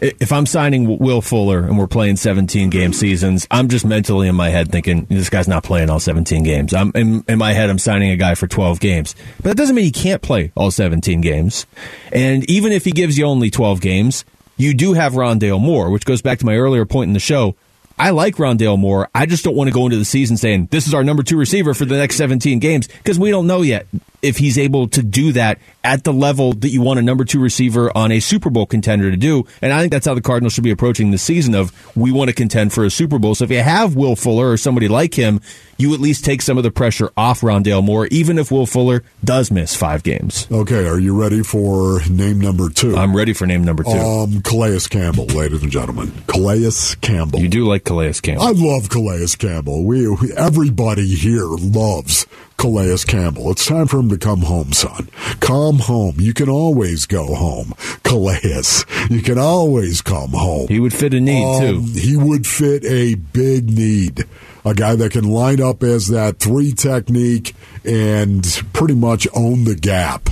if 0.00 0.32
I'm 0.32 0.46
signing 0.46 0.98
Will 0.98 1.20
Fuller 1.20 1.58
and 1.58 1.78
we're 1.78 1.86
playing 1.86 2.16
17 2.16 2.70
game 2.70 2.92
seasons, 2.92 3.46
I'm 3.50 3.68
just 3.68 3.84
mentally 3.84 4.28
in 4.28 4.34
my 4.34 4.48
head 4.48 4.70
thinking 4.70 5.06
this 5.06 5.30
guy's 5.30 5.48
not 5.48 5.64
playing 5.64 5.90
all 5.90 6.00
17 6.00 6.42
games. 6.42 6.72
I'm 6.74 6.92
in, 6.94 7.24
in 7.28 7.38
my 7.38 7.52
head 7.52 7.70
I'm 7.70 7.78
signing 7.78 8.10
a 8.10 8.16
guy 8.16 8.34
for 8.34 8.46
12 8.46 8.80
games, 8.80 9.14
but 9.36 9.44
that 9.44 9.56
doesn't 9.56 9.74
mean 9.74 9.84
he 9.84 9.90
can't 9.90 10.22
play 10.22 10.52
all 10.54 10.70
17 10.70 11.20
games. 11.20 11.66
And 12.12 12.48
even 12.48 12.72
if 12.72 12.84
he 12.84 12.92
gives 12.92 13.18
you 13.18 13.24
only 13.24 13.50
12 13.50 13.80
games, 13.80 14.24
you 14.56 14.74
do 14.74 14.92
have 14.92 15.12
Rondale 15.12 15.60
Moore, 15.60 15.90
which 15.90 16.04
goes 16.04 16.22
back 16.22 16.38
to 16.40 16.46
my 16.46 16.56
earlier 16.56 16.84
point 16.84 17.08
in 17.08 17.14
the 17.14 17.20
show. 17.20 17.56
I 17.98 18.10
like 18.10 18.36
Rondale 18.36 18.78
Moore. 18.78 19.08
I 19.12 19.26
just 19.26 19.42
don't 19.42 19.56
want 19.56 19.68
to 19.68 19.74
go 19.74 19.84
into 19.86 19.96
the 19.96 20.04
season 20.04 20.36
saying 20.36 20.68
this 20.70 20.86
is 20.86 20.94
our 20.94 21.02
number 21.02 21.24
two 21.24 21.36
receiver 21.36 21.74
for 21.74 21.84
the 21.84 21.96
next 21.96 22.16
17 22.16 22.60
games 22.60 22.86
because 22.86 23.18
we 23.18 23.30
don't 23.30 23.48
know 23.48 23.62
yet 23.62 23.86
if 24.22 24.38
he's 24.38 24.58
able 24.58 24.88
to 24.88 25.02
do 25.02 25.32
that 25.32 25.58
at 25.84 26.04
the 26.04 26.12
level 26.12 26.52
that 26.52 26.68
you 26.70 26.82
want 26.82 26.98
a 26.98 27.02
number 27.02 27.24
two 27.24 27.40
receiver 27.40 27.90
on 27.96 28.12
a 28.12 28.20
Super 28.20 28.50
Bowl 28.50 28.66
contender 28.66 29.10
to 29.10 29.16
do. 29.16 29.46
And 29.62 29.72
I 29.72 29.80
think 29.80 29.92
that's 29.92 30.06
how 30.06 30.14
the 30.14 30.20
Cardinals 30.20 30.52
should 30.52 30.64
be 30.64 30.70
approaching 30.70 31.10
the 31.10 31.18
season 31.18 31.54
of 31.54 31.72
we 31.96 32.12
want 32.12 32.28
to 32.28 32.34
contend 32.34 32.72
for 32.72 32.84
a 32.84 32.90
Super 32.90 33.18
Bowl. 33.18 33.34
So 33.34 33.44
if 33.44 33.50
you 33.50 33.62
have 33.62 33.94
Will 33.94 34.16
Fuller 34.16 34.50
or 34.50 34.56
somebody 34.56 34.88
like 34.88 35.14
him, 35.14 35.40
you 35.76 35.94
at 35.94 36.00
least 36.00 36.24
take 36.24 36.42
some 36.42 36.58
of 36.58 36.64
the 36.64 36.70
pressure 36.72 37.10
off 37.16 37.40
Rondale 37.40 37.84
Moore, 37.84 38.06
even 38.08 38.36
if 38.38 38.50
Will 38.50 38.66
Fuller 38.66 39.04
does 39.24 39.50
miss 39.50 39.76
five 39.76 40.02
games. 40.02 40.48
Okay, 40.50 40.86
are 40.86 40.98
you 40.98 41.18
ready 41.18 41.42
for 41.42 42.00
name 42.10 42.40
number 42.40 42.68
two? 42.68 42.96
I'm 42.96 43.16
ready 43.16 43.32
for 43.32 43.46
name 43.46 43.62
number 43.62 43.84
two. 43.84 43.90
Um, 43.90 44.42
Calais 44.42 44.80
Campbell, 44.90 45.26
ladies 45.26 45.62
and 45.62 45.70
gentlemen. 45.70 46.12
Calais 46.26 46.96
Campbell. 47.00 47.38
You 47.38 47.48
do 47.48 47.64
like 47.64 47.84
Calais 47.84 48.14
Campbell. 48.14 48.44
I 48.44 48.50
love 48.50 48.88
Calais 48.90 49.36
Campbell. 49.38 49.84
We, 49.84 50.08
we 50.08 50.32
everybody 50.32 51.06
here 51.14 51.44
loves 51.44 52.26
Calais 52.58 53.04
Campbell. 53.06 53.50
It's 53.52 53.64
time 53.66 53.86
for 53.86 53.98
him 54.00 54.08
to 54.10 54.18
come 54.18 54.40
home, 54.42 54.72
son. 54.72 55.08
Come 55.40 55.78
home. 55.78 56.16
You 56.18 56.34
can 56.34 56.48
always 56.48 57.06
go 57.06 57.34
home. 57.34 57.72
Calais. 58.02 58.84
You 59.08 59.22
can 59.22 59.38
always 59.38 60.02
come 60.02 60.30
home. 60.32 60.66
He 60.68 60.80
would 60.80 60.92
fit 60.92 61.14
a 61.14 61.20
need 61.20 61.44
Um, 61.44 61.60
too. 61.94 61.98
He 62.00 62.16
would 62.16 62.46
fit 62.46 62.84
a 62.84 63.14
big 63.14 63.70
need. 63.70 64.26
A 64.64 64.74
guy 64.74 64.96
that 64.96 65.12
can 65.12 65.24
line 65.24 65.62
up 65.62 65.82
as 65.82 66.08
that 66.08 66.40
three 66.40 66.72
technique 66.72 67.54
and 67.84 68.44
pretty 68.72 68.94
much 68.94 69.26
own 69.34 69.64
the 69.64 69.76
gap 69.76 70.28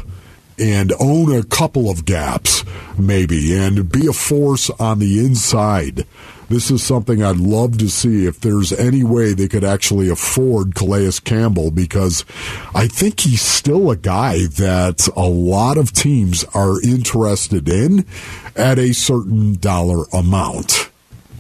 and 0.59 0.93
own 0.99 1.35
a 1.35 1.45
couple 1.45 1.91
of 1.91 2.05
gaps, 2.05 2.65
maybe, 2.99 3.57
and 3.57 3.91
be 3.91 4.07
a 4.07 4.13
force 4.13 4.71
on 4.71 4.99
the 4.99 5.19
inside. 5.19 6.07
This 6.49 6.71
is 6.71 6.83
something 6.83 7.25
I'd 7.25 7.39
love 7.39 7.79
to 7.79 7.89
see 7.89 8.25
if 8.27 8.41
there's 8.41 8.73
any 8.73 9.03
way 9.03 9.33
they 9.33 9.49
could 9.49 9.65
actually 9.65 10.09
afford 10.09 10.77
Calais 10.77 11.11
Campbell 11.25 11.73
because 11.73 12.25
I 12.73 12.87
think 12.87 13.21
he's 13.21 13.43
still 13.43 13.91
a 13.91 13.97
guy 13.97 14.47
that 14.47 15.09
a 15.17 15.27
lot 15.27 15.77
of 15.77 15.93
teams 15.93 16.45
are 16.55 16.81
interested 16.83 17.69
in 17.69 18.07
at 18.55 18.79
a 18.79 18.93
certain 18.93 19.55
dollar 19.55 20.05
amount. 20.13 20.91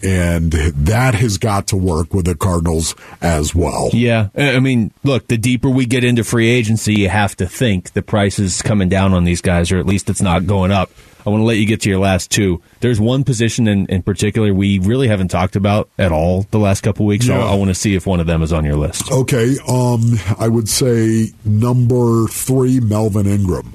And 0.02 0.52
that 0.52 1.14
has 1.14 1.38
got 1.38 1.68
to 1.68 1.76
work 1.76 2.12
with 2.12 2.26
the 2.26 2.34
Cardinals 2.34 2.94
as 3.20 3.54
well. 3.54 3.90
Yeah, 3.92 4.28
I 4.36 4.60
mean, 4.60 4.92
look, 5.04 5.28
the 5.28 5.38
deeper 5.38 5.68
we 5.70 5.86
get 5.86 6.04
into 6.04 6.24
free 6.24 6.48
agency, 6.48 6.94
you 6.94 7.08
have 7.08 7.36
to 7.36 7.46
think 7.46 7.92
the 7.92 8.02
price 8.02 8.38
is 8.38 8.62
coming 8.62 8.88
down 8.88 9.12
on 9.12 9.24
these 9.24 9.40
guys, 9.40 9.72
or 9.72 9.78
at 9.78 9.86
least 9.86 10.10
it's 10.10 10.22
not 10.22 10.46
going 10.46 10.70
up. 10.70 10.90
I 11.26 11.30
want 11.30 11.40
to 11.40 11.44
let 11.44 11.56
you 11.56 11.66
get 11.66 11.80
to 11.80 11.90
your 11.90 11.98
last 11.98 12.30
two. 12.30 12.62
There's 12.78 13.00
one 13.00 13.24
position 13.24 13.66
in, 13.66 13.86
in 13.86 14.02
particular 14.02 14.54
we 14.54 14.78
really 14.78 15.08
haven't 15.08 15.28
talked 15.28 15.56
about 15.56 15.88
at 15.98 16.12
all 16.12 16.46
the 16.52 16.60
last 16.60 16.82
couple 16.82 17.04
weeks. 17.04 17.26
Yeah. 17.26 17.40
So 17.40 17.46
I 17.48 17.56
want 17.56 17.68
to 17.68 17.74
see 17.74 17.96
if 17.96 18.06
one 18.06 18.20
of 18.20 18.28
them 18.28 18.42
is 18.42 18.52
on 18.52 18.64
your 18.64 18.76
list. 18.76 19.10
Okay, 19.10 19.56
um, 19.68 20.18
I 20.38 20.46
would 20.46 20.68
say 20.68 21.32
number 21.44 22.28
three, 22.28 22.78
Melvin 22.78 23.26
Ingram, 23.26 23.72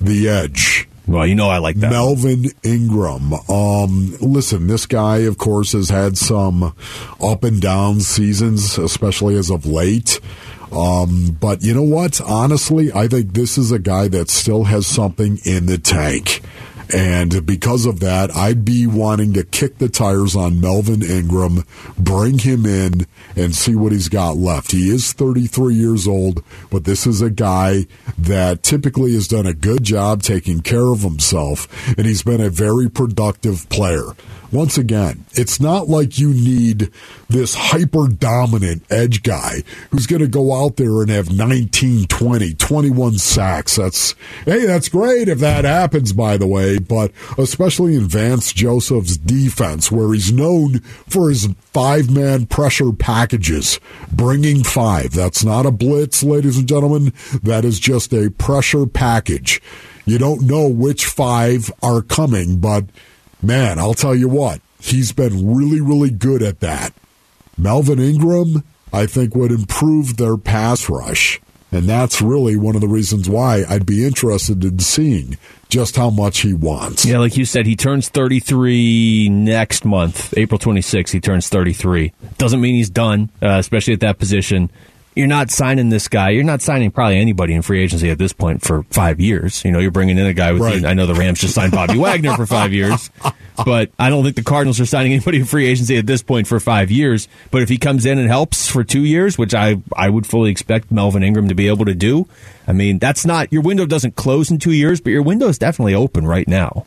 the 0.00 0.30
edge. 0.30 0.88
Well, 1.06 1.26
you 1.26 1.34
know 1.34 1.48
I 1.48 1.58
like 1.58 1.76
that. 1.76 1.90
Melvin 1.90 2.46
Ingram. 2.62 3.32
Um, 3.48 4.16
listen, 4.20 4.68
this 4.68 4.86
guy, 4.86 5.18
of 5.18 5.36
course, 5.36 5.72
has 5.72 5.88
had 5.88 6.16
some 6.16 6.74
up 7.20 7.44
and 7.44 7.60
down 7.60 8.00
seasons, 8.00 8.78
especially 8.78 9.36
as 9.36 9.50
of 9.50 9.66
late. 9.66 10.20
Um, 10.70 11.36
but 11.38 11.62
you 11.62 11.74
know 11.74 11.82
what? 11.82 12.20
Honestly, 12.20 12.92
I 12.92 13.08
think 13.08 13.34
this 13.34 13.58
is 13.58 13.72
a 13.72 13.78
guy 13.78 14.08
that 14.08 14.30
still 14.30 14.64
has 14.64 14.86
something 14.86 15.38
in 15.44 15.66
the 15.66 15.76
tank. 15.76 16.40
And 16.94 17.46
because 17.46 17.86
of 17.86 18.00
that, 18.00 18.34
I'd 18.36 18.64
be 18.64 18.86
wanting 18.86 19.32
to 19.34 19.44
kick 19.44 19.78
the 19.78 19.88
tires 19.88 20.36
on 20.36 20.60
Melvin 20.60 21.02
Ingram, 21.02 21.64
bring 21.98 22.38
him 22.38 22.66
in, 22.66 23.06
and 23.34 23.54
see 23.54 23.74
what 23.74 23.92
he's 23.92 24.08
got 24.08 24.36
left. 24.36 24.72
He 24.72 24.90
is 24.90 25.12
33 25.12 25.74
years 25.74 26.06
old, 26.06 26.44
but 26.70 26.84
this 26.84 27.06
is 27.06 27.22
a 27.22 27.30
guy 27.30 27.86
that 28.18 28.62
typically 28.62 29.14
has 29.14 29.26
done 29.26 29.46
a 29.46 29.54
good 29.54 29.84
job 29.84 30.22
taking 30.22 30.60
care 30.60 30.88
of 30.88 31.00
himself, 31.00 31.66
and 31.96 32.06
he's 32.06 32.22
been 32.22 32.40
a 32.42 32.50
very 32.50 32.90
productive 32.90 33.68
player. 33.70 34.14
Once 34.52 34.76
again, 34.76 35.24
it's 35.32 35.58
not 35.60 35.88
like 35.88 36.18
you 36.18 36.28
need 36.28 36.90
this 37.30 37.54
hyper 37.54 38.06
dominant 38.06 38.82
edge 38.90 39.22
guy 39.22 39.62
who's 39.90 40.06
going 40.06 40.20
to 40.20 40.28
go 40.28 40.54
out 40.54 40.76
there 40.76 41.00
and 41.00 41.08
have 41.08 41.32
19, 41.32 42.06
20, 42.06 42.54
21 42.54 43.14
sacks. 43.14 43.76
That's, 43.76 44.14
hey, 44.44 44.66
that's 44.66 44.90
great 44.90 45.28
if 45.28 45.38
that 45.38 45.64
happens, 45.64 46.12
by 46.12 46.36
the 46.36 46.46
way, 46.46 46.78
but 46.78 47.12
especially 47.38 47.96
in 47.96 48.06
Vance 48.06 48.52
Joseph's 48.52 49.16
defense, 49.16 49.90
where 49.90 50.12
he's 50.12 50.30
known 50.30 50.80
for 50.80 51.30
his 51.30 51.48
five 51.72 52.10
man 52.10 52.44
pressure 52.44 52.92
packages, 52.92 53.80
bringing 54.12 54.62
five. 54.62 55.12
That's 55.12 55.42
not 55.42 55.64
a 55.64 55.70
blitz, 55.70 56.22
ladies 56.22 56.58
and 56.58 56.68
gentlemen. 56.68 57.14
That 57.42 57.64
is 57.64 57.80
just 57.80 58.12
a 58.12 58.30
pressure 58.30 58.84
package. 58.84 59.62
You 60.04 60.18
don't 60.18 60.42
know 60.42 60.68
which 60.68 61.06
five 61.06 61.72
are 61.82 62.02
coming, 62.02 62.58
but 62.58 62.84
man, 63.42 63.78
I'll 63.78 63.94
tell 63.94 64.14
you 64.14 64.28
what, 64.28 64.60
he's 64.80 65.12
been 65.12 65.54
really, 65.54 65.80
really 65.80 66.10
good 66.10 66.42
at 66.42 66.60
that. 66.60 66.92
Melvin 67.58 67.98
Ingram, 67.98 68.64
I 68.92 69.06
think, 69.06 69.34
would 69.34 69.52
improve 69.52 70.16
their 70.16 70.36
pass 70.36 70.88
rush. 70.88 71.40
And 71.70 71.88
that's 71.88 72.20
really 72.20 72.54
one 72.54 72.74
of 72.74 72.82
the 72.82 72.88
reasons 72.88 73.30
why 73.30 73.64
I'd 73.66 73.86
be 73.86 74.04
interested 74.04 74.62
in 74.62 74.78
seeing 74.80 75.38
just 75.70 75.96
how 75.96 76.10
much 76.10 76.40
he 76.40 76.52
wants. 76.52 77.06
Yeah, 77.06 77.16
like 77.16 77.38
you 77.38 77.46
said, 77.46 77.64
he 77.64 77.76
turns 77.76 78.10
33 78.10 79.30
next 79.30 79.86
month, 79.86 80.36
April 80.36 80.58
26th. 80.58 81.12
He 81.12 81.20
turns 81.20 81.48
33. 81.48 82.12
Doesn't 82.36 82.60
mean 82.60 82.74
he's 82.74 82.90
done, 82.90 83.30
uh, 83.40 83.56
especially 83.58 83.94
at 83.94 84.00
that 84.00 84.18
position. 84.18 84.70
You're 85.14 85.26
not 85.26 85.50
signing 85.50 85.90
this 85.90 86.08
guy. 86.08 86.30
You're 86.30 86.44
not 86.44 86.62
signing 86.62 86.90
probably 86.90 87.18
anybody 87.18 87.52
in 87.54 87.60
free 87.60 87.82
agency 87.82 88.08
at 88.08 88.16
this 88.16 88.32
point 88.32 88.62
for 88.62 88.82
five 88.84 89.20
years. 89.20 89.62
You 89.62 89.70
know, 89.70 89.78
you're 89.78 89.90
bringing 89.90 90.16
in 90.16 90.24
a 90.24 90.32
guy 90.32 90.52
with. 90.52 90.62
Right. 90.62 90.84
I 90.84 90.94
know 90.94 91.06
the 91.06 91.14
Rams 91.14 91.40
just 91.40 91.54
signed 91.54 91.72
Bobby 91.72 91.98
Wagner 91.98 92.34
for 92.34 92.46
five 92.46 92.72
years, 92.72 93.10
but 93.64 93.90
I 93.98 94.08
don't 94.08 94.24
think 94.24 94.36
the 94.36 94.42
Cardinals 94.42 94.80
are 94.80 94.86
signing 94.86 95.12
anybody 95.12 95.38
in 95.38 95.44
free 95.44 95.66
agency 95.66 95.98
at 95.98 96.06
this 96.06 96.22
point 96.22 96.46
for 96.46 96.58
five 96.60 96.90
years. 96.90 97.28
But 97.50 97.62
if 97.62 97.68
he 97.68 97.76
comes 97.76 98.06
in 98.06 98.18
and 98.18 98.28
helps 98.28 98.68
for 98.70 98.84
two 98.84 99.04
years, 99.04 99.36
which 99.36 99.54
I 99.54 99.76
I 99.94 100.08
would 100.08 100.26
fully 100.26 100.50
expect 100.50 100.90
Melvin 100.90 101.22
Ingram 101.22 101.48
to 101.48 101.54
be 101.54 101.68
able 101.68 101.84
to 101.84 101.94
do, 101.94 102.26
I 102.66 102.72
mean 102.72 102.98
that's 102.98 103.26
not 103.26 103.52
your 103.52 103.62
window 103.62 103.84
doesn't 103.84 104.16
close 104.16 104.50
in 104.50 104.58
two 104.58 104.72
years, 104.72 105.00
but 105.00 105.10
your 105.10 105.22
window 105.22 105.48
is 105.48 105.58
definitely 105.58 105.94
open 105.94 106.26
right 106.26 106.48
now. 106.48 106.86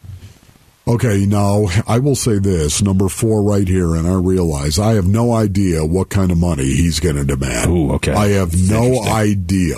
Okay, 0.88 1.26
now 1.26 1.66
I 1.88 1.98
will 1.98 2.16
say 2.16 2.38
this 2.38 2.82
number 2.84 3.10
four 3.10 3.42
right 3.42 3.68
here, 3.68 3.96
and 3.96 4.08
I 4.08 4.14
realize 4.14 4.78
I 4.78 4.94
have 4.94 5.08
no 5.08 5.34
idea 5.34 5.84
what 5.84 6.10
kind 6.10 6.32
of 6.32 6.38
money 6.38 6.66
he's 6.66 7.00
going 7.00 7.16
to 7.16 7.26
demand. 7.26 7.72
Ooh, 7.72 7.94
okay. 7.94 8.14
I 8.14 8.30
have 8.30 8.54
no 8.70 9.02
idea 9.02 9.78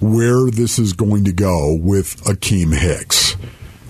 where 0.00 0.50
this 0.50 0.80
is 0.80 0.94
going 0.94 1.24
to 1.24 1.32
go 1.32 1.74
with 1.74 2.20
Akiem 2.24 2.76
Hicks. 2.76 3.36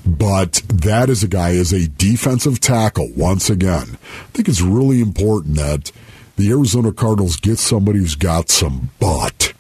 But 0.04 0.62
that 0.68 1.08
is 1.08 1.22
a 1.22 1.28
guy 1.28 1.56
as 1.56 1.72
a 1.72 1.88
defensive 1.88 2.60
tackle, 2.60 3.10
once 3.16 3.48
again. 3.48 3.96
I 4.02 4.30
think 4.32 4.48
it's 4.48 4.60
really 4.60 5.00
important 5.00 5.56
that 5.56 5.90
the 6.36 6.50
Arizona 6.50 6.92
Cardinals 6.92 7.36
get 7.36 7.58
somebody 7.58 8.00
who's 8.00 8.16
got 8.16 8.50
some 8.50 8.90
butt. 8.98 9.51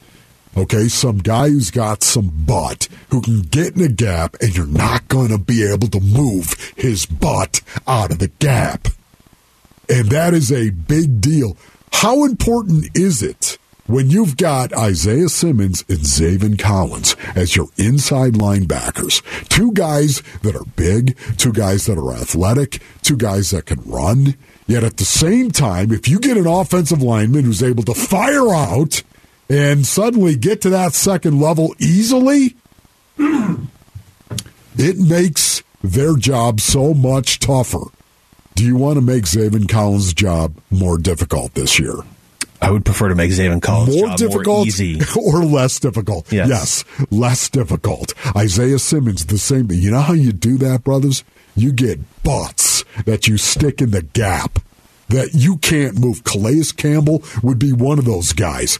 Okay, 0.54 0.88
some 0.88 1.18
guy 1.18 1.48
who's 1.48 1.70
got 1.70 2.02
some 2.02 2.28
butt 2.28 2.86
who 3.10 3.22
can 3.22 3.40
get 3.40 3.74
in 3.74 3.82
a 3.82 3.88
gap 3.88 4.36
and 4.42 4.54
you're 4.54 4.66
not 4.66 5.08
going 5.08 5.30
to 5.30 5.38
be 5.38 5.64
able 5.64 5.88
to 5.88 6.00
move 6.00 6.72
his 6.76 7.06
butt 7.06 7.62
out 7.86 8.10
of 8.10 8.18
the 8.18 8.28
gap. 8.28 8.88
And 9.88 10.10
that 10.10 10.34
is 10.34 10.52
a 10.52 10.70
big 10.70 11.22
deal. 11.22 11.56
How 11.92 12.24
important 12.24 12.94
is 12.94 13.22
it 13.22 13.56
when 13.86 14.10
you've 14.10 14.36
got 14.36 14.74
Isaiah 14.74 15.30
Simmons 15.30 15.84
and 15.88 16.00
Zaven 16.00 16.58
Collins 16.58 17.16
as 17.34 17.56
your 17.56 17.68
inside 17.78 18.34
linebackers? 18.34 19.22
Two 19.48 19.72
guys 19.72 20.22
that 20.42 20.54
are 20.54 20.66
big, 20.76 21.16
two 21.38 21.52
guys 21.52 21.86
that 21.86 21.96
are 21.96 22.12
athletic, 22.12 22.82
two 23.00 23.16
guys 23.16 23.50
that 23.52 23.64
can 23.64 23.80
run. 23.86 24.36
Yet 24.66 24.84
at 24.84 24.98
the 24.98 25.04
same 25.06 25.50
time, 25.50 25.92
if 25.92 26.08
you 26.08 26.20
get 26.20 26.36
an 26.36 26.46
offensive 26.46 27.00
lineman 27.00 27.44
who's 27.44 27.62
able 27.62 27.84
to 27.84 27.94
fire 27.94 28.54
out 28.54 29.02
and 29.48 29.86
suddenly 29.86 30.36
get 30.36 30.60
to 30.62 30.70
that 30.70 30.94
second 30.94 31.40
level 31.40 31.74
easily, 31.78 32.56
it 33.18 34.98
makes 34.98 35.62
their 35.82 36.16
job 36.16 36.60
so 36.60 36.94
much 36.94 37.38
tougher. 37.38 37.86
Do 38.54 38.64
you 38.64 38.76
want 38.76 38.96
to 38.96 39.00
make 39.00 39.24
Zaven 39.24 39.68
Collins' 39.68 40.12
job 40.12 40.54
more 40.70 40.98
difficult 40.98 41.54
this 41.54 41.78
year? 41.78 41.96
I 42.60 42.70
would 42.70 42.84
prefer 42.84 43.08
to 43.08 43.14
make 43.14 43.32
Zaven 43.32 43.60
Collins' 43.60 43.96
more 43.96 44.08
job 44.08 44.18
difficult 44.18 44.58
more 44.58 44.66
easy. 44.66 45.00
or 45.16 45.44
less 45.44 45.80
difficult? 45.80 46.30
Yes. 46.32 46.84
less 47.10 47.48
difficult. 47.48 48.14
Isaiah 48.36 48.78
Simmons, 48.78 49.26
the 49.26 49.38
same 49.38 49.68
thing. 49.68 49.78
You 49.80 49.90
know 49.90 50.00
how 50.00 50.12
you 50.12 50.32
do 50.32 50.58
that, 50.58 50.84
brothers? 50.84 51.24
You 51.56 51.72
get 51.72 51.98
butts 52.22 52.84
that 53.04 53.26
you 53.26 53.36
stick 53.36 53.80
in 53.82 53.90
the 53.90 54.02
gap 54.02 54.60
that 55.08 55.34
you 55.34 55.58
can't 55.58 55.98
move. 55.98 56.24
Calais 56.24 56.62
Campbell 56.76 57.22
would 57.42 57.58
be 57.58 57.72
one 57.72 57.98
of 57.98 58.04
those 58.04 58.32
guys. 58.32 58.78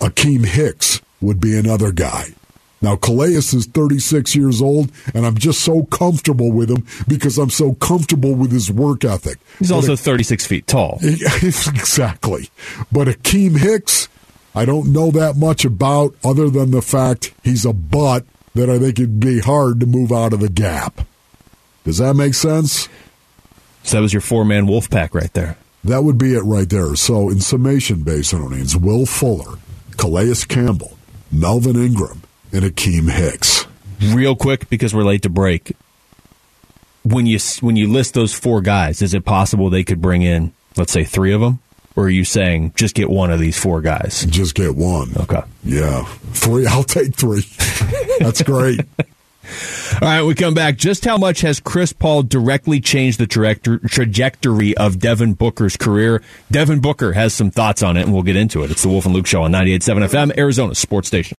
Akiem 0.00 0.44
Hicks 0.46 1.00
would 1.20 1.40
be 1.40 1.56
another 1.56 1.92
guy. 1.92 2.34
Now, 2.82 2.96
Calais 2.96 3.32
is 3.32 3.66
36 3.66 4.34
years 4.34 4.62
old, 4.62 4.90
and 5.14 5.26
I'm 5.26 5.36
just 5.36 5.60
so 5.60 5.82
comfortable 5.84 6.50
with 6.50 6.70
him 6.70 6.86
because 7.06 7.36
I'm 7.36 7.50
so 7.50 7.74
comfortable 7.74 8.34
with 8.34 8.50
his 8.50 8.72
work 8.72 9.04
ethic. 9.04 9.38
He's 9.58 9.68
But 9.68 9.76
also 9.76 9.96
36 9.96 10.46
feet 10.46 10.66
tall. 10.66 10.98
exactly. 11.02 12.48
But 12.90 13.08
Akiem 13.08 13.58
Hicks, 13.58 14.08
I 14.54 14.64
don't 14.64 14.92
know 14.92 15.10
that 15.10 15.36
much 15.36 15.66
about 15.66 16.14
other 16.24 16.48
than 16.48 16.70
the 16.70 16.80
fact 16.80 17.34
he's 17.44 17.66
a 17.66 17.74
butt 17.74 18.24
that 18.54 18.70
I 18.70 18.78
think 18.78 18.98
it'd 18.98 19.20
be 19.20 19.40
hard 19.40 19.80
to 19.80 19.86
move 19.86 20.10
out 20.10 20.32
of 20.32 20.40
the 20.40 20.48
gap. 20.48 21.06
Does 21.84 21.98
that 21.98 22.14
make 22.14 22.34
sense? 22.34 22.88
So 23.82 23.98
that 23.98 24.02
was 24.02 24.12
your 24.14 24.22
four 24.22 24.44
man 24.46 24.66
wolf 24.66 24.88
pack 24.88 25.14
right 25.14 25.32
there. 25.34 25.58
That 25.84 26.04
would 26.04 26.18
be 26.18 26.34
it 26.34 26.42
right 26.42 26.68
there. 26.68 26.94
So, 26.94 27.30
in 27.30 27.40
summation, 27.40 28.04
Basinonians, 28.04 28.76
Will 28.76 29.06
Fuller, 29.06 29.58
Calais 30.00 30.32
Campbell, 30.48 30.96
Melvin 31.30 31.76
Ingram, 31.76 32.22
and 32.52 32.64
Akiem 32.64 33.10
Hicks. 33.10 33.66
Real 34.14 34.34
quick, 34.34 34.70
because 34.70 34.94
we're 34.94 35.04
late 35.04 35.20
to 35.22 35.28
break. 35.28 35.76
When 37.02 37.26
you 37.26 37.38
when 37.60 37.76
you 37.76 37.86
list 37.86 38.14
those 38.14 38.32
four 38.32 38.62
guys, 38.62 39.02
is 39.02 39.12
it 39.12 39.26
possible 39.26 39.68
they 39.68 39.84
could 39.84 40.00
bring 40.00 40.22
in, 40.22 40.54
let's 40.78 40.90
say, 40.90 41.04
three 41.04 41.34
of 41.34 41.42
them? 41.42 41.58
Or 41.96 42.04
are 42.04 42.08
you 42.08 42.24
saying 42.24 42.72
just 42.76 42.94
get 42.94 43.10
one 43.10 43.30
of 43.30 43.38
these 43.40 43.58
four 43.58 43.82
guys? 43.82 44.24
Just 44.24 44.54
get 44.54 44.74
one. 44.74 45.14
Okay. 45.18 45.42
Yeah. 45.64 46.04
Three. 46.32 46.66
I'll 46.66 46.82
take 46.82 47.14
three. 47.14 47.42
That's 48.20 48.40
great. 48.42 48.80
All 49.94 50.08
right, 50.08 50.22
we 50.22 50.34
come 50.34 50.54
back. 50.54 50.76
Just 50.76 51.04
how 51.04 51.18
much 51.18 51.40
has 51.42 51.60
Chris 51.60 51.92
Paul 51.92 52.22
directly 52.22 52.80
changed 52.80 53.18
the 53.18 53.26
trajectory 53.26 54.76
of 54.76 54.98
Devin 54.98 55.34
Booker's 55.34 55.76
career? 55.76 56.22
Devin 56.50 56.80
Booker 56.80 57.12
has 57.12 57.34
some 57.34 57.50
thoughts 57.50 57.82
on 57.82 57.96
it, 57.96 58.02
and 58.02 58.12
we'll 58.12 58.22
get 58.22 58.36
into 58.36 58.62
it. 58.62 58.70
It's 58.70 58.82
the 58.82 58.88
Wolf 58.88 59.04
and 59.04 59.14
Luke 59.14 59.26
Show 59.26 59.42
on 59.42 59.52
98.7 59.52 60.08
FM, 60.08 60.38
Arizona 60.38 60.74
Sports 60.74 61.08
Station. 61.08 61.36